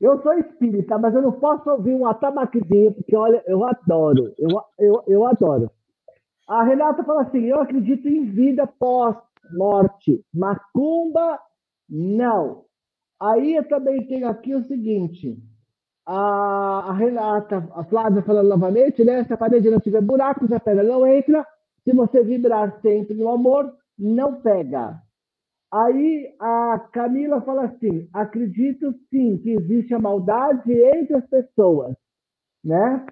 eu 0.00 0.20
sou 0.22 0.32
espírita, 0.34 0.98
mas 0.98 1.14
eu 1.14 1.22
não 1.22 1.32
posso 1.32 1.68
ouvir 1.70 1.94
um 1.94 2.06
atabaquezinho, 2.06 2.92
porque 2.92 3.16
olha, 3.16 3.42
eu 3.46 3.64
adoro. 3.64 4.32
Eu, 4.38 4.62
eu, 4.78 5.02
eu 5.06 5.26
adoro. 5.26 5.70
A 6.48 6.62
Renata 6.62 7.04
fala 7.04 7.22
assim: 7.22 7.44
eu 7.44 7.60
acredito 7.60 8.08
em 8.08 8.24
vida 8.24 8.66
pós-morte. 8.66 10.24
Macumba, 10.32 11.38
não. 11.88 12.64
Aí 13.20 13.56
eu 13.56 13.68
também 13.68 14.06
tenho 14.06 14.28
aqui 14.28 14.54
o 14.54 14.64
seguinte: 14.64 15.36
a, 16.06 16.86
a 16.88 16.92
Renata, 16.94 17.68
a 17.74 17.84
Flávia 17.84 18.22
falando 18.22 18.48
novamente, 18.48 19.04
né? 19.04 19.24
Se 19.24 19.32
a 19.32 19.36
parede 19.36 19.70
não 19.70 19.80
tiver 19.80 20.00
buracos, 20.00 20.50
a 20.50 20.58
pedra 20.58 20.82
não 20.82 21.06
entra. 21.06 21.46
Se 21.88 21.94
você 21.94 22.22
vibrar 22.22 22.78
sempre 22.82 23.14
no 23.14 23.30
amor, 23.30 23.74
não 23.98 24.42
pega. 24.42 25.00
Aí 25.72 26.34
a 26.38 26.78
Camila 26.92 27.40
fala 27.40 27.64
assim: 27.64 28.06
acredito 28.12 28.92
sim 29.08 29.38
que 29.38 29.52
existe 29.52 29.94
a 29.94 29.98
maldade 29.98 30.70
entre 30.70 31.16
as 31.16 31.26
pessoas, 31.26 31.96
né? 32.62 33.06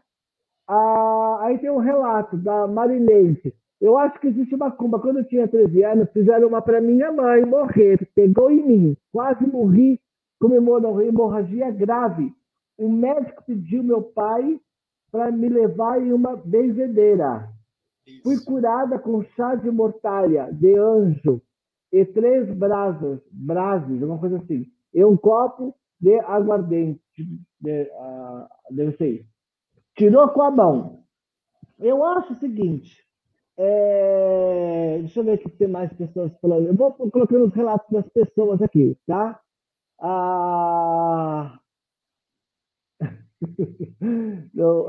Ah, 0.68 1.38
aí 1.40 1.56
tem 1.58 1.70
um 1.70 1.78
relato 1.78 2.36
da 2.36 2.66
Marinense. 2.66 3.54
Eu 3.80 3.96
acho 3.96 4.20
que 4.20 4.26
existe 4.26 4.54
uma 4.54 4.70
cumba. 4.70 5.00
Quando 5.00 5.20
eu 5.20 5.24
tinha 5.24 5.48
13 5.48 5.82
anos, 5.82 6.10
fizeram 6.10 6.48
uma 6.48 6.60
para 6.60 6.78
minha 6.78 7.10
mãe 7.10 7.46
morrer. 7.46 8.06
Pegou 8.14 8.50
em 8.50 8.62
mim. 8.62 8.96
Quase 9.10 9.46
morri 9.46 9.98
com 10.38 10.48
uma 10.48 11.02
hemorragia 11.02 11.70
grave. 11.70 12.30
O 12.76 12.90
médico 12.90 13.42
pediu 13.46 13.82
meu 13.82 14.02
pai 14.02 14.60
para 15.10 15.30
me 15.30 15.48
levar 15.48 15.98
em 15.98 16.12
uma 16.12 16.36
benzedeira. 16.36 17.55
Fui 18.22 18.42
curada 18.44 18.98
com 18.98 19.22
chá 19.22 19.54
de 19.54 19.70
mortalha, 19.70 20.50
de 20.52 20.76
anjo, 20.78 21.42
e 21.92 22.04
três 22.04 22.48
brasas, 22.54 23.20
brases, 23.32 24.02
uma 24.02 24.18
coisa 24.18 24.38
assim. 24.38 24.66
E 24.92 25.04
um 25.04 25.16
copo 25.16 25.74
de 26.00 26.18
aguardente. 26.20 27.00
De, 27.60 27.90
ah, 27.94 28.48
deve 28.70 28.96
ser 28.96 29.08
isso. 29.20 29.30
Tirou 29.96 30.28
com 30.28 30.42
a 30.42 30.50
mão. 30.50 31.04
Eu 31.78 32.04
acho 32.04 32.32
o 32.32 32.36
seguinte. 32.36 33.04
é, 33.58 34.98
Deixa 35.00 35.20
eu 35.20 35.24
ver 35.24 35.38
se 35.42 35.48
tem 35.50 35.68
mais 35.68 35.92
pessoas 35.94 36.32
falando. 36.40 36.66
Eu 36.68 36.74
vou 36.74 36.92
colocando 36.92 37.46
os 37.46 37.54
relatos 37.54 37.88
das 37.90 38.08
pessoas 38.08 38.60
aqui, 38.62 38.96
tá? 39.06 39.40
Ah... 40.00 41.58
Eu- 44.54 44.88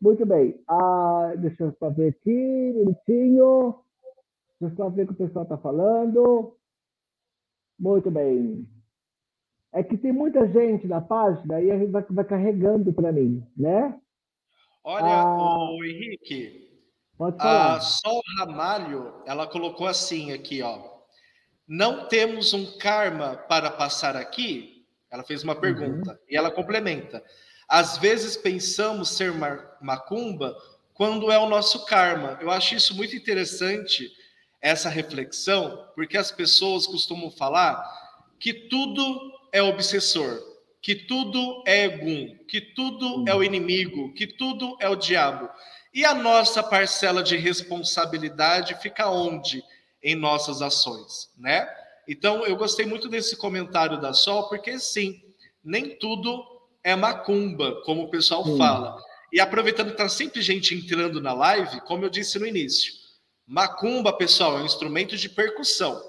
Muito 0.00 0.24
bem. 0.26 0.62
Ah, 0.68 1.34
deixa 1.38 1.64
eu 1.64 1.76
só 1.78 1.90
ver 1.90 2.08
aqui, 2.08 2.30
minutinho. 2.30 3.80
Deixa 4.60 4.74
eu 4.74 4.76
só 4.76 4.88
ver 4.88 5.02
o 5.02 5.06
que 5.08 5.12
o 5.12 5.26
pessoal 5.26 5.42
está 5.44 5.58
falando. 5.58 6.56
Muito 7.78 8.10
bem. 8.10 8.68
É 9.72 9.82
que 9.82 9.96
tem 9.96 10.12
muita 10.12 10.46
gente 10.48 10.86
na 10.86 11.00
página 11.00 11.60
e 11.60 11.70
a 11.70 11.78
gente 11.78 11.90
vai, 11.90 12.02
vai 12.08 12.24
carregando 12.24 12.92
para 12.92 13.10
mim, 13.12 13.44
né? 13.56 13.98
Olha, 14.84 15.04
Ah. 15.22 15.70
o 15.70 15.84
Henrique, 15.84 16.70
Pode 17.18 17.36
falar. 17.38 17.76
a 17.76 17.80
Sol 17.80 18.20
Ramalho, 18.38 19.14
ela 19.26 19.46
colocou 19.46 19.86
assim 19.86 20.32
aqui, 20.32 20.62
ó. 20.62 20.94
Não 21.66 22.06
temos 22.08 22.52
um 22.54 22.78
karma 22.78 23.36
para 23.48 23.70
passar 23.70 24.16
aqui? 24.16 24.86
Ela 25.10 25.24
fez 25.24 25.42
uma 25.42 25.54
pergunta 25.56 26.20
e 26.28 26.36
ela 26.36 26.50
complementa. 26.50 27.22
Às 27.68 27.98
vezes 27.98 28.36
pensamos 28.36 29.10
ser 29.10 29.32
macumba 29.80 30.56
quando 30.92 31.30
é 31.30 31.38
o 31.38 31.48
nosso 31.48 31.84
karma. 31.86 32.38
Eu 32.40 32.50
acho 32.50 32.74
isso 32.74 32.94
muito 32.94 33.16
interessante, 33.16 34.10
essa 34.60 34.88
reflexão, 34.88 35.88
porque 35.94 36.16
as 36.16 36.30
pessoas 36.30 36.86
costumam 36.86 37.30
falar 37.30 37.84
que 38.38 38.52
tudo 38.54 39.32
é 39.52 39.62
obsessor, 39.62 40.40
que 40.80 40.94
tudo 40.94 41.62
é 41.66 41.84
egum, 41.84 42.36
que 42.46 42.60
tudo 42.60 43.24
é 43.26 43.34
o 43.34 43.42
inimigo, 43.42 44.12
que 44.14 44.26
tudo 44.26 44.76
é 44.80 44.88
o 44.88 44.96
diabo. 44.96 45.48
E 45.92 46.04
a 46.04 46.14
nossa 46.14 46.62
parcela 46.62 47.22
de 47.22 47.36
responsabilidade 47.36 48.74
fica 48.80 49.08
onde? 49.08 49.62
Em 50.02 50.14
nossas 50.14 50.60
ações, 50.60 51.30
né? 51.38 51.66
Então, 52.06 52.44
eu 52.44 52.56
gostei 52.56 52.84
muito 52.84 53.08
desse 53.08 53.36
comentário 53.36 53.98
da 53.98 54.12
Sol, 54.12 54.48
porque 54.48 54.78
sim, 54.78 55.22
nem 55.62 55.96
tudo 55.96 56.53
é 56.84 56.94
macumba, 56.94 57.80
como 57.82 58.02
o 58.02 58.10
pessoal 58.10 58.44
Sim. 58.44 58.58
fala. 58.58 59.02
E 59.32 59.40
aproveitando 59.40 59.90
que 59.90 59.96
tá 59.96 60.08
sempre 60.08 60.42
gente 60.42 60.74
entrando 60.74 61.20
na 61.20 61.32
live, 61.32 61.80
como 61.80 62.04
eu 62.04 62.10
disse 62.10 62.38
no 62.38 62.46
início, 62.46 62.92
macumba, 63.46 64.12
pessoal, 64.12 64.58
é 64.58 64.62
um 64.62 64.66
instrumento 64.66 65.16
de 65.16 65.28
percussão, 65.28 66.00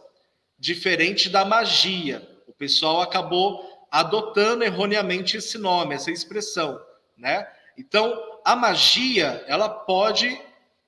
diferente 0.60 1.30
da 1.30 1.46
magia. 1.46 2.22
O 2.46 2.54
pessoal 2.54 3.02
acabou 3.02 3.88
adotando 3.90 4.64
erroneamente 4.64 5.38
esse 5.38 5.58
nome, 5.58 5.96
essa 5.96 6.12
expressão, 6.12 6.80
né? 7.18 7.48
Então, 7.78 8.22
a 8.44 8.56
magia, 8.56 9.44
ela 9.48 9.70
pode 9.70 10.40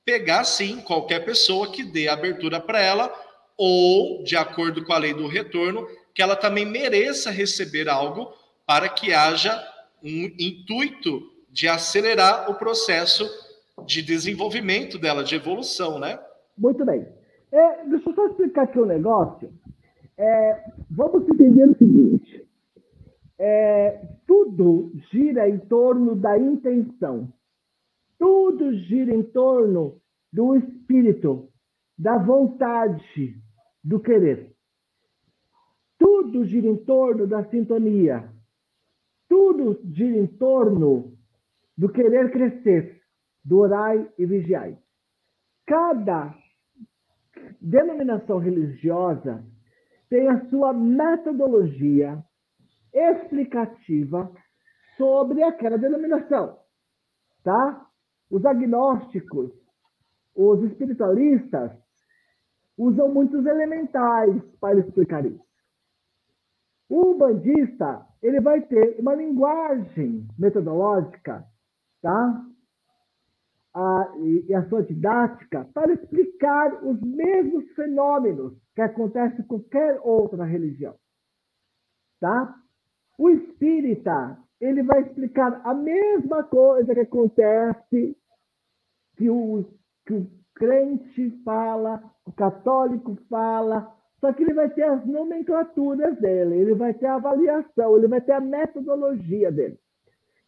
pegar 0.05 0.43
sim 0.43 0.79
qualquer 0.81 1.25
pessoa 1.25 1.71
que 1.71 1.83
dê 1.83 2.07
abertura 2.07 2.59
para 2.59 2.81
ela 2.81 3.13
ou, 3.57 4.23
de 4.23 4.37
acordo 4.37 4.85
com 4.85 4.93
a 4.93 4.97
lei 4.97 5.13
do 5.13 5.27
retorno, 5.27 5.87
que 6.13 6.21
ela 6.21 6.35
também 6.35 6.65
mereça 6.65 7.31
receber 7.31 7.89
algo 7.89 8.31
para 8.65 8.87
que 8.87 9.13
haja 9.13 9.51
um 10.03 10.31
intuito 10.39 11.21
de 11.49 11.67
acelerar 11.67 12.49
o 12.49 12.55
processo 12.55 13.27
de 13.85 14.01
desenvolvimento 14.01 14.97
dela, 14.97 15.23
de 15.23 15.35
evolução, 15.35 15.99
né? 15.99 16.19
Muito 16.57 16.83
bem. 16.85 17.07
É, 17.51 17.85
deixa 17.85 18.09
eu 18.09 18.15
só 18.15 18.27
explicar 18.27 18.63
aqui 18.63 18.79
um 18.79 18.85
negócio. 18.85 19.51
É, 20.17 20.63
vamos 20.89 21.27
entender 21.29 21.69
o 21.69 21.77
seguinte: 21.77 22.47
É, 23.39 24.01
tudo 24.25 24.91
gira 25.11 25.47
em 25.47 25.59
torno 25.59 26.15
da 26.15 26.37
intenção, 26.37 27.31
tudo 28.17 28.73
gira 28.73 29.13
em 29.13 29.23
torno 29.23 30.01
do 30.33 30.55
espírito, 30.55 31.49
da 31.97 32.17
vontade, 32.17 33.35
do 33.83 33.99
querer. 33.99 34.53
Tudo 35.97 36.45
gira 36.45 36.67
em 36.67 36.77
torno 36.77 37.25
da 37.25 37.43
sintonia, 37.45 38.29
tudo 39.29 39.79
gira 39.93 40.17
em 40.17 40.27
torno 40.27 41.17
do 41.77 41.89
querer 41.89 42.31
crescer, 42.31 43.01
do 43.43 43.59
orai 43.59 44.09
e 44.17 44.25
vigiai. 44.25 44.77
Cada 45.65 46.33
denominação 47.61 48.39
religiosa 48.39 49.43
tem 50.09 50.27
a 50.27 50.45
sua 50.49 50.73
metodologia 50.73 52.23
explicativa 52.93 54.31
sobre 54.97 55.43
aquela 55.43 55.77
denominação, 55.77 56.57
tá? 57.43 57.85
Os 58.29 58.43
agnósticos, 58.45 59.51
os 60.35 60.63
espiritualistas 60.63 61.71
usam 62.77 63.13
muitos 63.13 63.45
elementais 63.45 64.41
para 64.59 64.79
explicar 64.79 65.25
isso. 65.25 65.45
O 66.89 67.15
bandista, 67.15 68.06
ele 68.21 68.39
vai 68.41 68.61
ter 68.61 68.99
uma 68.99 69.13
linguagem 69.15 70.27
metodológica, 70.37 71.45
tá? 72.01 72.45
a, 73.77 74.13
e, 74.17 74.45
e 74.49 74.55
a 74.55 74.67
sua 74.67 74.81
didática 74.81 75.69
para 75.71 75.93
explicar 75.93 76.83
os 76.83 76.99
mesmos 77.01 77.69
fenômenos 77.73 78.53
que 78.73 78.81
acontecem 78.81 79.39
em 79.39 79.47
qualquer 79.47 79.99
outra 80.03 80.43
religião. 80.43 80.95
Tá? 82.19 82.55
O 83.17 83.29
espírita, 83.29 84.37
ele 84.59 84.81
vai 84.81 85.01
explicar 85.01 85.61
a 85.63 85.73
mesma 85.75 86.43
coisa 86.43 86.93
que 86.93 87.01
acontece 87.01 88.17
que 89.15 89.29
o, 89.29 89.63
que 90.05 90.13
o 90.13 90.27
crente 90.55 91.29
fala, 91.43 92.03
o 92.25 92.31
católico 92.31 93.15
fala, 93.29 93.95
só 94.19 94.33
que 94.33 94.43
ele 94.43 94.53
vai 94.53 94.69
ter 94.69 94.83
as 94.83 95.05
nomenclaturas 95.05 96.19
dele, 96.19 96.55
ele 96.55 96.73
vai 96.73 96.93
ter 96.93 97.05
a 97.05 97.15
avaliação, 97.15 97.97
ele 97.97 98.07
vai 98.07 98.21
ter 98.21 98.31
a 98.31 98.41
metodologia 98.41 99.51
dele. 99.51 99.77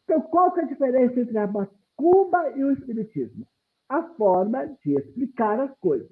Então, 0.03 0.21
qual 0.21 0.51
que 0.51 0.62
é 0.62 0.63
a 0.63 0.67
diferença 0.67 1.19
entre 1.19 1.38
a 1.38 1.47
macumba 1.47 2.49
e 2.55 2.63
o 2.63 2.71
espiritismo? 2.71 3.45
A 3.88 4.03
forma 4.15 4.65
de 4.84 4.93
explicar 4.93 5.60
as 5.60 5.75
coisas. 5.77 6.10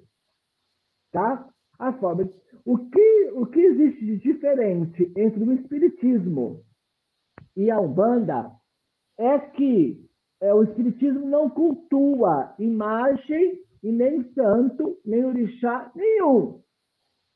Tá? 1.10 1.48
A 1.78 1.92
forma 1.94 2.24
de... 2.24 2.34
o, 2.64 2.78
que, 2.78 3.30
o 3.34 3.46
que 3.46 3.60
existe 3.60 4.04
de 4.04 4.18
diferente 4.18 5.12
entre 5.16 5.42
o 5.42 5.52
espiritismo 5.52 6.62
e 7.56 7.70
a 7.70 7.80
Umbanda 7.80 8.52
é 9.18 9.38
que 9.38 10.08
é, 10.40 10.54
o 10.54 10.62
Espiritismo 10.62 11.26
não 11.26 11.50
cultua 11.50 12.54
imagem 12.58 13.60
e 13.82 13.90
nem 13.90 14.22
santo, 14.32 14.96
nem 15.04 15.24
orixá, 15.24 15.90
nenhum. 15.94 16.60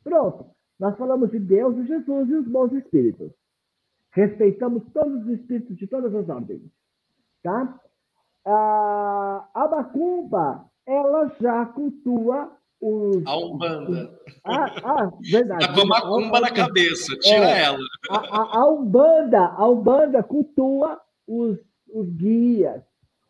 Pronto. 0.03 0.47
Nós 0.79 0.97
falamos 0.97 1.31
de 1.31 1.39
Deus 1.39 1.77
e 1.77 1.87
Jesus 1.87 2.29
e 2.29 2.35
os 2.35 2.49
bons 2.49 2.73
espíritos. 2.73 3.31
Respeitamos 4.11 4.83
todos 4.93 5.23
os 5.23 5.29
espíritos 5.29 5.77
de 5.77 5.87
todas 5.87 6.15
as 6.15 6.29
ordens. 6.29 6.63
Tá? 7.43 7.81
A, 8.45 9.49
a 9.55 9.69
Macumba, 9.69 10.65
ela 10.87 11.35
já 11.41 11.65
cultua 11.67 12.51
os... 12.81 13.25
A 13.25 13.37
Umbanda. 13.37 14.19
Ah, 14.45 14.75
ah 14.83 15.13
verdade. 15.21 15.69
Tá 15.69 15.75
com 15.75 15.81
a 15.83 15.87
macumba 15.87 16.41
na 16.41 16.51
cabeça, 16.51 17.17
tira 17.21 17.49
é, 17.49 17.63
ela. 17.63 17.79
A, 18.11 18.17
a, 18.17 18.59
a, 18.59 18.71
Umbanda, 18.71 19.39
a 19.39 19.69
Umbanda 19.69 20.23
cultua 20.23 21.01
os, 21.27 21.57
os 21.89 22.09
guias. 22.17 22.83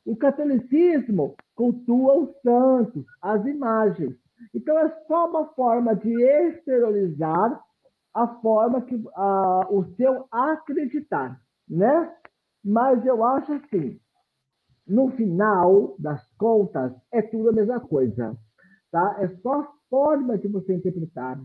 O 0.07 0.17
catolicismo 0.17 1.37
cultua 1.55 2.15
os 2.15 2.31
santos, 2.41 3.05
as 3.21 3.45
imagens. 3.45 4.17
Então, 4.55 4.79
é 4.79 4.89
só 5.07 5.29
uma 5.29 5.47
forma 5.55 5.95
de 5.97 6.11
exteriorizar 6.23 7.63
a 8.15 8.27
forma 8.41 8.83
que 8.83 9.03
a, 9.15 9.67
o 9.71 9.85
seu 9.97 10.27
acreditar, 10.31 11.41
né? 11.69 12.15
Mas 12.65 13.05
eu 13.07 13.25
acho 13.25 13.55
assim, 13.55 13.99
no 14.87 15.11
final 15.13 15.97
das 15.99 16.23
contas, 16.35 16.93
é 17.11 17.23
tudo 17.23 17.49
a 17.49 17.53
mesma 17.53 17.81
coisa, 17.81 18.37
tá? 18.91 19.17
É 19.21 19.29
só 19.43 19.61
a 19.61 19.69
forma 19.89 20.39
de 20.39 20.49
você 20.49 20.75
interpretar. 20.75 21.41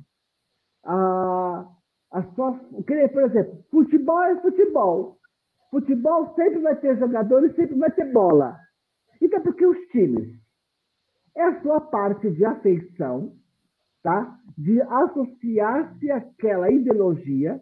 A, 0.84 1.68
a 2.12 2.24
sua, 2.34 2.54
por 2.54 3.22
exemplo, 3.24 3.64
futebol 3.72 4.24
é 4.24 4.42
futebol. 4.42 5.18
Futebol 5.72 6.34
sempre 6.36 6.60
vai 6.60 6.76
ter 6.78 6.98
jogadores, 6.98 7.56
sempre 7.56 7.78
vai 7.78 7.92
ter 7.92 8.12
bola. 8.12 8.58
Então, 9.22 9.42
por 9.42 9.56
que 9.56 9.66
os 9.66 9.78
times? 9.88 10.40
É 11.38 11.44
a 11.44 11.62
sua 11.62 11.80
parte 11.80 12.32
de 12.32 12.44
afeição, 12.44 13.32
tá? 14.02 14.40
de 14.58 14.82
associar-se 14.82 16.10
àquela 16.10 16.72
ideologia, 16.72 17.62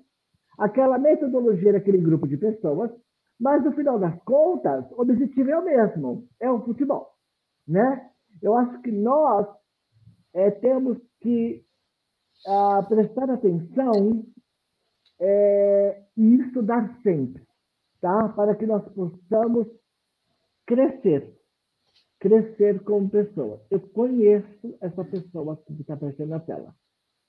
àquela 0.58 0.98
metodologia 0.98 1.74
daquele 1.74 1.98
grupo 1.98 2.26
de 2.26 2.38
pessoas, 2.38 2.90
mas 3.38 3.62
no 3.66 3.74
final 3.74 4.00
das 4.00 4.18
contas, 4.24 4.90
o 4.92 5.02
objetivo 5.02 5.50
é 5.50 5.60
o 5.60 5.66
mesmo, 5.66 6.26
é 6.40 6.50
o 6.50 6.64
futebol. 6.64 7.12
Né? 7.68 8.10
Eu 8.42 8.56
acho 8.56 8.82
que 8.82 8.94
nós 8.94 9.46
é, 10.34 10.52
temos 10.52 10.98
que 11.20 11.62
ah, 12.48 12.82
prestar 12.88 13.30
atenção 13.30 14.26
é, 15.20 16.02
e 16.16 16.36
estudar 16.36 16.98
sempre, 17.04 17.46
tá? 18.00 18.30
para 18.30 18.56
que 18.56 18.66
nós 18.66 18.88
possamos 18.94 19.68
crescer 20.66 21.36
crescer 22.26 22.84
como 22.84 23.08
pessoa. 23.08 23.62
Eu 23.70 23.80
conheço 23.80 24.76
essa 24.82 25.04
pessoa 25.04 25.62
que 25.68 25.80
está 25.80 25.94
aparecendo 25.94 26.30
na 26.30 26.40
tela, 26.40 26.74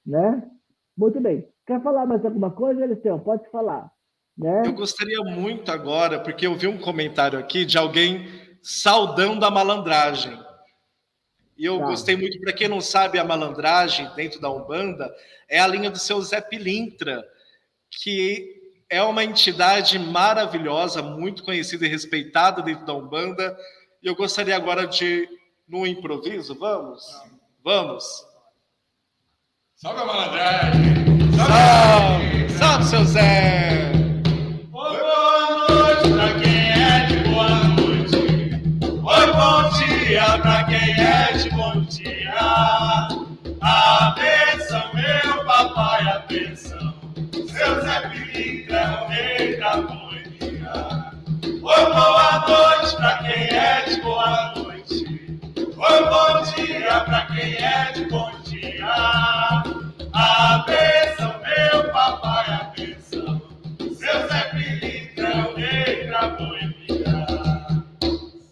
né? 0.04 0.50
Muito 0.96 1.20
bem. 1.20 1.46
Quer 1.66 1.82
falar 1.82 2.06
mais 2.06 2.24
alguma 2.24 2.50
coisa, 2.50 2.82
Eliseu? 2.82 3.18
Pode 3.18 3.46
falar. 3.50 3.92
Né? 4.38 4.62
Eu 4.64 4.72
gostaria 4.72 5.22
muito 5.22 5.70
agora, 5.70 6.18
porque 6.20 6.46
eu 6.46 6.54
vi 6.54 6.66
um 6.66 6.78
comentário 6.78 7.38
aqui 7.38 7.66
de 7.66 7.76
alguém 7.76 8.26
saudando 8.62 9.44
a 9.44 9.50
malandragem. 9.50 10.38
E 11.58 11.66
eu 11.66 11.78
tá. 11.78 11.86
gostei 11.86 12.16
muito, 12.16 12.40
para 12.40 12.54
quem 12.54 12.68
não 12.68 12.80
sabe, 12.80 13.18
a 13.18 13.24
malandragem 13.24 14.08
dentro 14.16 14.40
da 14.40 14.50
Umbanda 14.50 15.14
é 15.46 15.58
a 15.58 15.66
linha 15.66 15.90
do 15.90 15.98
seu 15.98 16.20
Zé 16.22 16.40
Pilintra, 16.40 17.22
que 17.90 18.62
é 18.88 19.02
uma 19.02 19.24
entidade 19.24 19.98
maravilhosa, 19.98 21.02
muito 21.02 21.44
conhecida 21.44 21.84
e 21.84 21.88
respeitada 21.88 22.62
dentro 22.62 22.86
da 22.86 22.94
Umbanda, 22.94 23.56
e 24.02 24.06
eu 24.08 24.14
gostaria 24.14 24.56
agora 24.56 24.86
de, 24.86 25.28
no 25.68 25.86
improviso, 25.86 26.54
vamos? 26.58 27.02
Vamos. 27.64 28.24
Salve 29.74 30.00
a 30.00 30.06
malandragem! 30.06 31.32
Salve! 31.36 32.48
Salve, 32.50 32.84
seu 32.84 33.04
Zé! 33.04 33.92
Boa 34.70 35.68
noite 35.68 36.10
pra 36.12 36.34
quem 36.40 36.70
é 36.70 37.06
de 37.06 37.18
boa 37.28 37.48
noite. 37.64 38.16
Oi, 38.82 39.26
bom 39.32 39.70
dia 39.78 40.38
pra 40.40 40.64
quem 40.64 40.92
é 40.92 41.32
de 41.32 41.50
bom 41.50 41.82
dia. 41.82 42.34
A 43.60 44.14
pra 57.56 57.88
é 57.88 57.92
de 57.92 58.04
bom 58.06 58.30
dia. 58.42 58.86
A 60.12 60.64
benção, 60.66 61.40
meu 61.40 61.92
papai, 61.92 62.46
a 62.50 62.72
benção. 62.76 63.40
Seu 63.78 64.28
Zé 64.28 64.50
Pilintra 64.50 65.28
é 65.28 65.44
o 65.44 65.54
rei 65.54 66.10
da 66.10 66.28
boemia. 66.28 67.16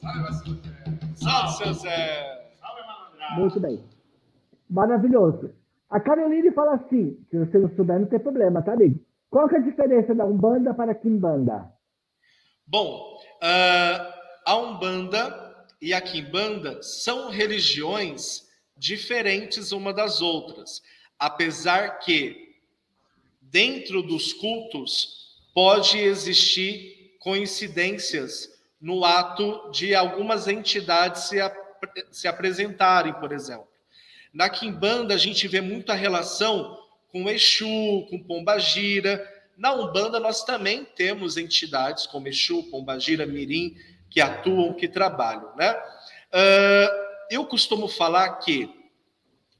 Salve, 0.03 0.33
seu 0.35 0.53
Zé. 0.55 1.11
Salve, 1.15 1.53
seu 1.57 1.73
Zé. 1.75 2.51
Salve, 2.61 2.81
malandragem. 2.83 3.39
Muito 3.39 3.61
bem. 3.61 3.85
Maravilhoso. 4.69 5.51
A 5.91 6.01
Caroline 6.01 6.51
fala 6.53 6.75
assim, 6.75 7.17
se 7.31 7.39
você 7.39 7.59
não 7.59 7.69
souber, 7.77 8.01
não 8.01 8.07
tem 8.07 8.19
problema, 8.19 8.63
tá, 8.63 8.73
amigo? 8.73 8.99
Qual 9.31 9.49
que 9.49 9.57
é 9.57 9.59
a 9.59 9.63
diferença 9.63 10.15
da 10.15 10.25
Umbanda 10.25 10.75
para 10.75 10.93
a 10.93 10.95
Kimbanda? 10.95 11.71
Bom, 12.67 13.19
uh, 13.43 14.15
a 14.47 14.57
Umbanda 14.57 15.55
e 15.81 15.93
a 15.93 16.01
Quimbanda 16.01 16.83
são 16.83 17.31
religiões 17.31 18.45
diferentes 18.77 19.73
uma 19.73 19.93
das 19.93 20.21
outras, 20.21 20.83
apesar 21.19 21.99
que 22.01 22.55
dentro 23.41 24.03
dos 24.03 24.33
cultos 24.33 25.39
pode 25.55 25.99
existir 25.99 27.17
coincidências 27.21 28.53
no 28.81 29.05
ato 29.05 29.71
de 29.71 29.95
algumas 29.95 30.49
entidades 30.49 31.25
se, 31.25 31.41
ap 31.41 31.57
se 32.11 32.27
apresentarem, 32.27 33.15
por 33.15 33.33
exemplo. 33.33 33.69
Na 34.33 34.51
Quimbanda 34.51 35.15
a 35.15 35.19
gente 35.19 35.47
vê 35.47 35.61
muita 35.61 35.95
relação 35.95 36.83
com 37.13 37.31
Exu, 37.31 38.07
com 38.11 38.19
Pombagira, 38.19 39.25
na 39.57 39.73
Umbanda, 39.73 40.19
nós 40.19 40.45
também 40.45 40.85
temos 40.85 41.37
entidades 41.37 42.07
como 42.07 42.27
Exu, 42.27 42.65
Pombagira, 42.65 43.25
Mirim, 43.25 43.77
que 44.11 44.21
atuam, 44.21 44.75
que 44.75 44.89
trabalham. 44.89 45.55
Né? 45.57 45.73
Uh, 45.73 47.04
eu 47.35 47.47
costumo 47.47 47.89
falar 47.89 48.37
que, 48.37 48.69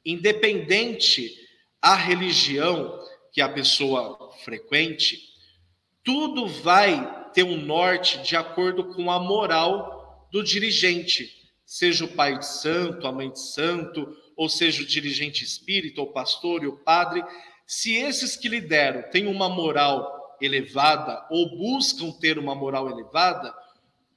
independente 0.05 1.35
a 1.81 1.95
religião 1.95 2.99
que 3.33 3.41
a 3.41 3.49
pessoa 3.49 4.33
frequente, 4.45 5.19
tudo 6.03 6.47
vai 6.47 7.31
ter 7.33 7.43
um 7.43 7.57
norte 7.57 8.23
de 8.23 8.37
acordo 8.37 8.95
com 8.95 9.11
a 9.11 9.19
moral 9.19 10.29
do 10.31 10.43
dirigente, 10.43 11.31
seja 11.67 12.05
o 12.05 12.09
pai 12.09 12.39
de 12.39 12.47
santo, 12.47 13.07
a 13.07 13.13
mãe 13.13 13.31
de 13.31 13.41
santo, 13.41 14.17
ou 14.37 14.49
seja 14.49 14.83
o 14.83 14.87
dirigente 14.87 15.45
espírita, 15.45 16.01
o 16.01 16.13
pastor 16.13 16.63
e 16.63 16.67
o 16.67 16.77
padre. 16.77 17.25
Se 17.67 17.95
esses 17.95 18.37
que 18.37 18.49
lideram 18.49 19.11
têm 19.11 19.27
uma 19.27 19.49
moral 19.49 20.37
elevada 20.41 21.27
ou 21.31 21.57
buscam 21.57 22.13
ter 22.13 22.39
uma 22.39 22.55
moral 22.55 22.91
elevada, 22.91 23.55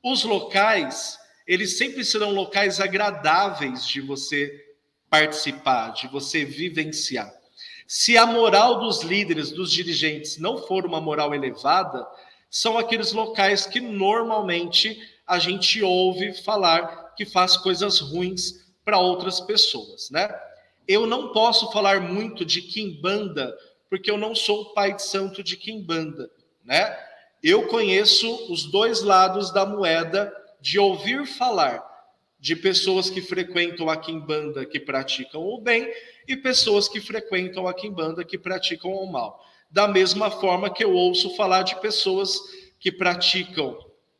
os 0.03 0.23
locais, 0.23 1.17
eles 1.47 1.77
sempre 1.77 2.03
serão 2.03 2.31
locais 2.31 2.81
agradáveis 2.81 3.87
de 3.87 4.01
você 4.01 4.65
participar, 5.09 5.91
de 5.93 6.07
você 6.09 6.43
vivenciar. 6.43 7.33
Se 7.87 8.17
a 8.17 8.25
moral 8.25 8.79
dos 8.81 9.01
líderes, 9.01 9.51
dos 9.51 9.71
dirigentes, 9.71 10.37
não 10.37 10.57
for 10.57 10.85
uma 10.85 10.99
moral 10.99 11.33
elevada, 11.33 12.05
são 12.49 12.77
aqueles 12.77 13.13
locais 13.13 13.65
que 13.65 13.79
normalmente 13.79 14.99
a 15.25 15.39
gente 15.39 15.81
ouve 15.81 16.33
falar 16.33 17.13
que 17.15 17.25
faz 17.25 17.55
coisas 17.55 17.99
ruins 17.99 18.65
para 18.83 18.99
outras 18.99 19.39
pessoas, 19.39 20.09
né? 20.11 20.29
Eu 20.85 21.07
não 21.07 21.31
posso 21.31 21.71
falar 21.71 22.01
muito 22.01 22.45
de 22.45 22.61
Kimbanda, 22.61 23.57
porque 23.89 24.11
eu 24.11 24.17
não 24.17 24.35
sou 24.35 24.61
o 24.61 24.73
pai 24.73 24.93
de 24.93 25.03
santo 25.03 25.41
de 25.41 25.55
Kimbanda, 25.55 26.29
né? 26.63 26.97
Eu 27.41 27.67
conheço 27.67 28.51
os 28.51 28.65
dois 28.65 29.01
lados 29.01 29.51
da 29.51 29.65
moeda 29.65 30.33
de 30.61 30.79
ouvir 30.79 31.25
falar 31.25 31.83
de 32.39 32.55
pessoas 32.55 33.09
que 33.09 33.21
frequentam 33.21 33.89
a 33.89 33.97
Kimbanda 33.97 34.65
que 34.65 34.79
praticam 34.79 35.41
o 35.41 35.59
bem 35.59 35.91
e 36.27 36.35
pessoas 36.35 36.87
que 36.87 37.01
frequentam 37.01 37.67
a 37.67 37.73
Kimbanda 37.73 38.23
que 38.23 38.37
praticam 38.37 38.91
o 38.91 39.11
mal. 39.11 39.43
Da 39.69 39.87
mesma 39.87 40.29
forma 40.29 40.69
que 40.69 40.83
eu 40.83 40.93
ouço 40.93 41.35
falar 41.35 41.63
de 41.63 41.79
pessoas 41.81 42.39
que 42.79 42.91
praticam, 42.91 43.77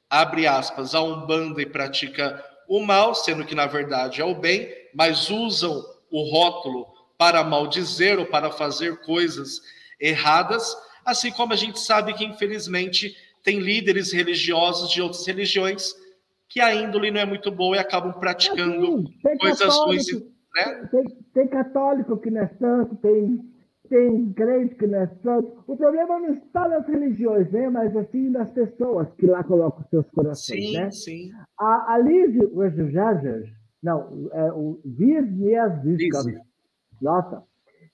abre 0.10 0.48
aspas, 0.48 0.96
a 0.96 1.02
Umbanda 1.02 1.62
e 1.62 1.66
pratica 1.66 2.44
o 2.68 2.82
mal, 2.82 3.14
sendo 3.14 3.46
que 3.46 3.56
na 3.56 3.66
verdade 3.66 4.20
é 4.20 4.26
o 4.26 4.36
bem, 4.36 4.70
mas 4.94 5.30
usam 5.30 5.86
o 6.12 6.24
rótulo 6.30 6.88
para 7.18 7.44
maldizer 7.44 8.20
ou 8.20 8.26
para 8.26 8.52
fazer 8.52 8.98
coisas 9.02 9.62
erradas, 10.00 10.76
assim 11.06 11.32
como 11.32 11.54
a 11.54 11.56
gente 11.56 11.80
sabe 11.80 12.14
que, 12.14 12.26
infelizmente, 12.26 13.16
tem 13.44 13.60
líderes 13.60 14.12
religiosos 14.12 14.92
de 14.92 15.02
outras 15.02 15.26
religiões 15.26 15.96
que 16.50 16.62
a 16.62 16.74
índole 16.74 17.12
não 17.12 17.20
é 17.20 17.26
muito 17.26 17.52
boa 17.52 17.76
e 17.76 17.80
acabam 17.80 18.14
praticando 18.14 19.00
assim, 19.26 19.38
coisas 19.40 19.78
ruins. 19.78 20.06
Né? 20.14 20.90
Tem, 20.92 21.04
tem, 21.34 21.48
católico 21.48 22.18
que 22.18 22.32
não 22.32 22.42
é 22.42 22.48
santo, 22.60 22.96
tem, 22.96 23.40
tem 23.90 24.34
crente 24.34 24.76
que 24.76 24.88
não 24.88 25.00
é 25.00 25.08
santo. 25.22 25.64
O 25.68 25.76
problema 25.76 26.20
não 26.20 26.34
está 26.34 26.68
nas 26.68 26.88
religiões, 26.88 27.52
né? 27.52 27.70
mas 27.70 27.96
assim 27.96 28.30
nas 28.30 28.50
pessoas 28.52 29.08
que 29.16 29.28
lá 29.28 29.44
colocam 29.44 29.86
seus 29.90 30.10
corações. 30.12 30.66
Sim, 30.66 30.74
né? 30.74 30.92
sim. 30.92 31.32
A, 31.60 31.94
a 31.94 31.98
Liz 32.00 32.34
não, 33.84 34.30
é 34.34 34.52
o 34.52 34.80
Wisniewska. 34.86 36.42
Nossa, 37.02 37.44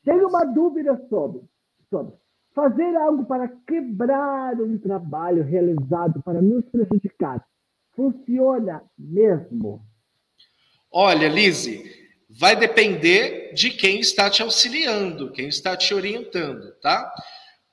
tenho 0.05 0.27
uma 0.27 0.45
dúvida 0.45 0.95
sobre, 1.09 1.41
sobre 1.89 2.13
fazer 2.53 2.95
algo 2.95 3.25
para 3.25 3.47
quebrar 3.67 4.59
um 4.61 4.77
trabalho 4.77 5.43
realizado 5.43 6.21
para 6.23 6.41
nos 6.41 6.65
prejudicar. 6.65 7.43
Funciona 7.95 8.83
mesmo? 8.97 9.85
Olha, 10.91 11.27
Lise, 11.27 11.83
vai 12.29 12.55
depender 12.55 13.53
de 13.53 13.69
quem 13.69 13.99
está 13.99 14.29
te 14.29 14.41
auxiliando, 14.41 15.31
quem 15.31 15.47
está 15.47 15.77
te 15.77 15.93
orientando, 15.93 16.71
tá? 16.81 17.13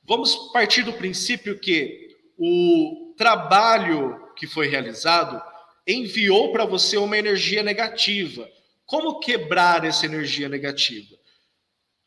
Vamos 0.04 0.34
partir 0.52 0.82
do 0.82 0.92
princípio 0.92 1.58
que 1.58 2.16
o 2.36 3.14
trabalho 3.16 4.32
que 4.36 4.46
foi 4.46 4.66
realizado 4.66 5.40
enviou 5.86 6.52
para 6.52 6.64
você 6.64 6.96
uma 6.96 7.16
energia 7.16 7.62
negativa. 7.62 8.48
Como 8.86 9.20
quebrar 9.20 9.84
essa 9.84 10.06
energia 10.06 10.48
negativa? 10.48 11.16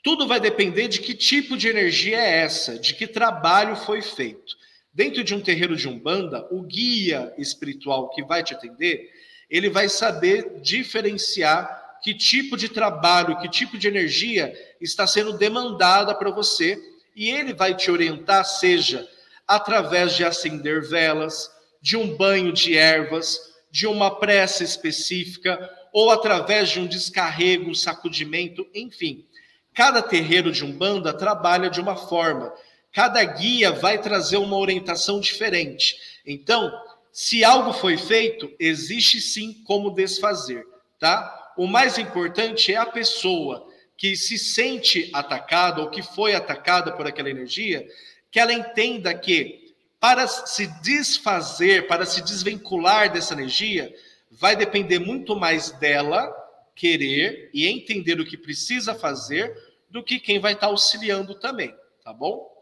Tudo 0.04 0.28
vai 0.28 0.40
depender 0.40 0.88
de 0.88 1.00
que 1.00 1.14
tipo 1.14 1.56
de 1.56 1.70
energia 1.70 2.18
é 2.18 2.40
essa, 2.40 2.78
de 2.78 2.94
que 2.94 3.08
trabalho 3.08 3.76
foi 3.76 4.02
feito. 4.02 4.56
Dentro 4.94 5.24
de 5.24 5.34
um 5.34 5.42
terreiro 5.42 5.76
de 5.76 5.90
umbanda, 5.90 6.48
o 6.52 6.62
guia 6.62 7.34
espiritual 7.38 8.10
que 8.10 8.24
vai 8.24 8.44
te 8.44 8.54
atender, 8.54 9.10
ele 9.50 9.70
vai 9.70 9.90
saber 9.90 10.62
diferenciar 10.62 11.82
que 12.04 12.14
tipo 12.14 12.56
de 12.56 12.70
trabalho, 12.70 13.40
que 13.40 13.50
tipo 13.50 13.78
de 13.78 13.88
energia 13.88 14.54
está 14.80 15.08
sendo 15.08 15.38
demandada 15.38 16.14
para 16.14 16.30
você, 16.30 16.78
e 17.16 17.30
ele 17.30 17.54
vai 17.54 17.76
te 17.76 17.90
orientar, 17.90 18.46
seja 18.46 19.08
através 19.48 20.16
de 20.16 20.24
acender 20.24 20.82
velas, 20.82 21.50
de 21.82 21.98
um 21.98 22.16
banho 22.16 22.52
de 22.52 22.78
ervas, 22.78 23.40
de 23.72 23.88
uma 23.88 24.20
prece 24.20 24.64
específica, 24.64 25.70
ou 25.92 26.12
através 26.12 26.70
de 26.70 26.80
um 26.80 26.88
descarrego, 26.88 27.70
um 27.70 27.76
sacudimento, 27.76 28.68
enfim. 28.74 29.26
Cada 29.74 30.02
terreiro 30.02 30.52
de 30.52 30.64
Umbanda 30.64 31.14
trabalha 31.14 31.70
de 31.70 31.80
uma 31.80 31.96
forma, 31.96 32.54
cada 32.94 33.24
guia 33.24 33.72
vai 33.72 34.00
trazer 34.00 34.38
uma 34.38 34.56
orientação 34.56 35.20
diferente. 35.20 35.98
Então, 36.26 36.72
se 37.12 37.44
algo 37.44 37.74
foi 37.74 37.98
feito, 37.98 38.50
existe 38.60 39.20
sim 39.20 39.64
como 39.66 39.92
desfazer, 39.92 40.64
tá? 41.00 41.54
O 41.58 41.68
mais 41.68 41.98
importante 41.98 42.72
é 42.72 42.78
a 42.78 42.86
pessoa 42.86 43.68
que 43.98 44.16
se 44.16 44.38
sente 44.38 45.10
atacada 45.12 45.82
ou 45.82 45.90
que 45.90 46.04
foi 46.04 46.36
atacada 46.36 46.92
por 46.92 47.08
aquela 47.08 47.30
energia, 47.30 47.86
que 48.32 48.40
ela 48.40 48.54
entenda 48.54 49.14
que 49.14 49.74
para 50.00 50.28
se 50.28 50.68
desfazer, 50.82 51.88
para 51.88 52.06
se 52.06 52.22
desvincular 52.22 53.12
dessa 53.12 53.34
energia, 53.34 53.94
vai 54.30 54.56
depender 54.56 55.00
muito 55.00 55.36
mais 55.36 55.72
dela 55.72 56.32
querer 56.76 57.50
e 57.54 57.68
entender 57.68 58.20
o 58.20 58.26
que 58.26 58.38
precisa 58.38 58.94
fazer 58.94 59.56
do 59.90 60.04
que 60.04 60.20
quem 60.20 60.40
vai 60.40 60.54
estar 60.54 60.68
auxiliando 60.68 61.36
também, 61.36 61.74
tá 62.04 62.12
bom? 62.12 62.53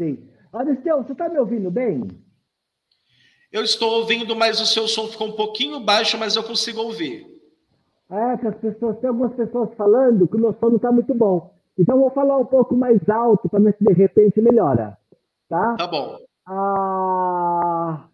Sim. 0.00 0.26
Aristeu, 0.50 1.02
você 1.02 1.12
está 1.12 1.28
me 1.28 1.38
ouvindo 1.38 1.70
bem? 1.70 2.02
Eu 3.52 3.62
estou 3.62 3.98
ouvindo, 3.98 4.34
mas 4.34 4.58
o 4.58 4.64
seu 4.64 4.88
som 4.88 5.08
ficou 5.08 5.28
um 5.28 5.32
pouquinho 5.32 5.78
baixo, 5.78 6.16
mas 6.16 6.34
eu 6.34 6.42
consigo 6.42 6.80
ouvir. 6.80 7.26
É, 8.10 8.36
que 8.38 8.46
as 8.46 8.56
pessoas, 8.56 8.98
tem 8.98 9.08
algumas 9.10 9.34
pessoas 9.34 9.68
falando 9.74 10.26
que 10.26 10.36
o 10.36 10.40
meu 10.40 10.54
som 10.54 10.70
não 10.70 10.76
está 10.76 10.90
muito 10.90 11.12
bom. 11.12 11.54
Então 11.78 11.96
eu 11.96 12.00
vou 12.00 12.10
falar 12.12 12.38
um 12.38 12.46
pouco 12.46 12.74
mais 12.74 13.06
alto 13.10 13.46
para 13.50 13.60
ver 13.60 13.76
se 13.76 13.84
de 13.84 13.92
repente 13.92 14.40
melhora. 14.40 14.96
Tá? 15.50 15.76
Tá 15.76 15.86
bom. 15.86 16.18
Ah, 16.46 18.08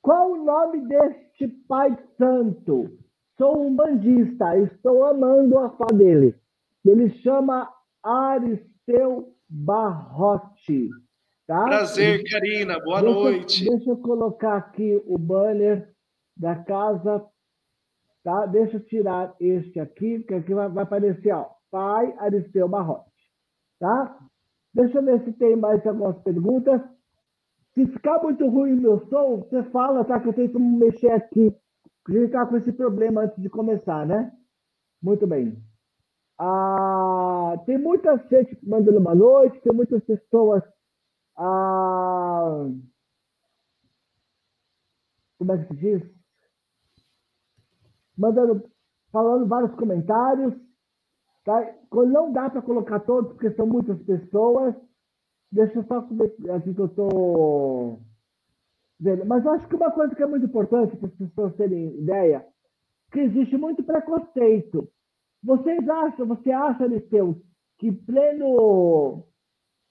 qual 0.00 0.32
o 0.32 0.42
nome 0.42 0.88
deste 0.88 1.48
pai 1.68 1.98
santo? 2.16 2.96
Sou 3.36 3.66
um 3.66 3.76
bandista, 3.76 4.56
estou 4.58 5.04
amando 5.04 5.58
a 5.58 5.68
fala 5.70 5.98
dele. 5.98 6.34
Ele 6.82 7.10
chama 7.20 7.68
Aristeu 8.02 9.33
Barrote. 9.48 10.88
Tá? 11.46 11.64
Prazer, 11.64 12.22
Karina. 12.30 12.80
Boa 12.80 13.02
deixa, 13.02 13.14
noite. 13.14 13.68
Deixa 13.68 13.90
eu 13.90 13.96
colocar 13.98 14.56
aqui 14.56 15.02
o 15.06 15.18
banner 15.18 15.92
da 16.36 16.56
casa. 16.56 17.24
Tá? 18.22 18.46
Deixa 18.46 18.76
eu 18.76 18.84
tirar 18.84 19.34
este 19.38 19.78
aqui, 19.78 20.20
que 20.20 20.34
aqui 20.34 20.54
vai, 20.54 20.68
vai 20.68 20.84
aparecer, 20.84 21.32
ó, 21.32 21.50
Pai 21.70 22.14
Aristeu 22.18 22.66
Barrote. 22.66 23.10
Tá? 23.78 24.18
Deixa 24.72 24.98
eu 24.98 25.04
ver 25.04 25.22
se 25.24 25.32
tem 25.32 25.54
mais 25.54 25.86
algumas 25.86 26.18
perguntas. 26.22 26.80
Se 27.74 27.86
ficar 27.86 28.22
muito 28.22 28.48
ruim 28.48 28.72
o 28.72 28.80
meu 28.80 28.98
som, 29.08 29.38
você 29.38 29.62
fala, 29.64 30.04
tá? 30.04 30.18
Que 30.20 30.28
eu 30.28 30.32
tento 30.32 30.58
mexer 30.58 31.10
aqui. 31.10 31.54
A 32.08 32.12
gente 32.12 32.24
está 32.26 32.46
com 32.46 32.56
esse 32.56 32.72
problema 32.72 33.22
antes 33.22 33.42
de 33.42 33.48
começar, 33.48 34.06
né? 34.06 34.32
Muito 35.02 35.26
bem. 35.26 35.60
Ah, 36.38 37.54
tem 37.66 37.78
muita 37.78 38.16
gente 38.30 38.58
mandando 38.66 38.98
uma 38.98 39.14
noite, 39.14 39.60
tem 39.60 39.72
muitas 39.72 40.02
pessoas. 40.04 40.62
Ah, 41.36 42.66
como 45.38 45.52
é 45.52 45.58
que 45.58 45.68
se 45.68 45.76
diz? 45.76 46.02
Mandando, 48.16 48.68
falando 49.12 49.46
vários 49.46 49.74
comentários. 49.76 50.54
Tá? 51.44 51.74
Não 51.92 52.32
dá 52.32 52.48
para 52.48 52.62
colocar 52.62 53.00
todos, 53.00 53.32
porque 53.32 53.50
são 53.52 53.66
muitas 53.66 54.00
pessoas. 54.02 54.74
Deixa 55.52 55.78
eu 55.78 55.84
só 55.84 55.98
aqui 55.98 56.74
que 56.74 56.80
eu 56.80 56.86
estou 56.86 58.00
vendo. 58.98 59.24
Mas 59.26 59.44
eu 59.44 59.52
acho 59.52 59.68
que 59.68 59.76
uma 59.76 59.90
coisa 59.90 60.14
que 60.14 60.22
é 60.22 60.26
muito 60.26 60.46
importante 60.46 60.96
para 60.96 61.08
as 61.08 61.14
pessoas 61.14 61.54
terem 61.56 61.98
ideia, 61.98 62.44
que 63.12 63.20
existe 63.20 63.56
muito 63.56 63.84
preconceito 63.84 64.88
vocês 65.44 65.86
acham, 65.86 66.26
você 66.26 66.50
acha, 66.50 66.86
Liceu, 66.86 67.40
que 67.78 67.92
pleno 67.92 69.18
uh, 69.18 69.24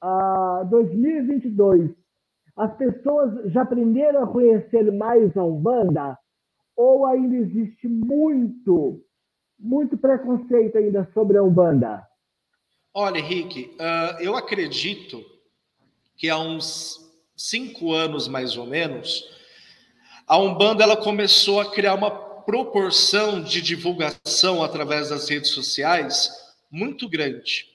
ah, 0.02 0.64
2022 0.70 1.92
as 2.56 2.76
pessoas 2.76 3.52
já 3.52 3.62
aprenderam 3.62 4.24
a 4.24 4.28
conhecer 4.28 4.92
mais 4.92 5.36
a 5.38 5.44
Umbanda? 5.44 6.18
Ou 6.76 7.06
ainda 7.06 7.36
existe 7.36 7.88
muito, 7.88 9.04
muito 9.60 9.96
preconceito 9.96 10.78
ainda 10.78 11.08
sobre 11.14 11.38
a 11.38 11.44
Umbanda? 11.44 12.04
Olha, 12.94 13.20
Henrique, 13.20 13.76
uh, 13.80 14.22
eu 14.22 14.36
acredito 14.36 15.24
que 16.16 16.30
há 16.30 16.38
uns 16.38 17.12
cinco 17.36 17.92
anos, 17.92 18.28
mais 18.28 18.58
ou 18.58 18.66
menos, 18.66 19.24
a 20.28 20.38
Umbanda 20.38 20.84
ela 20.84 20.98
começou 20.98 21.60
a 21.60 21.72
criar 21.72 21.96
uma 21.96 22.33
proporção 22.46 23.42
de 23.42 23.62
divulgação 23.62 24.64
através 24.64 25.10
das 25.10 25.30
redes 25.30 25.52
sociais 25.52 26.32
muito 26.70 27.08
grande 27.08 27.68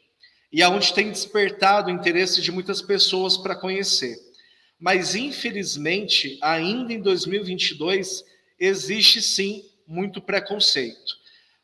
e 0.53 0.63
aonde 0.63 0.93
tem 0.93 1.11
despertado 1.11 1.89
o 1.89 1.95
interesse 1.95 2.41
de 2.41 2.51
muitas 2.51 2.81
pessoas 2.81 3.37
para 3.37 3.55
conhecer. 3.55 4.17
Mas 4.81 5.15
infelizmente, 5.15 6.39
ainda 6.41 6.93
em 6.93 7.01
2022 7.01 8.25
existe 8.59 9.21
sim 9.21 9.65
muito 9.87 10.21
preconceito. 10.21 11.19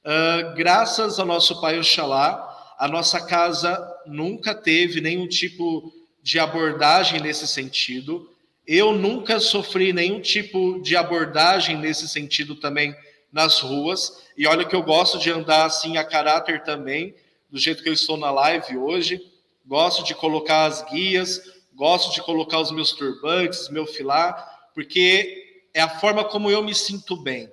Uh, 0.04 0.54
graças 0.54 1.18
ao 1.18 1.26
nosso 1.26 1.60
Pai 1.60 1.78
Oxalá, 1.78 2.74
a 2.78 2.88
nossa 2.88 3.24
casa 3.24 3.78
nunca 4.06 4.54
teve 4.54 5.00
nenhum 5.00 5.26
tipo 5.26 5.92
de 6.22 6.38
abordagem 6.38 7.20
nesse 7.20 7.46
sentido. 7.46 8.28
Eu 8.66 8.92
nunca 8.92 9.38
sofri 9.40 9.92
nenhum 9.92 10.20
tipo 10.20 10.80
de 10.80 10.96
abordagem 10.96 11.76
nesse 11.76 12.08
sentido 12.08 12.54
também 12.54 12.96
nas 13.30 13.60
ruas. 13.60 14.22
E 14.36 14.46
olha 14.46 14.64
que 14.64 14.74
eu 14.74 14.82
gosto 14.82 15.18
de 15.18 15.30
andar 15.30 15.66
assim 15.66 15.96
a 15.96 16.04
caráter 16.04 16.62
também, 16.62 17.14
do 17.50 17.58
jeito 17.58 17.82
que 17.82 17.88
eu 17.88 17.92
estou 17.92 18.16
na 18.16 18.30
live 18.30 18.78
hoje. 18.78 19.20
Gosto 19.66 20.04
de 20.04 20.14
colocar 20.14 20.66
as 20.66 20.82
guias, 20.90 21.42
gosto 21.74 22.14
de 22.14 22.22
colocar 22.22 22.60
os 22.60 22.70
meus 22.70 22.92
turbantes, 22.92 23.68
meu 23.68 23.86
filar, 23.86 24.70
porque 24.74 25.62
é 25.74 25.80
a 25.80 25.88
forma 25.88 26.24
como 26.24 26.50
eu 26.50 26.62
me 26.62 26.74
sinto 26.74 27.16
bem. 27.16 27.50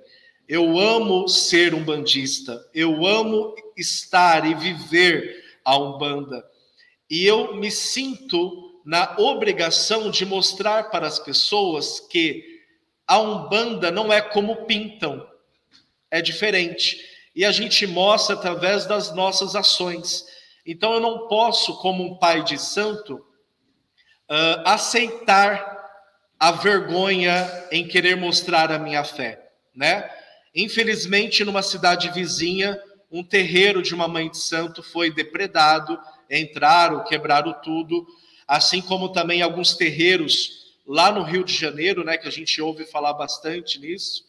Eu 0.48 0.78
amo 0.78 1.28
ser 1.28 1.74
um 1.74 1.84
bandista, 1.84 2.64
eu 2.74 3.06
amo 3.06 3.54
estar 3.76 4.46
e 4.46 4.54
viver 4.54 5.42
a 5.64 5.78
Umbanda. 5.78 6.44
E 7.08 7.24
eu 7.26 7.54
me 7.56 7.70
sinto 7.70 8.71
na 8.84 9.14
obrigação 9.18 10.10
de 10.10 10.24
mostrar 10.24 10.90
para 10.90 11.06
as 11.06 11.18
pessoas 11.18 12.00
que 12.00 12.44
a 13.06 13.18
Umbanda 13.18 13.90
não 13.90 14.12
é 14.12 14.20
como 14.20 14.64
pintam, 14.66 15.26
é 16.10 16.20
diferente. 16.20 16.98
E 17.34 17.44
a 17.44 17.52
gente 17.52 17.86
mostra 17.86 18.34
através 18.34 18.86
das 18.86 19.14
nossas 19.14 19.56
ações. 19.56 20.24
Então 20.66 20.94
eu 20.94 21.00
não 21.00 21.28
posso, 21.28 21.78
como 21.78 22.04
um 22.04 22.16
pai 22.16 22.44
de 22.44 22.58
santo, 22.58 23.16
uh, 24.30 24.62
aceitar 24.64 25.72
a 26.38 26.50
vergonha 26.52 27.48
em 27.70 27.86
querer 27.86 28.16
mostrar 28.16 28.70
a 28.72 28.78
minha 28.78 29.04
fé. 29.04 29.50
né? 29.74 30.10
Infelizmente, 30.54 31.44
numa 31.44 31.62
cidade 31.62 32.10
vizinha, 32.10 32.78
um 33.10 33.22
terreiro 33.22 33.82
de 33.82 33.94
uma 33.94 34.08
mãe 34.08 34.30
de 34.30 34.38
santo 34.38 34.82
foi 34.82 35.10
depredado, 35.10 35.98
entraram, 36.30 37.04
quebraram 37.04 37.52
tudo, 37.62 38.06
assim 38.56 38.82
como 38.82 39.08
também 39.08 39.40
alguns 39.40 39.74
terreiros 39.74 40.74
lá 40.86 41.10
no 41.10 41.22
Rio 41.22 41.42
de 41.42 41.54
Janeiro, 41.54 42.04
né, 42.04 42.18
que 42.18 42.28
a 42.28 42.30
gente 42.30 42.60
ouve 42.60 42.84
falar 42.84 43.14
bastante 43.14 43.78
nisso. 43.78 44.26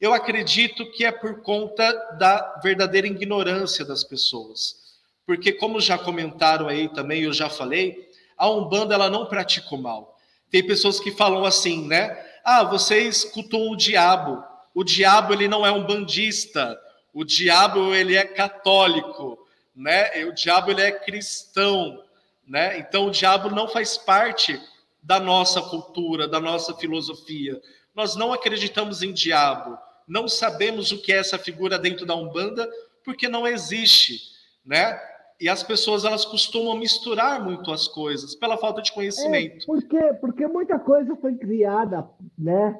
Eu 0.00 0.12
acredito 0.12 0.90
que 0.90 1.04
é 1.04 1.12
por 1.12 1.40
conta 1.42 1.92
da 2.18 2.58
verdadeira 2.60 3.06
ignorância 3.06 3.84
das 3.84 4.02
pessoas. 4.02 4.98
Porque 5.24 5.52
como 5.52 5.80
já 5.80 5.96
comentaram 5.96 6.66
aí 6.66 6.88
também, 6.88 7.22
eu 7.22 7.32
já 7.32 7.48
falei, 7.48 8.10
a 8.36 8.50
Umbanda 8.50 8.92
ela 8.92 9.08
não 9.08 9.26
pratica 9.26 9.72
o 9.72 9.78
mal. 9.78 10.18
Tem 10.50 10.66
pessoas 10.66 10.98
que 10.98 11.12
falam 11.12 11.44
assim, 11.44 11.86
né? 11.86 12.18
Ah, 12.44 12.64
vocês 12.64 13.22
cultuam 13.22 13.70
o 13.70 13.76
diabo. 13.76 14.42
O 14.74 14.82
diabo 14.82 15.32
ele 15.32 15.46
não 15.46 15.64
é 15.64 15.70
um 15.70 15.86
bandista. 15.86 16.76
O 17.14 17.22
diabo 17.22 17.94
ele 17.94 18.16
é 18.16 18.24
católico, 18.24 19.38
né? 19.76 20.24
O 20.24 20.32
diabo 20.32 20.72
ele 20.72 20.82
é 20.82 20.90
cristão, 20.90 22.02
né? 22.50 22.80
Então 22.80 23.06
o 23.06 23.10
diabo 23.12 23.48
não 23.48 23.68
faz 23.68 23.96
parte 23.96 24.60
da 25.00 25.20
nossa 25.20 25.62
cultura, 25.62 26.26
da 26.26 26.40
nossa 26.40 26.74
filosofia. 26.74 27.58
Nós 27.94 28.16
não 28.16 28.32
acreditamos 28.32 29.04
em 29.04 29.12
diabo. 29.12 29.78
Não 30.06 30.26
sabemos 30.26 30.90
o 30.90 31.00
que 31.00 31.12
é 31.12 31.18
essa 31.18 31.38
figura 31.38 31.78
dentro 31.78 32.04
da 32.04 32.16
Umbanda, 32.16 32.68
porque 33.04 33.28
não 33.28 33.46
existe, 33.46 34.18
né? 34.66 35.00
E 35.40 35.48
as 35.48 35.62
pessoas 35.62 36.04
elas 36.04 36.24
costumam 36.24 36.76
misturar 36.76 37.42
muito 37.42 37.72
as 37.72 37.86
coisas 37.86 38.34
pela 38.34 38.58
falta 38.58 38.82
de 38.82 38.92
conhecimento. 38.92 39.62
É, 39.62 39.66
porque, 39.66 40.14
porque 40.20 40.46
muita 40.48 40.78
coisa 40.78 41.16
foi 41.16 41.36
criada, 41.36 42.06
né, 42.36 42.78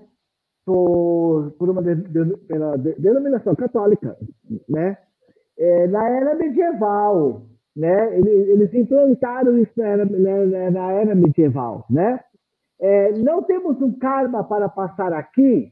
por, 0.67 1.53
por 1.53 1.71
uma 1.71 1.81
de, 1.81 1.95
de, 1.95 2.37
pela 2.39 2.77
denominação 2.77 3.55
católica, 3.55 4.15
né, 4.69 4.99
é, 5.57 5.87
na 5.87 6.07
era 6.07 6.35
medieval, 6.35 7.50
né, 7.77 8.19
eles, 8.19 8.49
eles 8.49 8.75
implantaram 8.75 9.59
isso 9.59 9.73
na 9.77 9.87
era, 9.87 10.05
na, 10.05 10.71
na 10.71 10.93
era 10.93 11.15
medieval, 11.15 11.87
né. 11.89 12.21
É, 12.81 13.13
não 13.13 13.43
temos 13.43 13.81
um 13.83 13.93
karma 13.99 14.43
para 14.43 14.69
passar 14.69 15.13
aqui. 15.13 15.71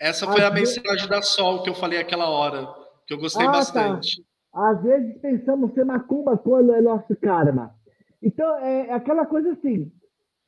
Essa 0.00 0.26
foi 0.26 0.42
a 0.42 0.50
mensagem 0.50 1.08
da 1.08 1.22
Sol 1.22 1.62
que 1.62 1.70
eu 1.70 1.74
falei 1.74 1.98
aquela 1.98 2.28
hora, 2.28 2.66
que 3.06 3.14
eu 3.14 3.18
gostei 3.18 3.46
ah, 3.46 3.52
tá. 3.52 3.58
bastante. 3.58 4.22
Tá. 4.52 4.70
Às 4.70 4.82
vezes 4.82 5.16
pensamos 5.20 5.72
ser 5.74 5.84
macumba 5.84 6.36
quando 6.36 6.74
é 6.74 6.80
nosso 6.80 7.14
karma. 7.20 7.72
Então, 8.20 8.56
é, 8.58 8.88
é 8.88 8.92
aquela 8.92 9.24
coisa 9.24 9.52
assim. 9.52 9.92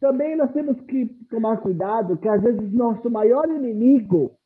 Também 0.00 0.36
nós 0.36 0.50
temos 0.52 0.80
que 0.86 1.06
tomar 1.30 1.58
cuidado 1.58 2.16
que 2.16 2.28
às 2.28 2.42
vezes 2.42 2.72
nosso 2.72 3.08
maior 3.08 3.48
inimigo 3.48 4.36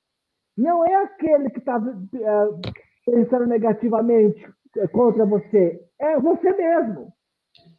não 0.57 0.85
é 0.85 0.95
aquele 0.97 1.49
que 1.49 1.59
está 1.59 1.77
é, 1.77 3.11
pensando 3.11 3.47
negativamente 3.47 4.47
contra 4.93 5.25
você, 5.25 5.81
é 5.99 6.19
você 6.19 6.53
mesmo. 6.53 7.13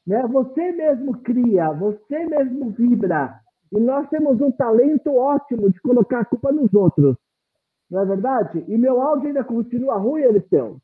Né? 0.06 0.22
Você 0.28 0.72
mesmo 0.72 1.22
cria, 1.22 1.72
você 1.72 2.26
mesmo 2.26 2.72
vibra. 2.72 3.40
E 3.72 3.80
nós 3.80 4.08
temos 4.10 4.40
um 4.40 4.52
talento 4.52 5.14
ótimo 5.16 5.70
de 5.70 5.80
colocar 5.82 6.22
a 6.22 6.26
culpa 6.26 6.52
nos 6.52 6.74
outros. 6.74 7.18
Não 7.90 8.02
é 8.02 8.06
verdade? 8.06 8.66
E 8.68 8.78
meu 8.78 9.02
áudio 9.02 9.28
ainda 9.28 9.44
continua 9.44 9.98
ruim, 9.98 10.22
Eliseu. 10.22 10.80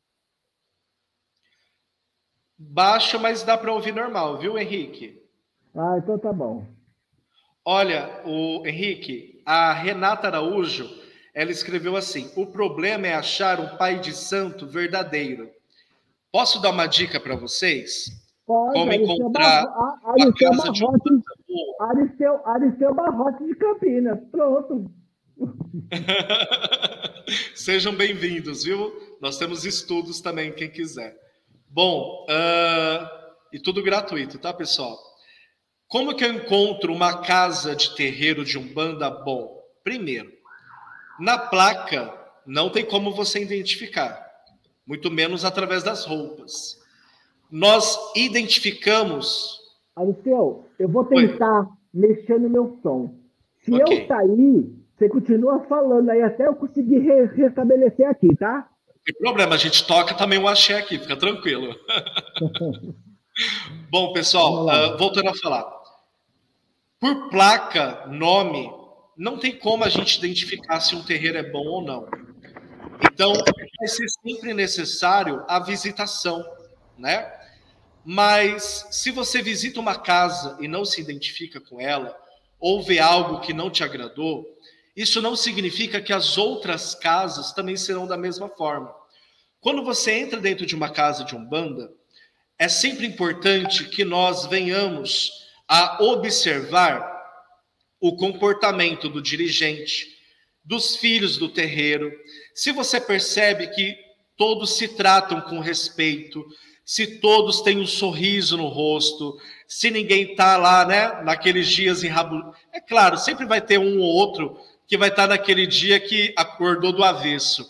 Baixo, 2.57 3.19
mas 3.19 3.43
dá 3.43 3.57
para 3.57 3.73
ouvir 3.73 3.93
normal, 3.93 4.37
viu, 4.37 4.57
Henrique? 4.57 5.21
Ah, 5.75 5.97
então 5.97 6.17
tá 6.19 6.31
bom. 6.31 6.65
Olha, 7.65 8.21
o 8.25 8.65
Henrique, 8.65 9.41
a 9.45 9.73
Renata 9.73 10.27
Araújo, 10.27 10.85
ela 11.33 11.51
escreveu 11.51 11.95
assim: 11.95 12.29
"O 12.35 12.45
problema 12.45 13.07
é 13.07 13.13
achar 13.13 13.59
um 13.59 13.77
pai 13.77 13.99
de 13.99 14.13
santo 14.13 14.67
verdadeiro". 14.67 15.49
Posso 16.33 16.59
dar 16.59 16.71
uma 16.71 16.87
dica 16.87 17.19
para 17.19 17.35
vocês? 17.35 18.07
Pode, 18.43 18.73
Como 18.73 18.91
Aristeu 18.91 19.15
encontrar 19.17 19.67
Barro, 19.67 20.15
uma 20.17 20.33
casa 20.33 20.71
de 20.71 20.83
um 20.83 20.89
Aristeu, 21.79 22.47
Aristeu 22.47 22.95
Barrote 22.95 23.45
de 23.45 23.53
Campinas. 23.53 24.17
Pronto. 24.31 24.91
Sejam 27.53 27.93
bem-vindos, 27.93 28.63
viu? 28.63 28.91
Nós 29.21 29.37
temos 29.37 29.63
estudos 29.63 30.21
também, 30.21 30.51
quem 30.51 30.71
quiser. 30.71 31.15
Bom, 31.69 32.25
uh, 32.27 33.07
e 33.53 33.59
tudo 33.59 33.83
gratuito, 33.83 34.39
tá, 34.39 34.51
pessoal? 34.51 34.97
Como 35.87 36.15
que 36.15 36.25
eu 36.25 36.33
encontro 36.33 36.91
uma 36.91 37.21
casa 37.21 37.75
de 37.75 37.95
terreiro 37.95 38.43
de 38.43 38.57
umbanda 38.57 39.07
bom? 39.07 39.61
Primeiro, 39.83 40.31
na 41.19 41.37
placa 41.37 42.11
não 42.43 42.71
tem 42.71 42.83
como 42.83 43.13
você 43.13 43.39
identificar, 43.39 44.32
muito 44.85 45.09
menos 45.09 45.45
através 45.45 45.83
das 45.83 46.05
roupas. 46.05 46.81
Nós 47.49 47.97
identificamos. 48.15 49.59
Aristeu, 49.95 50.67
eu 50.79 50.89
vou 50.89 51.05
tentar 51.05 51.61
Oi. 51.61 51.67
mexer 51.93 52.39
no 52.39 52.49
meu 52.49 52.79
som. 52.81 53.15
Se 53.63 53.73
okay. 53.73 54.03
eu 54.03 54.07
sair, 54.07 54.73
você 54.97 55.07
continua 55.07 55.65
falando 55.67 56.09
aí 56.09 56.21
até 56.21 56.47
eu 56.47 56.55
conseguir 56.55 56.99
re 56.99 57.25
restabelecer 57.25 58.07
aqui, 58.07 58.35
tá? 58.35 58.69
tem 59.05 59.15
problema, 59.15 59.55
a 59.55 59.57
gente 59.57 59.85
toca 59.85 60.15
também 60.15 60.39
o 60.39 60.47
axé 60.47 60.77
aqui, 60.77 60.97
fica 60.97 61.17
tranquilo. 61.17 61.75
Bom, 63.91 64.13
pessoal, 64.13 64.65
uh, 64.65 64.97
voltando 64.97 65.29
a 65.29 65.35
falar. 65.35 65.65
Por 66.99 67.29
placa, 67.29 68.07
nome, 68.07 68.71
não 69.17 69.37
tem 69.37 69.57
como 69.57 69.83
a 69.83 69.89
gente 69.89 70.17
identificar 70.17 70.79
se 70.79 70.95
um 70.95 71.03
terreiro 71.03 71.37
é 71.37 71.43
bom 71.43 71.65
ou 71.65 71.81
não. 71.81 72.07
Então, 73.11 73.33
vai 73.33 73.87
ser 73.87 74.07
sempre 74.09 74.53
necessário 74.53 75.43
a 75.47 75.59
visitação, 75.59 76.43
né? 76.97 77.31
Mas 78.05 78.87
se 78.91 79.11
você 79.11 79.41
visita 79.41 79.79
uma 79.79 79.95
casa 79.95 80.57
e 80.59 80.67
não 80.67 80.83
se 80.83 80.99
identifica 80.99 81.61
com 81.61 81.79
ela, 81.79 82.17
ou 82.59 82.81
vê 82.81 82.99
algo 82.99 83.39
que 83.41 83.53
não 83.53 83.69
te 83.69 83.83
agradou, 83.83 84.45
isso 84.95 85.21
não 85.21 85.35
significa 85.35 86.01
que 86.01 86.13
as 86.13 86.37
outras 86.37 86.93
casas 86.95 87.51
também 87.51 87.75
serão 87.75 88.05
da 88.05 88.17
mesma 88.17 88.49
forma. 88.49 88.93
Quando 89.59 89.83
você 89.83 90.11
entra 90.11 90.39
dentro 90.39 90.65
de 90.65 90.75
uma 90.75 90.89
casa 90.89 91.23
de 91.23 91.35
umbanda, 91.35 91.91
é 92.59 92.67
sempre 92.67 93.07
importante 93.07 93.85
que 93.85 94.05
nós 94.05 94.45
venhamos 94.45 95.31
a 95.67 96.03
observar 96.03 97.11
o 97.99 98.15
comportamento 98.15 99.07
do 99.07 99.21
dirigente, 99.21 100.12
dos 100.63 100.95
filhos 100.95 101.37
do 101.37 101.49
terreiro. 101.49 102.11
Se 102.53 102.71
você 102.71 102.99
percebe 102.99 103.67
que 103.67 103.95
todos 104.37 104.77
se 104.77 104.87
tratam 104.87 105.41
com 105.41 105.59
respeito, 105.59 106.45
se 106.85 107.19
todos 107.19 107.61
têm 107.61 107.79
um 107.79 107.87
sorriso 107.87 108.57
no 108.57 108.67
rosto, 108.67 109.37
se 109.67 109.89
ninguém 109.89 110.31
está 110.31 110.57
lá, 110.57 110.85
né, 110.85 111.21
naqueles 111.23 111.67
dias 111.67 112.03
enrabu... 112.03 112.53
É 112.71 112.79
claro, 112.79 113.17
sempre 113.17 113.45
vai 113.45 113.61
ter 113.61 113.77
um 113.77 113.99
ou 113.99 114.07
outro 114.07 114.59
que 114.87 114.97
vai 114.97 115.09
estar 115.09 115.27
naquele 115.27 115.65
dia 115.65 115.99
que 115.99 116.33
acordou 116.35 116.91
do 116.91 117.03
avesso. 117.03 117.65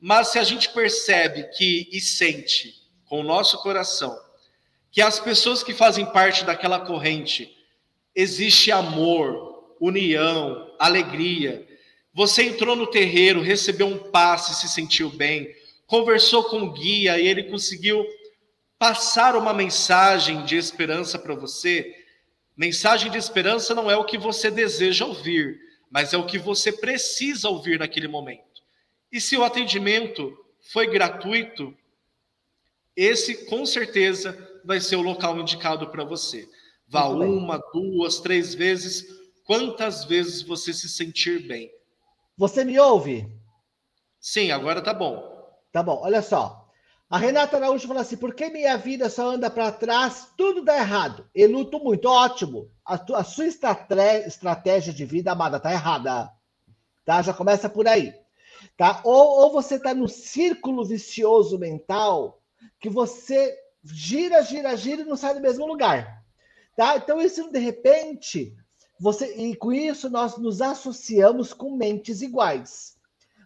Mas 0.00 0.28
se 0.28 0.38
a 0.38 0.44
gente 0.44 0.70
percebe 0.70 1.44
que 1.56 1.88
e 1.92 2.00
sente 2.00 2.74
com 3.06 3.20
o 3.20 3.24
nosso 3.24 3.58
coração 3.62 4.18
que 4.90 5.02
as 5.02 5.20
pessoas 5.20 5.62
que 5.62 5.74
fazem 5.74 6.06
parte 6.06 6.44
daquela 6.44 6.80
corrente 6.80 7.54
existe 8.14 8.72
amor, 8.72 9.76
união, 9.80 10.74
alegria. 10.78 11.67
Você 12.18 12.42
entrou 12.42 12.74
no 12.74 12.88
terreiro, 12.88 13.40
recebeu 13.40 13.86
um 13.86 14.10
passe, 14.10 14.60
se 14.60 14.68
sentiu 14.68 15.08
bem, 15.08 15.54
conversou 15.86 16.42
com 16.42 16.62
o 16.62 16.72
guia 16.72 17.16
e 17.16 17.28
ele 17.28 17.44
conseguiu 17.44 18.04
passar 18.76 19.36
uma 19.36 19.54
mensagem 19.54 20.44
de 20.44 20.56
esperança 20.56 21.16
para 21.16 21.36
você. 21.36 21.94
Mensagem 22.56 23.08
de 23.08 23.18
esperança 23.18 23.72
não 23.72 23.88
é 23.88 23.96
o 23.96 24.04
que 24.04 24.18
você 24.18 24.50
deseja 24.50 25.06
ouvir, 25.06 25.60
mas 25.88 26.12
é 26.12 26.16
o 26.16 26.26
que 26.26 26.40
você 26.40 26.72
precisa 26.72 27.48
ouvir 27.50 27.78
naquele 27.78 28.08
momento. 28.08 28.64
E 29.12 29.20
se 29.20 29.36
o 29.36 29.44
atendimento 29.44 30.36
foi 30.72 30.88
gratuito, 30.88 31.72
esse 32.96 33.46
com 33.46 33.64
certeza 33.64 34.36
vai 34.64 34.80
ser 34.80 34.96
o 34.96 35.02
local 35.02 35.38
indicado 35.38 35.88
para 35.88 36.02
você. 36.02 36.48
Vá 36.88 37.06
uma, 37.06 37.58
duas, 37.72 38.18
três 38.18 38.56
vezes, 38.56 39.06
quantas 39.44 40.04
vezes 40.04 40.42
você 40.42 40.72
se 40.72 40.88
sentir 40.88 41.46
bem. 41.46 41.77
Você 42.38 42.64
me 42.64 42.78
ouve? 42.78 43.28
Sim, 44.20 44.52
agora 44.52 44.80
tá 44.80 44.94
bom. 44.94 45.20
Tá 45.72 45.82
bom, 45.82 46.00
olha 46.02 46.22
só. 46.22 46.70
A 47.10 47.18
Renata 47.18 47.56
Araújo 47.56 47.88
fala 47.88 48.02
assim: 48.02 48.16
por 48.16 48.32
que 48.32 48.48
minha 48.48 48.76
vida 48.78 49.10
só 49.10 49.30
anda 49.30 49.50
para 49.50 49.72
trás? 49.72 50.28
Tudo 50.36 50.62
dá 50.62 50.76
errado. 50.76 51.28
Eu 51.34 51.50
luto 51.50 51.80
muito. 51.80 52.08
Ótimo. 52.08 52.70
A, 52.84 52.96
tu, 52.96 53.16
a 53.16 53.24
sua 53.24 53.46
estratégia 53.46 54.92
de 54.92 55.04
vida, 55.04 55.32
amada, 55.32 55.58
tá 55.58 55.72
errada. 55.72 56.30
Tá? 57.04 57.20
Já 57.22 57.34
começa 57.34 57.68
por 57.68 57.88
aí. 57.88 58.14
Tá? 58.76 59.00
Ou, 59.04 59.40
ou 59.40 59.52
você 59.52 59.74
está 59.74 59.92
no 59.92 60.06
círculo 60.06 60.84
vicioso 60.84 61.58
mental 61.58 62.40
que 62.78 62.88
você 62.88 63.52
gira, 63.82 64.42
gira, 64.42 64.76
gira 64.76 65.02
e 65.02 65.04
não 65.04 65.16
sai 65.16 65.34
do 65.34 65.40
mesmo 65.40 65.66
lugar. 65.66 66.22
Tá? 66.76 66.96
Então, 66.98 67.20
isso 67.20 67.50
de 67.50 67.58
repente, 67.58 68.54
você 69.00 69.34
e 69.36 69.54
com 69.54 69.72
isso 69.72 70.10
nós 70.10 70.36
nos 70.36 70.60
associamos 70.60 71.52
com 71.52 71.76
mentes 71.76 72.20
iguais. 72.22 72.96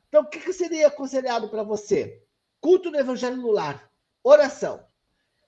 Então, 0.08 0.22
o 0.22 0.26
que, 0.26 0.40
que 0.40 0.52
seria 0.52 0.88
aconselhado 0.88 1.48
para 1.48 1.62
você? 1.62 2.22
Culto 2.60 2.90
no 2.90 2.98
Evangelho 2.98 3.36
no 3.36 3.50
Lar, 3.50 3.90
oração. 4.22 4.84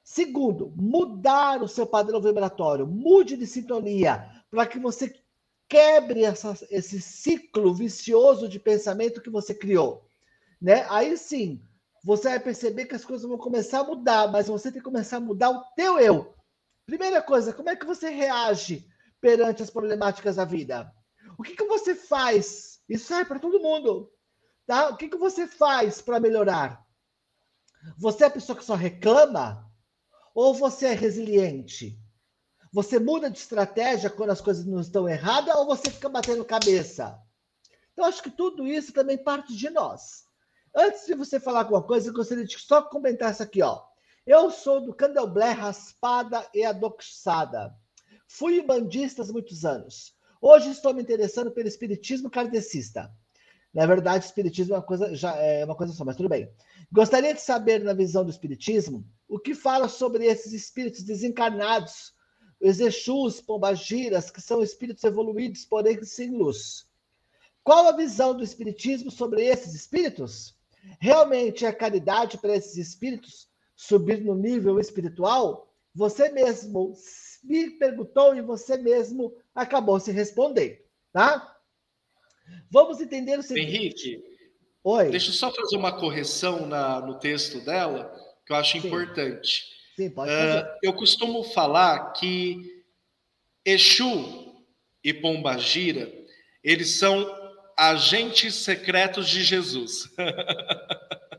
Segundo, 0.03 0.73
mudar 0.77 1.63
o 1.63 1.69
seu 1.69 1.87
padrão 1.87 2.21
vibratório, 2.21 2.87
mude 2.87 3.37
de 3.37 3.47
sintonia, 3.47 4.29
para 4.51 4.67
que 4.67 4.79
você 4.79 5.15
quebre 5.69 6.25
essa, 6.25 6.55
esse 6.71 7.01
ciclo 7.01 7.75
vicioso 7.75 8.49
de 8.49 8.59
pensamento 8.59 9.23
que 9.23 9.31
você 9.31 9.55
criou. 9.55 10.05
Né? 10.61 10.87
Aí 10.91 11.17
sim, 11.17 11.63
você 12.03 12.29
vai 12.29 12.41
perceber 12.41 12.85
que 12.85 12.95
as 12.95 13.05
coisas 13.05 13.27
vão 13.27 13.39
começar 13.39 13.81
a 13.81 13.85
mudar, 13.85 14.31
mas 14.31 14.49
você 14.49 14.71
tem 14.71 14.81
que 14.81 14.85
começar 14.85 15.17
a 15.17 15.21
mudar 15.21 15.51
o 15.51 15.65
teu 15.75 15.99
eu. 15.99 16.35
Primeira 16.85 17.23
coisa, 17.23 17.53
como 17.53 17.71
é 17.71 17.77
que 17.77 17.87
você 17.87 18.11
reage 18.11 18.87
perante 19.25 19.63
as 19.63 19.71
problemáticas 19.71 20.37
da 20.37 20.45
vida? 20.45 20.93
O 21.39 21.43
que, 21.43 21.57
que 21.57 21.65
você 21.65 21.95
faz? 21.95 22.79
Isso 22.87 23.07
serve 23.07 23.25
para 23.25 23.39
todo 23.39 23.59
mundo. 23.59 24.13
Tá? 24.67 24.91
O 24.91 24.99
que, 24.99 25.09
que 25.09 25.17
você 25.17 25.47
faz 25.47 26.03
para 26.03 26.21
melhorar? 26.21 26.85
Você 27.97 28.25
é 28.25 28.27
a 28.27 28.31
pessoa 28.31 28.59
que 28.59 28.63
só 28.63 28.75
reclama? 28.75 29.67
Ou 30.35 30.53
você 30.53 30.89
é 30.89 30.93
resiliente? 30.93 31.99
Você 32.71 32.99
muda 32.99 33.31
de 33.31 33.39
estratégia 33.39 34.11
quando 34.11 34.29
as 34.29 34.43
coisas 34.43 34.67
não 34.67 34.81
estão 34.81 35.09
erradas 35.09 35.57
ou 35.57 35.65
você 35.65 35.91
fica 35.91 36.11
batendo 36.11 36.45
cabeça? 36.45 37.19
Então, 37.95 38.05
acho 38.05 38.23
que 38.23 38.31
tudo 38.31 38.67
isso 38.67 38.93
também 38.93 39.17
parte 39.17 39.57
de 39.57 39.71
nós. 39.71 40.25
Antes 40.77 41.07
de 41.07 41.15
você 41.15 41.41
falar 41.41 41.61
alguma 41.61 41.83
coisa, 41.83 42.11
eu 42.11 42.13
gostaria 42.13 42.45
de 42.45 42.59
só 42.59 42.83
comentar 42.83 43.33
isso 43.33 43.43
aqui, 43.43 43.63
ó. 43.63 43.85
Eu 44.27 44.51
sou 44.51 44.83
do 44.83 44.95
candomblé 44.95 45.53
raspada 45.53 46.47
e 46.53 46.63
adoxada. 46.63 47.75
Fui 48.27 48.63
bandista 48.63 49.23
há 49.23 49.27
muitos 49.27 49.65
anos. 49.65 50.15
Hoje 50.41 50.71
estou 50.71 50.93
me 50.93 51.03
interessando 51.03 51.51
pelo 51.51 51.69
espiritismo 51.69 52.31
kardecista. 52.31 53.11
Na 53.73 53.87
verdade, 53.87 54.25
espiritismo 54.25 54.75
é 54.75 54.79
uma 54.79 54.85
coisa, 54.85 55.15
já 55.15 55.35
é 55.37 55.65
uma 55.65 55.75
coisa 55.75 55.93
só, 55.93 56.05
mas 56.05 56.17
tudo 56.17 56.29
bem. 56.29 56.49
Gostaria 56.93 57.35
de 57.35 57.41
saber, 57.41 57.83
na 57.83 57.93
visão 57.93 58.25
do 58.25 58.31
espiritismo, 58.31 59.05
o 59.29 59.39
que 59.39 59.55
fala 59.55 59.89
sobre 59.89 60.27
esses 60.27 60.53
espíritos 60.53 61.03
desencarnados 61.03 62.15
os 62.61 62.81
Exus, 62.81 63.43
Pombagiras, 63.43 64.31
que 64.31 64.41
são 64.41 64.63
espíritos 64.63 65.05
evoluídos, 65.05 65.67
porém 65.67 66.03
sem 66.03 66.31
luz. 66.31 66.87
Qual 67.63 67.89
a 67.89 67.97
visão 67.97 68.35
do 68.35 68.43
Espiritismo 68.43 69.11
sobre 69.11 69.45
esses 69.45 69.75
espíritos? 69.75 70.57
Realmente 70.99 71.67
é 71.67 71.73
caridade 71.73 72.39
para 72.39 72.57
esses 72.57 72.77
espíritos 72.77 73.49
subir 73.77 74.23
no 74.25 74.35
nível 74.35 74.79
espiritual? 74.81 75.71
Você 75.95 76.31
mesmo 76.31 76.95
me 77.45 77.71
perguntou 77.71 78.35
e 78.35 78.41
você 78.41 78.77
mesmo 78.77 79.37
acabou 79.55 80.01
se 80.01 80.11
respondendo, 80.11 80.79
tá? 81.13 81.57
Vamos 82.71 83.01
entender 83.01 83.39
o 83.39 83.43
seguinte. 83.43 84.09
Henrique, 84.09 84.25
Oi. 84.83 85.11
deixa 85.11 85.29
eu 85.29 85.35
só 85.35 85.53
fazer 85.53 85.77
uma 85.77 85.97
correção 85.99 86.67
na, 86.67 87.01
no 87.01 87.19
texto 87.19 87.61
dela, 87.61 88.13
que 88.45 88.53
eu 88.53 88.57
acho 88.57 88.81
Sim. 88.81 88.87
importante. 88.87 89.63
Sim, 89.97 90.11
pode 90.11 90.31
fazer. 90.31 90.65
Uh, 90.65 90.79
eu 90.83 90.93
costumo 90.95 91.45
falar 91.45 92.13
que 92.13 92.83
Exu 93.65 94.65
e 95.03 95.15
Pombagira, 95.15 96.13
eles 96.63 96.91
são 96.91 97.45
agentes 97.77 98.55
secretos 98.55 99.29
de 99.29 99.43
Jesus. 99.45 100.11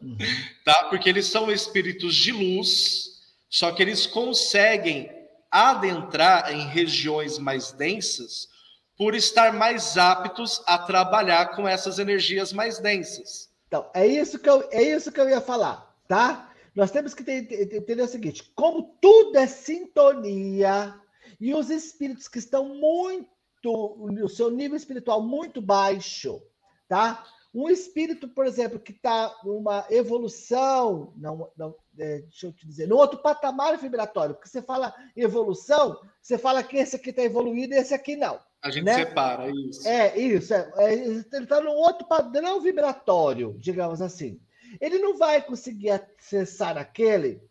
uhum. 0.02 0.18
tá? 0.64 0.86
Porque 0.90 1.10
eles 1.10 1.26
são 1.26 1.52
espíritos 1.52 2.16
de 2.16 2.32
luz, 2.32 3.22
só 3.50 3.72
que 3.72 3.82
eles 3.82 4.06
conseguem 4.06 5.10
adentrar 5.56 6.54
em 6.54 6.68
regiões 6.68 7.40
mais 7.40 7.72
densas 7.72 8.50
por 8.98 9.16
estar 9.16 9.54
mais 9.54 9.98
aptos 9.98 10.62
a 10.68 10.78
trabalhar 10.78 11.56
com 11.56 11.66
essas 11.66 11.98
energias 11.98 12.52
mais 12.52 12.80
densas. 12.80 13.50
Então, 13.68 13.90
é 13.94 14.06
isso 14.06 14.38
que 14.38 14.50
eu, 14.50 14.68
é 14.70 14.84
isso 14.84 15.14
que 15.14 15.20
eu 15.20 15.30
ia 15.30 15.40
falar, 15.40 15.96
tá? 16.10 16.52
Nós 16.76 16.92
temos 16.92 17.14
que 17.14 17.24
entender 17.24 18.02
o 18.02 18.08
seguinte: 18.08 18.52
como 18.54 18.98
tudo 19.00 19.38
é 19.38 19.48
sintonia, 19.48 20.94
e 21.40 21.54
os 21.54 21.70
espíritos 21.70 22.28
que 22.28 22.40
estão 22.40 22.66
muito, 22.76 23.30
o 23.64 24.28
seu 24.28 24.52
nível 24.52 24.76
espiritual 24.76 25.22
muito 25.22 25.62
baixo, 25.62 26.42
tá? 26.90 27.24
Um 27.56 27.70
espírito, 27.70 28.28
por 28.28 28.46
exemplo, 28.46 28.80
que 28.80 28.92
está 28.92 29.34
numa 29.44 29.86
evolução, 29.90 31.14
não, 31.16 31.50
não 31.58 31.74
é, 31.98 32.20
deixa 32.20 32.48
eu 32.48 32.52
te 32.52 32.68
dizer, 32.68 32.88
no 32.88 32.98
outro 32.98 33.20
patamar 33.20 33.78
vibratório, 33.78 34.36
porque 34.36 34.50
você 34.50 34.62
fala 34.62 34.94
evolução, 35.16 36.00
você 36.22 36.38
fala 36.38 36.62
que 36.62 36.76
esse 36.76 36.98
aqui 36.98 37.12
está 37.12 37.24
evoluído 37.24 37.74
e 37.74 37.78
esse 37.78 37.94
aqui 37.94 38.18
não. 38.18 38.40
A 38.62 38.70
gente 38.70 38.84
né? 38.84 38.96
separa 38.96 39.50
isso. 39.50 39.88
É, 39.88 40.18
isso. 40.20 40.54
É, 40.54 40.74
é, 40.78 40.94
ele 40.94 41.20
está 41.20 41.62
num 41.62 41.72
outro 41.72 42.06
padrão 42.06 42.60
vibratório, 42.60 43.56
digamos 43.58 44.02
assim 44.02 44.40
ele 44.80 45.00
não 45.00 45.18
vai 45.18 45.42
conseguir 45.42 45.92
acessar 45.92 46.78
aquele 46.78 47.42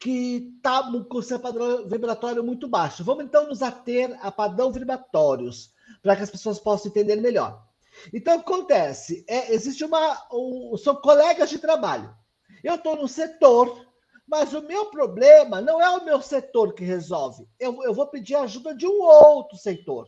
que 0.00 0.54
está 0.56 0.82
com 1.08 1.18
o 1.18 1.22
seu 1.22 1.38
padrão 1.38 1.86
vibratório 1.86 2.42
muito 2.42 2.66
baixo. 2.66 3.04
Vamos 3.04 3.24
então 3.24 3.46
nos 3.46 3.62
ater 3.62 4.16
a 4.24 4.32
padrão 4.32 4.72
vibratórios, 4.72 5.74
para 6.02 6.16
que 6.16 6.22
as 6.22 6.30
pessoas 6.30 6.58
possam 6.58 6.90
entender 6.90 7.16
melhor. 7.16 7.66
Então, 8.12 8.38
acontece, 8.38 9.24
é, 9.28 9.52
existe 9.52 9.84
uma. 9.84 10.26
Um, 10.32 10.76
são 10.76 10.96
colegas 10.96 11.50
de 11.50 11.58
trabalho. 11.58 12.14
Eu 12.62 12.74
estou 12.74 12.96
no 12.96 13.08
setor, 13.08 13.86
mas 14.26 14.52
o 14.52 14.62
meu 14.62 14.86
problema 14.86 15.60
não 15.60 15.80
é 15.80 15.88
o 15.90 16.04
meu 16.04 16.20
setor 16.20 16.74
que 16.74 16.84
resolve. 16.84 17.48
Eu, 17.58 17.82
eu 17.82 17.94
vou 17.94 18.06
pedir 18.06 18.36
ajuda 18.36 18.74
de 18.74 18.86
um 18.86 19.02
outro 19.02 19.56
setor. 19.56 20.06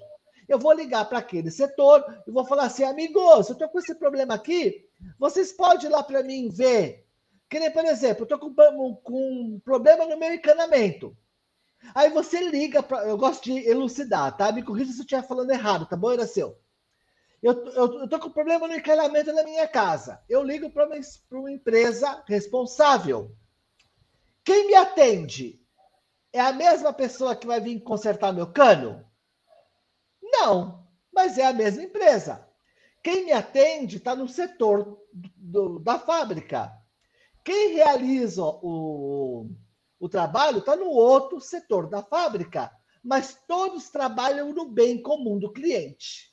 Eu 0.49 0.59
vou 0.59 0.73
ligar 0.73 1.09
para 1.09 1.19
aquele 1.19 1.51
setor 1.51 2.05
e 2.27 2.31
vou 2.31 2.45
falar 2.45 2.65
assim, 2.65 2.85
amigos, 2.85 3.49
eu 3.49 3.53
estou 3.53 3.69
com 3.69 3.79
esse 3.79 3.95
problema 3.95 4.35
aqui, 4.35 4.87
vocês 5.19 5.53
podem 5.53 5.87
ir 5.87 5.93
lá 5.93 6.03
para 6.03 6.23
mim 6.23 6.49
ver. 6.51 7.07
Que 7.49 7.59
nem, 7.59 7.71
por 7.71 7.85
exemplo, 7.85 8.23
eu 8.23 8.35
estou 8.35 8.39
com, 8.39 8.95
com 8.97 9.55
um 9.55 9.61
problema 9.61 10.07
no 10.07 10.19
meu 10.19 10.33
encanamento. 10.33 11.17
Aí 11.95 12.11
você 12.11 12.41
liga 12.49 12.83
para. 12.83 13.07
Eu 13.07 13.17
gosto 13.17 13.45
de 13.45 13.69
elucidar, 13.69 14.37
tá? 14.37 14.53
Me 14.53 14.63
corrija 14.63 14.93
se 14.93 14.99
eu 14.99 15.03
estiver 15.03 15.27
falando 15.27 15.51
errado, 15.51 15.87
tá 15.87 15.97
bom, 15.97 16.13
era 16.13 16.27
seu. 16.27 16.57
Eu, 17.43 17.65
eu, 17.71 18.01
eu 18.01 18.09
tô 18.09 18.21
com 18.21 18.31
problema 18.31 18.69
no 18.69 18.75
encanamento 18.75 19.33
na 19.33 19.43
minha 19.43 19.67
casa. 19.67 20.23
Eu 20.29 20.45
ligo 20.45 20.71
para 20.71 20.87
uma, 20.87 20.97
uma 21.33 21.51
empresa 21.51 22.23
responsável. 22.27 23.37
Quem 24.45 24.69
me 24.69 24.75
atende? 24.75 25.61
É 26.33 26.41
a 26.41 26.53
mesma 26.53 26.93
pessoa 26.93 27.35
que 27.35 27.47
vai 27.47 27.61
vir 27.61 27.81
consertar 27.81 28.33
meu 28.33 28.53
cano? 28.53 29.05
Não, 30.23 30.89
mas 31.13 31.37
é 31.37 31.45
a 31.45 31.53
mesma 31.53 31.83
empresa. 31.83 32.49
Quem 33.03 33.25
me 33.25 33.33
atende 33.33 33.97
está 33.97 34.15
no 34.15 34.29
setor 34.29 34.99
do, 35.13 35.81
da 35.81 35.99
fábrica. 35.99 36.73
Quem 37.45 37.75
realiza 37.75 38.43
o, 38.45 39.51
o 39.99 40.09
trabalho 40.09 40.59
está 40.59 40.77
no 40.77 40.89
outro 40.89 41.41
setor 41.41 41.89
da 41.89 42.05
fábrica, 42.05 42.71
mas 43.03 43.37
todos 43.49 43.91
trabalham 43.91 44.53
no 44.55 44.67
bem 44.67 45.03
comum 45.03 45.39
do 45.41 45.53
cliente. 45.53 46.32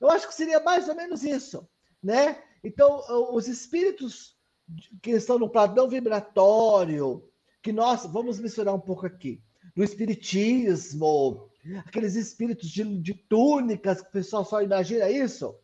Eu 0.00 0.10
acho 0.10 0.28
que 0.28 0.34
seria 0.34 0.60
mais 0.60 0.88
ou 0.88 0.94
menos 0.94 1.22
isso, 1.22 1.68
né? 2.02 2.42
Então, 2.62 3.02
os 3.34 3.48
espíritos 3.48 4.36
que 5.02 5.12
estão 5.12 5.38
no 5.38 5.48
padrão 5.48 5.88
vibratório, 5.88 7.28
que 7.62 7.72
nós 7.72 8.04
vamos 8.06 8.38
misturar 8.38 8.74
um 8.74 8.80
pouco 8.80 9.06
aqui, 9.06 9.42
no 9.74 9.84
espiritismo, 9.84 11.50
aqueles 11.84 12.14
espíritos 12.14 12.68
de, 12.68 12.84
de 13.00 13.14
túnicas, 13.14 14.00
que 14.00 14.08
o 14.08 14.12
pessoal 14.12 14.44
só 14.44 14.62
imagina 14.62 15.10
isso, 15.10 15.54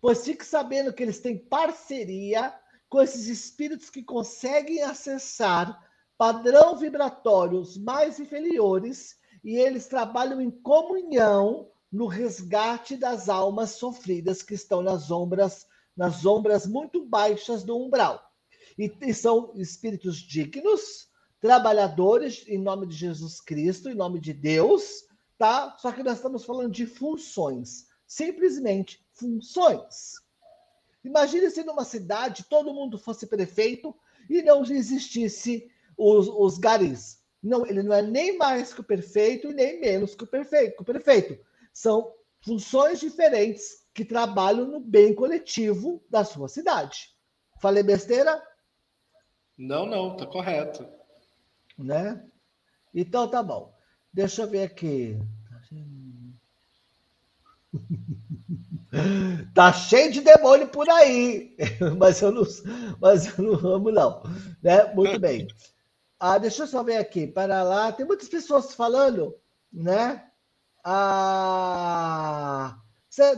pois 0.00 0.24
fique 0.24 0.44
sabendo 0.44 0.92
que 0.92 1.02
eles 1.02 1.20
têm 1.20 1.38
parceria 1.38 2.54
com 2.88 3.00
esses 3.00 3.26
espíritos 3.26 3.88
que 3.88 4.02
conseguem 4.02 4.82
acessar 4.82 5.80
padrão 6.18 6.76
vibratórios 6.76 7.78
mais 7.78 8.20
inferiores 8.20 9.16
e 9.42 9.56
eles 9.56 9.86
trabalham 9.86 10.40
em 10.40 10.50
comunhão 10.50 11.71
no 11.92 12.06
resgate 12.06 12.96
das 12.96 13.28
almas 13.28 13.72
sofridas 13.72 14.42
que 14.42 14.54
estão 14.54 14.80
nas 14.80 15.10
ombras, 15.10 15.66
nas 15.94 16.24
ombras 16.24 16.66
muito 16.66 17.04
baixas 17.04 17.62
do 17.62 17.76
umbral. 17.76 18.32
E, 18.78 18.90
e 19.02 19.12
são 19.12 19.52
espíritos 19.54 20.16
dignos, 20.16 21.10
trabalhadores 21.38 22.44
em 22.48 22.56
nome 22.56 22.86
de 22.86 22.96
Jesus 22.96 23.40
Cristo, 23.40 23.90
em 23.90 23.94
nome 23.94 24.18
de 24.18 24.32
Deus, 24.32 25.04
tá? 25.36 25.76
Só 25.78 25.92
que 25.92 26.02
nós 26.02 26.16
estamos 26.16 26.44
falando 26.44 26.72
de 26.72 26.86
funções, 26.86 27.86
simplesmente 28.06 29.04
funções. 29.12 30.14
Imagine 31.04 31.50
se 31.50 31.62
numa 31.62 31.84
cidade 31.84 32.46
todo 32.48 32.72
mundo 32.72 32.96
fosse 32.96 33.26
prefeito 33.26 33.94
e 34.30 34.40
não 34.40 34.62
existisse 34.62 35.68
os, 35.98 36.28
os 36.28 36.56
garis. 36.56 37.20
Não, 37.42 37.66
ele 37.66 37.82
não 37.82 37.92
é 37.92 38.00
nem 38.00 38.38
mais 38.38 38.72
que 38.72 38.80
o 38.80 38.84
perfeito 38.84 39.50
e 39.50 39.54
nem 39.54 39.80
menos 39.80 40.14
que 40.14 40.22
o 40.22 40.28
perfeito. 40.28 40.80
O 40.80 40.84
perfeito. 40.84 41.36
São 41.72 42.12
funções 42.44 43.00
diferentes 43.00 43.86
que 43.94 44.04
trabalham 44.04 44.66
no 44.66 44.80
bem 44.80 45.14
coletivo 45.14 46.02
da 46.08 46.24
sua 46.24 46.48
cidade. 46.48 47.10
Falei 47.60 47.82
besteira? 47.82 48.42
Não, 49.56 49.86
não, 49.86 50.16
tá 50.16 50.26
correto. 50.26 50.86
Né? 51.78 52.24
Então 52.94 53.28
tá 53.28 53.42
bom. 53.42 53.74
Deixa 54.12 54.42
eu 54.42 54.48
ver 54.48 54.64
aqui. 54.64 55.18
Tá 59.54 59.72
cheio 59.72 60.12
de 60.12 60.20
demônio 60.20 60.68
por 60.68 60.86
aí, 60.90 61.56
mas 61.96 62.20
eu 62.20 62.30
não, 62.30 62.42
mas 63.00 63.26
eu 63.26 63.42
não 63.42 63.74
amo, 63.74 63.90
não. 63.90 64.22
Né? 64.62 64.92
Muito 64.92 65.18
bem. 65.18 65.48
Ah, 66.20 66.36
deixa 66.36 66.64
eu 66.64 66.66
só 66.66 66.82
ver 66.82 66.98
aqui. 66.98 67.26
Para 67.26 67.62
lá, 67.62 67.90
tem 67.90 68.04
muitas 68.04 68.28
pessoas 68.28 68.74
falando, 68.74 69.34
né? 69.72 70.30
Ah, 70.84 72.76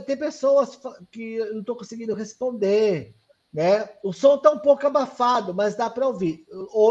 tem 0.07 0.16
pessoas 0.16 0.78
que 1.11 1.34
eu 1.34 1.53
não 1.53 1.61
estou 1.61 1.76
conseguindo 1.76 2.14
responder, 2.14 3.14
né? 3.53 3.88
O 4.03 4.12
som 4.12 4.36
está 4.36 4.51
um 4.51 4.59
pouco 4.59 4.86
abafado, 4.86 5.53
mas 5.53 5.74
dá 5.74 5.90
para 5.90 6.07
ouvir. 6.07 6.47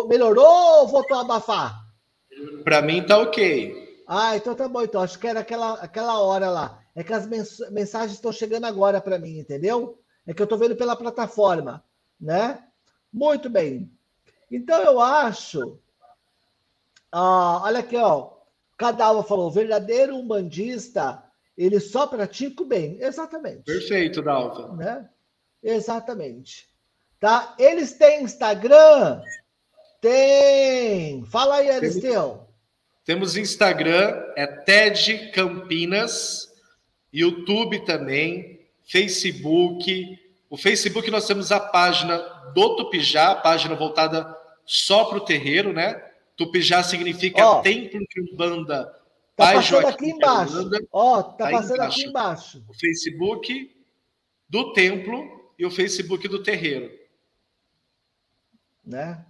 Melhorou 0.07 0.81
ou 0.81 0.87
voltou 0.87 1.17
a 1.17 1.21
abafar? 1.21 1.83
Para 2.63 2.81
mim 2.81 3.05
tá 3.05 3.17
ok. 3.19 4.03
Ah, 4.07 4.35
então 4.35 4.53
tá 4.53 4.67
bom. 4.67 4.81
Então 4.81 5.01
acho 5.01 5.17
que 5.17 5.27
era 5.27 5.39
aquela, 5.39 5.73
aquela 5.75 6.19
hora 6.19 6.49
lá. 6.49 6.79
É 6.95 7.03
que 7.03 7.13
as 7.13 7.25
mensagens 7.27 8.13
estão 8.13 8.31
chegando 8.31 8.65
agora 8.65 9.01
para 9.01 9.17
mim, 9.17 9.39
entendeu? 9.39 9.99
É 10.27 10.33
que 10.33 10.41
eu 10.41 10.45
estou 10.45 10.57
vendo 10.57 10.75
pela 10.75 10.95
plataforma, 10.95 11.83
né? 12.19 12.63
Muito 13.11 13.49
bem. 13.49 13.91
Então 14.51 14.79
eu 14.81 15.01
acho. 15.01 15.79
Ah, 17.11 17.61
olha 17.63 17.79
aqui, 17.79 17.97
ó. 17.97 18.32
Cadalva 18.83 19.23
falou: 19.23 19.49
verdadeiro 19.49 20.13
umbandista, 20.17 21.23
ele 21.57 21.79
só 21.79 22.05
pratica 22.05 22.63
o 22.63 22.65
bem. 22.65 22.97
Exatamente. 22.99 23.63
Perfeito, 23.63 24.21
Dalva. 24.21 24.75
Né? 24.75 25.09
Exatamente. 25.63 26.67
Tá? 27.17 27.55
Eles 27.57 27.93
têm 27.93 28.23
Instagram? 28.23 29.21
Tem. 30.01 31.23
Fala 31.27 31.55
aí, 31.55 31.69
Aristeu. 31.69 32.45
Temos 33.05 33.37
Instagram, 33.37 34.21
é 34.35 34.45
TED 34.45 35.31
Campinas. 35.31 36.51
YouTube 37.13 37.85
também, 37.85 38.67
Facebook. 38.83 40.19
O 40.49 40.57
Facebook 40.57 41.09
nós 41.09 41.25
temos 41.25 41.53
a 41.53 41.59
página 41.59 42.17
do 42.53 42.75
Tupijá, 42.75 43.31
a 43.31 43.35
página 43.35 43.75
voltada 43.75 44.35
só 44.65 45.05
para 45.05 45.19
o 45.19 45.25
terreiro, 45.25 45.71
né? 45.71 46.03
Tupijá 46.35 46.83
significa 46.83 47.61
Templo 47.61 47.99
de 47.99 48.21
Umbanda. 48.21 48.85
Tá 49.35 49.45
Pai 49.45 49.55
passando 49.55 49.81
Joaquim 49.81 49.89
aqui 49.89 50.11
embaixo. 50.11 50.69
Ó, 50.91 51.19
oh, 51.19 51.23
tá, 51.23 51.45
tá 51.45 51.51
passando 51.51 51.75
embaixo. 51.75 51.99
aqui 51.99 52.09
embaixo. 52.09 52.65
O 52.67 52.73
Facebook 52.73 53.75
do 54.47 54.73
templo 54.73 55.51
e 55.57 55.65
o 55.65 55.71
Facebook 55.71 56.27
do 56.27 56.43
terreiro. 56.43 56.91
Né? 58.85 59.25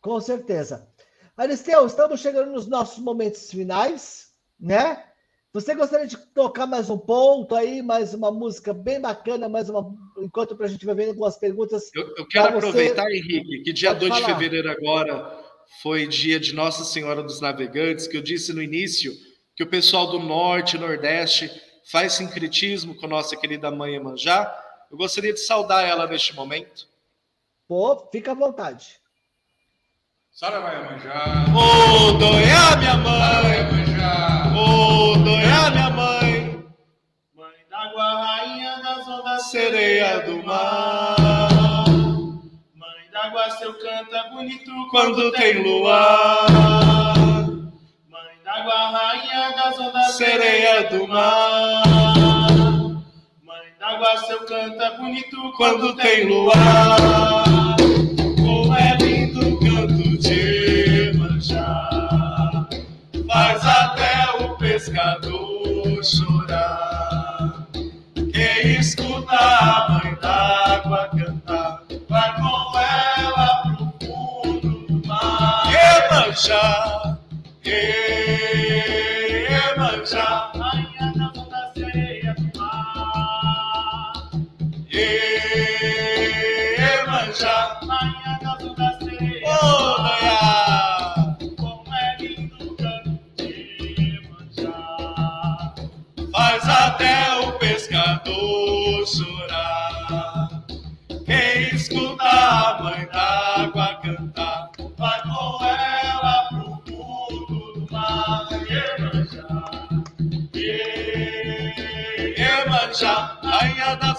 Com 0.00 0.20
certeza. 0.20 0.88
Aristeu, 1.36 1.86
estamos 1.86 2.20
chegando 2.20 2.50
nos 2.50 2.66
nossos 2.66 2.98
momentos 2.98 3.50
finais, 3.50 4.32
né? 4.58 5.04
Você 5.52 5.74
gostaria 5.74 6.06
de 6.06 6.16
tocar 6.16 6.66
mais 6.66 6.90
um 6.90 6.98
ponto 6.98 7.56
aí, 7.56 7.82
mais 7.82 8.14
uma 8.14 8.30
música 8.30 8.72
bem 8.72 9.00
bacana, 9.00 9.48
mais 9.48 9.68
uma. 9.68 9.92
Enquanto 10.18 10.60
a 10.62 10.66
gente 10.68 10.86
vai 10.86 10.94
vendo 10.94 11.08
algumas 11.08 11.36
perguntas. 11.36 11.90
Eu, 11.94 12.14
eu 12.16 12.26
quero 12.28 12.56
aproveitar, 12.56 13.04
você... 13.04 13.16
Henrique, 13.16 13.62
que 13.62 13.72
dia 13.72 13.92
2 13.92 14.14
de 14.14 14.24
fevereiro 14.24 14.70
agora 14.70 15.39
foi 15.82 16.06
dia 16.06 16.38
de 16.38 16.54
Nossa 16.54 16.84
Senhora 16.84 17.22
dos 17.22 17.40
Navegantes, 17.40 18.06
que 18.06 18.16
eu 18.16 18.22
disse 18.22 18.52
no 18.52 18.62
início 18.62 19.12
que 19.56 19.62
o 19.62 19.66
pessoal 19.66 20.08
do 20.08 20.18
Norte 20.18 20.76
e 20.76 20.80
Nordeste 20.80 21.50
faz 21.90 22.14
sincretismo 22.14 22.94
com 22.94 23.06
nossa 23.06 23.36
querida 23.36 23.70
mãe 23.70 23.94
Emanjá. 23.94 24.52
Eu 24.90 24.96
gostaria 24.96 25.32
de 25.32 25.40
saudar 25.40 25.86
ela 25.86 26.06
neste 26.06 26.34
momento. 26.34 26.86
Pô, 27.68 28.08
fica 28.10 28.32
à 28.32 28.34
vontade. 28.34 28.98
Sara 30.32 30.60
vai 30.60 30.80
Emanjá. 30.80 31.44
Ô, 31.54 32.12
doia 32.12 32.76
minha 32.76 32.96
mãe. 32.96 33.60
Ô, 34.56 35.16
doia 35.16 35.70
minha 35.70 35.90
mãe. 35.90 36.64
Mãe 37.34 37.66
d'água, 37.70 38.24
rainha 38.24 38.82
das 38.82 39.08
ondas, 39.08 39.50
sereia 39.50 40.20
do 40.20 40.42
mar 40.42 41.39
d'água 43.30 43.50
seu 43.50 43.72
canto 43.74 44.14
é 44.14 44.30
bonito 44.30 44.72
quando, 44.90 45.14
quando 45.14 45.32
tem 45.32 45.62
luar. 45.62 46.50
Mãe 48.08 48.34
d'água, 48.44 48.90
rainha 48.90 49.54
das 49.54 49.78
ondas, 49.78 50.12
sereia 50.14 50.82
do 50.90 51.06
mar. 51.06 51.86
Mãe 53.44 53.72
d'água, 53.78 54.16
seu 54.26 54.40
canto 54.40 54.82
é 54.82 54.96
bonito 54.96 55.36
quando, 55.56 55.80
quando 55.80 55.96
tem 55.96 56.24
luar. 56.24 57.76
Como 58.36 58.74
é 58.74 58.96
lindo 58.96 59.48
o 59.48 59.60
canto 59.60 60.18
de 60.18 61.12
manjar, 61.16 62.68
faz 63.28 63.64
até 63.64 64.44
o 64.44 64.56
pescador 64.56 66.04
chorar. 66.04 67.68
Quem 68.32 68.80
escuta 68.80 69.36
a 69.36 69.99
Mancha, 76.40 77.18
yeah, 77.64 79.74
Mancha. 79.76 80.49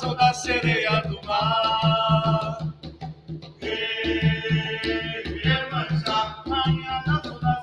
Das 0.02 0.04
ondas, 0.04 0.38
sereia 0.38 1.02
do 1.02 1.22
mar. 1.26 2.58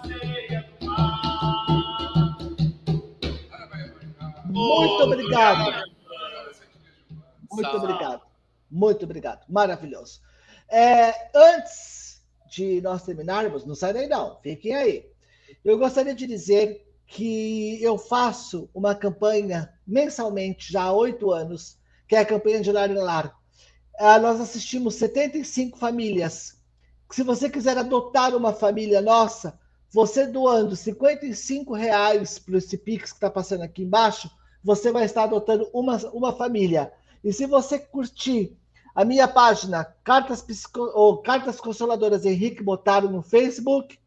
Sereia 0.07 0.62
do 0.80 0.86
mar. 0.86 2.39
Muito 4.47 5.03
obrigado. 5.03 5.84
Muito 7.51 7.76
obrigado. 7.76 8.22
Muito 8.70 9.05
obrigado. 9.05 9.45
Maravilhoso. 9.49 10.20
É, 10.70 11.30
antes 11.34 12.22
de 12.51 12.80
nós 12.80 13.03
terminarmos, 13.03 13.64
não 13.64 13.74
sai 13.74 13.93
daí 13.93 14.07
não, 14.07 14.39
fiquem 14.41 14.74
aí. 14.74 15.07
Eu 15.64 15.78
gostaria 15.78 16.14
de 16.14 16.26
dizer 16.26 16.86
que 17.07 17.82
eu 17.82 17.97
faço 17.99 18.68
uma 18.74 18.95
campanha 18.95 19.72
mensalmente 19.86 20.70
já 20.70 20.84
há 20.84 20.93
oito 20.93 21.30
anos, 21.30 21.78
que 22.09 22.17
é 22.17 22.21
a 22.21 22.27
campanha 22.27 22.61
de 22.61 22.73
Lar 22.73 22.91
em 22.91 22.95
Lar. 22.95 23.37
Ah, 23.99 24.19
nós 24.19 24.41
assistimos 24.41 24.95
75 24.95 25.79
famílias. 25.79 26.57
Se 27.11 27.23
você 27.23 27.51
quiser 27.51 27.77
adotar 27.77 28.35
uma 28.35 28.53
família 28.53 29.01
nossa, 29.01 29.59
você 29.91 30.27
doando 30.27 30.75
55 30.75 31.75
reais 31.75 32.39
para 32.39 32.59
esse 32.59 32.77
Pix 32.79 33.11
que 33.11 33.17
está 33.17 33.31
passando 33.31 33.63
aqui 33.63 33.83
embaixo, 33.83 34.31
você 34.63 34.91
vai 34.91 35.05
estar 35.05 35.25
adotando 35.25 35.69
uma, 35.73 35.97
uma 36.13 36.33
família. 36.33 36.93
E 37.23 37.33
se 37.33 37.47
você 37.47 37.79
curtir 37.79 38.57
a 38.95 39.05
minha 39.05 39.29
página 39.29 39.85
Cartas, 40.05 40.43
Psico... 40.43 40.81
ou 40.95 41.19
Cartas 41.19 41.61
Consoladoras 41.61 42.25
Henrique 42.25 42.63
Botaro 42.63 43.11
no 43.11 43.23
Facebook, 43.23 43.99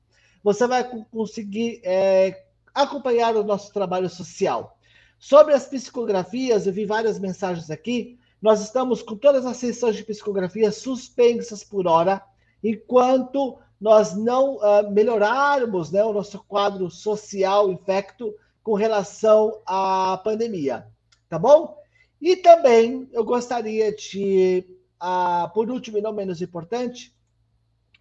você 0.43 0.67
vai 0.67 0.83
conseguir 1.11 1.81
é, 1.83 2.45
acompanhar 2.73 3.35
o 3.35 3.43
nosso 3.43 3.71
trabalho 3.73 4.09
social. 4.09 4.77
Sobre 5.21 5.53
as 5.53 5.67
psicografias, 5.67 6.65
eu 6.65 6.73
vi 6.73 6.83
várias 6.83 7.19
mensagens 7.19 7.69
aqui. 7.69 8.17
Nós 8.41 8.59
estamos 8.59 9.03
com 9.03 9.15
todas 9.15 9.45
as 9.45 9.55
sessões 9.57 9.95
de 9.95 10.03
psicografia 10.03 10.71
suspensas 10.71 11.63
por 11.63 11.85
hora, 11.85 12.23
enquanto 12.63 13.59
nós 13.79 14.15
não 14.15 14.55
uh, 14.55 14.89
melhorarmos 14.91 15.91
né, 15.91 16.03
o 16.03 16.11
nosso 16.11 16.43
quadro 16.45 16.89
social 16.89 17.71
infecto 17.71 18.33
com 18.63 18.73
relação 18.73 19.61
à 19.63 20.19
pandemia. 20.23 20.87
Tá 21.29 21.37
bom? 21.37 21.77
E 22.19 22.35
também 22.35 23.07
eu 23.13 23.23
gostaria 23.23 23.95
de, 23.95 24.65
uh, 24.99 25.53
por 25.53 25.69
último 25.69 25.99
e 25.99 26.01
não 26.01 26.13
menos 26.13 26.41
importante, 26.41 27.15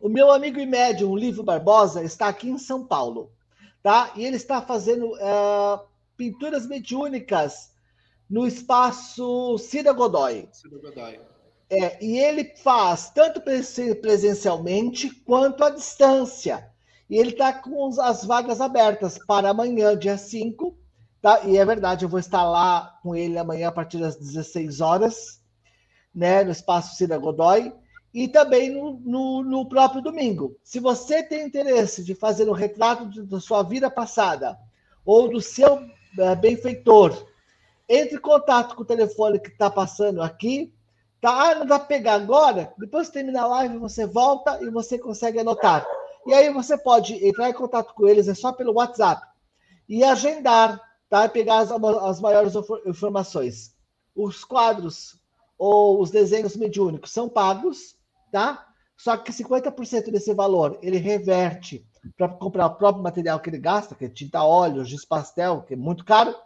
o 0.01 0.09
meu 0.09 0.33
amigo 0.33 0.59
e 0.59 0.64
médium, 0.64 1.14
Livro 1.14 1.43
Barbosa, 1.43 2.03
está 2.03 2.29
aqui 2.29 2.49
em 2.49 2.57
São 2.57 2.83
Paulo 2.83 3.31
tá? 3.83 4.12
E 4.16 4.25
ele 4.25 4.37
está 4.37 4.61
fazendo 4.61 5.12
uh, 5.12 5.81
pinturas 6.21 6.66
mediúnicas 6.66 7.71
no 8.29 8.47
espaço 8.47 9.57
Cida 9.57 9.91
Godoy. 9.95 10.47
Cida 10.53 10.77
Godoy. 10.77 11.18
É, 11.71 12.05
e 12.05 12.18
ele 12.18 12.45
faz 12.57 13.09
tanto 13.09 13.41
presencialmente 13.41 15.09
quanto 15.25 15.64
à 15.64 15.71
distância. 15.71 16.68
E 17.09 17.16
ele 17.16 17.31
está 17.31 17.55
com 17.55 17.89
as 18.03 18.23
vagas 18.23 18.61
abertas 18.61 19.18
para 19.27 19.49
amanhã, 19.49 19.97
dia 19.97 20.18
5, 20.18 20.79
Tá? 21.23 21.43
E 21.45 21.59
é 21.59 21.64
verdade, 21.66 22.05
eu 22.05 22.09
vou 22.09 22.18
estar 22.18 22.45
lá 22.45 22.99
com 23.03 23.14
ele 23.14 23.39
amanhã 23.39 23.68
a 23.68 23.73
partir 23.73 23.99
das 23.99 24.16
16 24.16 24.81
horas, 24.81 25.43
né, 26.14 26.43
no 26.43 26.51
Espaço 26.51 26.97
Cida 26.97 27.18
Godoy, 27.18 27.75
e 28.12 28.27
também 28.27 28.71
no, 28.71 28.99
no, 29.01 29.43
no, 29.45 29.68
próprio 29.68 30.01
domingo. 30.01 30.57
Se 30.64 30.81
você 30.81 31.23
tem 31.23 31.47
interesse 31.47 32.03
de 32.03 32.14
fazer 32.14 32.49
um 32.49 32.55
retrato 32.55 33.07
de, 33.07 33.23
da 33.23 33.39
sua 33.39 33.62
vida 33.62 33.91
passada 33.91 34.59
ou 35.05 35.29
do 35.29 35.43
seu 35.43 35.79
benfeitor, 36.41 37.27
entre 37.89 38.17
em 38.17 38.21
contato 38.21 38.75
com 38.75 38.83
o 38.83 38.87
telefone 38.87 39.39
que 39.39 39.49
está 39.49 39.71
passando 39.71 40.23
aqui. 40.23 40.73
Tá? 41.21 41.51
Ah, 41.51 41.55
não 41.55 41.67
dá 41.67 41.79
para 41.79 41.89
pegar 41.89 42.15
agora? 42.15 42.73
Depois 42.79 43.09
que 43.09 43.15
terminar 43.15 43.43
a 43.43 43.49
live, 43.49 43.79
você 43.79 44.07
volta 44.07 44.59
e 44.63 44.71
você 44.71 44.99
consegue 44.99 45.39
anotar. 45.39 45.87
E 46.27 46.33
aí 46.33 46.53
você 46.53 46.79
pode 46.79 47.27
entrar 47.27 47.51
em 47.51 47.55
contato 47.55 47.95
com 47.95 48.07
eles, 48.07 48.29
é 48.29 48.35
só 48.35 48.53
pelo 48.53 48.75
WhatsApp, 48.75 49.27
e 49.89 50.05
agendar 50.05 50.81
tá? 51.11 51.29
pegar 51.29 51.59
as, 51.59 51.71
as 51.71 52.21
maiores 52.21 52.55
informações. 52.87 53.75
Os 54.15 54.45
quadros 54.45 55.21
ou 55.59 56.01
os 56.01 56.11
desenhos 56.11 56.57
mediúnicos 56.57 57.11
são 57.11 57.29
pagos, 57.29 57.97
tá? 58.33 58.70
Só 59.03 59.17
que 59.17 59.33
50% 59.33 60.11
desse 60.11 60.35
valor 60.35 60.79
ele 60.83 60.99
reverte 60.99 61.87
para 62.19 62.29
comprar 62.29 62.67
o 62.67 62.75
próprio 62.75 63.03
material 63.03 63.41
que 63.41 63.49
ele 63.49 63.57
gasta, 63.57 63.95
que 63.95 64.05
é 64.05 64.09
tinta 64.11 64.45
óleo, 64.45 64.85
giz 64.85 65.07
pastel, 65.07 65.63
que 65.63 65.73
é 65.73 65.77
muito 65.77 66.05
caro, 66.05 66.37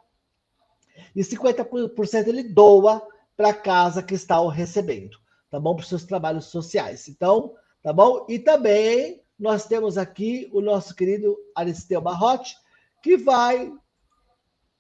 e 1.16 1.20
50% 1.20 2.28
ele 2.28 2.44
doa 2.44 3.04
para 3.36 3.48
a 3.48 3.54
casa 3.54 4.04
que 4.04 4.14
está 4.14 4.40
o 4.40 4.46
recebendo, 4.46 5.18
tá 5.50 5.58
bom? 5.58 5.74
Para 5.74 5.82
os 5.82 5.88
seus 5.88 6.04
trabalhos 6.04 6.44
sociais. 6.44 7.08
Então, 7.08 7.54
tá 7.82 7.92
bom? 7.92 8.24
E 8.28 8.38
também 8.38 9.20
nós 9.36 9.66
temos 9.66 9.98
aqui 9.98 10.48
o 10.52 10.60
nosso 10.60 10.94
querido 10.94 11.36
Aristeu 11.56 12.00
Barrote, 12.00 12.54
que 13.02 13.16
vai 13.16 13.72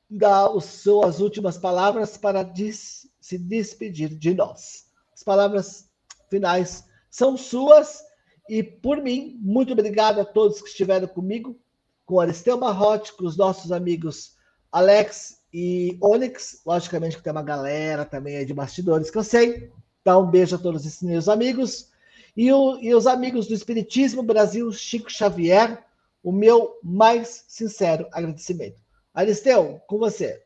dar 0.08 0.46
as 0.46 0.64
suas 0.64 1.18
últimas 1.18 1.58
palavras 1.58 2.16
para 2.16 2.44
des 2.44 3.10
se 3.20 3.36
despedir 3.36 4.16
de 4.16 4.32
nós. 4.32 4.84
As 5.12 5.24
palavras 5.24 5.90
finais 6.30 6.84
são 7.14 7.36
suas 7.36 8.02
e, 8.48 8.60
por 8.60 9.00
mim, 9.00 9.38
muito 9.40 9.72
obrigado 9.72 10.20
a 10.20 10.24
todos 10.24 10.60
que 10.60 10.66
estiveram 10.66 11.06
comigo, 11.06 11.56
com 12.04 12.18
Aristeu 12.18 12.58
Barrote, 12.58 13.12
com 13.12 13.24
os 13.24 13.36
nossos 13.36 13.70
amigos 13.70 14.36
Alex 14.72 15.40
e 15.52 15.96
Onyx. 16.02 16.62
Logicamente 16.66 17.16
que 17.16 17.22
tem 17.22 17.30
uma 17.30 17.44
galera 17.44 18.04
também 18.04 18.36
aí 18.36 18.44
de 18.44 18.52
bastidores 18.52 19.12
que 19.12 19.18
eu 19.18 19.22
sei. 19.22 19.70
Então, 20.00 20.24
um 20.24 20.30
beijo 20.30 20.56
a 20.56 20.58
todos 20.58 20.84
esses 20.84 21.04
meus 21.04 21.28
amigos. 21.28 21.92
E, 22.36 22.52
o, 22.52 22.80
e 22.80 22.92
os 22.92 23.06
amigos 23.06 23.46
do 23.46 23.54
Espiritismo 23.54 24.20
Brasil, 24.20 24.72
Chico 24.72 25.08
Xavier, 25.08 25.84
o 26.20 26.32
meu 26.32 26.80
mais 26.82 27.44
sincero 27.46 28.08
agradecimento. 28.10 28.82
Aristeu, 29.14 29.80
com 29.86 29.98
você. 29.98 30.42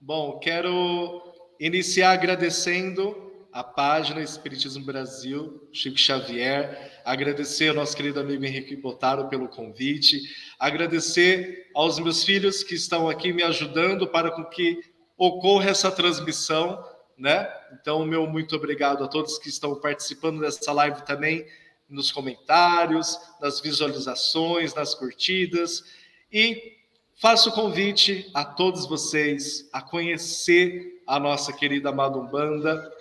Bom, 0.00 0.38
quero 0.38 1.22
iniciar 1.60 2.12
agradecendo 2.12 3.25
a 3.56 3.64
página 3.64 4.20
Espiritismo 4.20 4.84
Brasil, 4.84 5.66
Chico 5.72 5.96
Xavier, 5.96 7.00
agradecer 7.02 7.70
ao 7.70 7.74
nosso 7.74 7.96
querido 7.96 8.20
amigo 8.20 8.44
Henrique 8.44 8.76
Botaro 8.76 9.28
pelo 9.28 9.48
convite, 9.48 10.20
agradecer 10.58 11.70
aos 11.74 11.98
meus 11.98 12.22
filhos 12.22 12.62
que 12.62 12.74
estão 12.74 13.08
aqui 13.08 13.32
me 13.32 13.42
ajudando 13.42 14.06
para 14.06 14.30
que 14.50 14.78
ocorra 15.16 15.70
essa 15.70 15.90
transmissão, 15.90 16.84
né? 17.16 17.50
Então, 17.72 18.04
meu 18.04 18.26
muito 18.26 18.54
obrigado 18.54 19.02
a 19.02 19.08
todos 19.08 19.38
que 19.38 19.48
estão 19.48 19.74
participando 19.80 20.42
dessa 20.42 20.70
live 20.72 21.00
também, 21.06 21.46
nos 21.88 22.12
comentários, 22.12 23.18
nas 23.40 23.58
visualizações, 23.58 24.74
nas 24.74 24.94
curtidas 24.94 25.82
e 26.30 26.76
Faço 27.18 27.48
o 27.48 27.52
convite 27.52 28.30
a 28.34 28.44
todos 28.44 28.84
vocês 28.84 29.66
a 29.72 29.80
conhecer 29.80 31.02
a 31.06 31.18
nossa 31.18 31.50
querida 31.50 31.88
amada 31.88 32.18
Umbanda. 32.18 32.92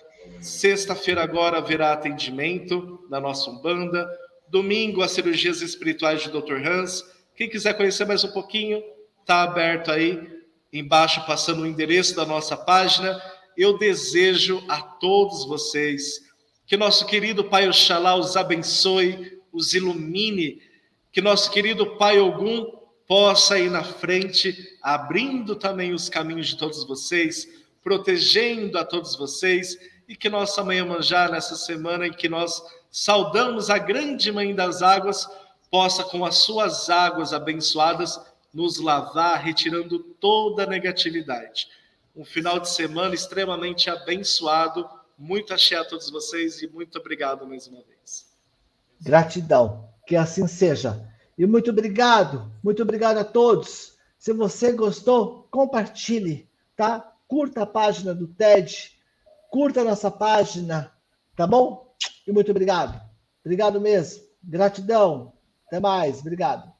Sexta-feira 0.42 1.24
agora 1.24 1.58
haverá 1.58 1.94
atendimento 1.94 3.06
na 3.10 3.20
nossa 3.20 3.50
Umbanda. 3.50 4.08
Domingo, 4.50 5.02
as 5.02 5.12
cirurgias 5.12 5.62
espirituais 5.62 6.22
de 6.22 6.30
Dr. 6.30 6.66
Hans. 6.66 7.04
Quem 7.36 7.50
quiser 7.50 7.74
conhecer 7.74 8.06
mais 8.06 8.24
um 8.24 8.32
pouquinho, 8.32 8.82
está 9.22 9.44
aberto 9.44 9.92
aí 9.92 10.36
embaixo, 10.72 11.26
passando 11.26 11.64
o 11.64 11.68
endereço 11.68 12.16
da 12.16 12.26
nossa 12.26 12.56
página. 12.56 13.22
Eu 13.58 13.78
desejo 13.78 14.64
a 14.68 14.82
todos 14.82 15.46
vocês 15.46 16.26
que 16.68 16.78
nosso 16.78 17.06
querido 17.06 17.44
Pai 17.44 17.68
Oxalá 17.68 18.16
os 18.16 18.36
abençoe, 18.36 19.40
os 19.52 19.74
ilumine, 19.74 20.62
que 21.12 21.22
nosso 21.22 21.52
querido 21.52 21.96
Pai 21.98 22.20
Ogum 22.20 22.66
possa 23.08 23.60
ir 23.60 23.70
na 23.70 23.84
frente, 23.84 24.58
abrindo 24.82 25.56
também 25.56 25.94
os 25.94 26.10
caminhos 26.10 26.48
de 26.48 26.58
todos 26.58 26.86
vocês, 26.86 27.48
protegendo 27.84 28.78
a 28.80 28.84
todos 28.84 29.16
vocês, 29.16 29.78
e 30.08 30.16
que 30.16 30.30
nossa 30.30 30.64
Mãe 30.64 30.82
Manjar, 30.84 31.32
nessa 31.32 31.56
semana 31.56 32.08
em 32.08 32.14
que 32.14 32.30
nós 32.30 32.64
saudamos 32.92 33.70
a 33.70 33.78
grande 33.78 34.32
Mãe 34.32 34.54
das 34.54 34.82
Águas, 34.82 35.28
possa, 35.70 36.04
com 36.04 36.24
as 36.24 36.38
suas 36.38 36.90
águas 36.90 37.34
abençoadas, 37.34 38.20
nos 38.54 38.80
lavar, 38.80 39.42
retirando 39.42 40.00
toda 40.00 40.64
a 40.64 40.68
negatividade. 40.68 41.68
Um 42.16 42.24
final 42.24 42.60
de 42.60 42.70
semana 42.70 43.14
extremamente 43.14 43.90
abençoado. 43.90 44.90
Muito 45.18 45.54
axé 45.54 45.76
a 45.76 45.84
todos 45.84 46.10
vocês 46.10 46.62
e 46.62 46.68
muito 46.68 46.98
obrigado 46.98 47.46
mais 47.46 47.68
uma 47.68 47.82
vez. 47.84 48.26
Gratidão. 49.02 49.90
Que 50.08 50.16
assim 50.16 50.48
seja. 50.48 51.06
E 51.38 51.46
muito 51.46 51.72
obrigado, 51.72 52.50
muito 52.64 52.82
obrigado 52.82 53.18
a 53.18 53.26
todos. 53.26 53.98
Se 54.18 54.32
você 54.32 54.72
gostou, 54.72 55.48
compartilhe, 55.52 56.50
tá? 56.76 57.14
Curta 57.28 57.64
a 57.64 57.66
página 57.66 58.14
do 58.14 58.28
TED, 58.28 58.95
curta 59.50 59.84
nossa 59.84 60.12
página, 60.12 60.92
tá 61.36 61.48
bom? 61.48 61.96
E 62.28 62.32
muito 62.32 62.52
obrigado. 62.52 63.00
Obrigado 63.44 63.80
mesmo. 63.80 64.24
Gratidão. 64.44 65.34
Até 65.68 65.80
mais. 65.80 66.20
Obrigado. 66.20 66.75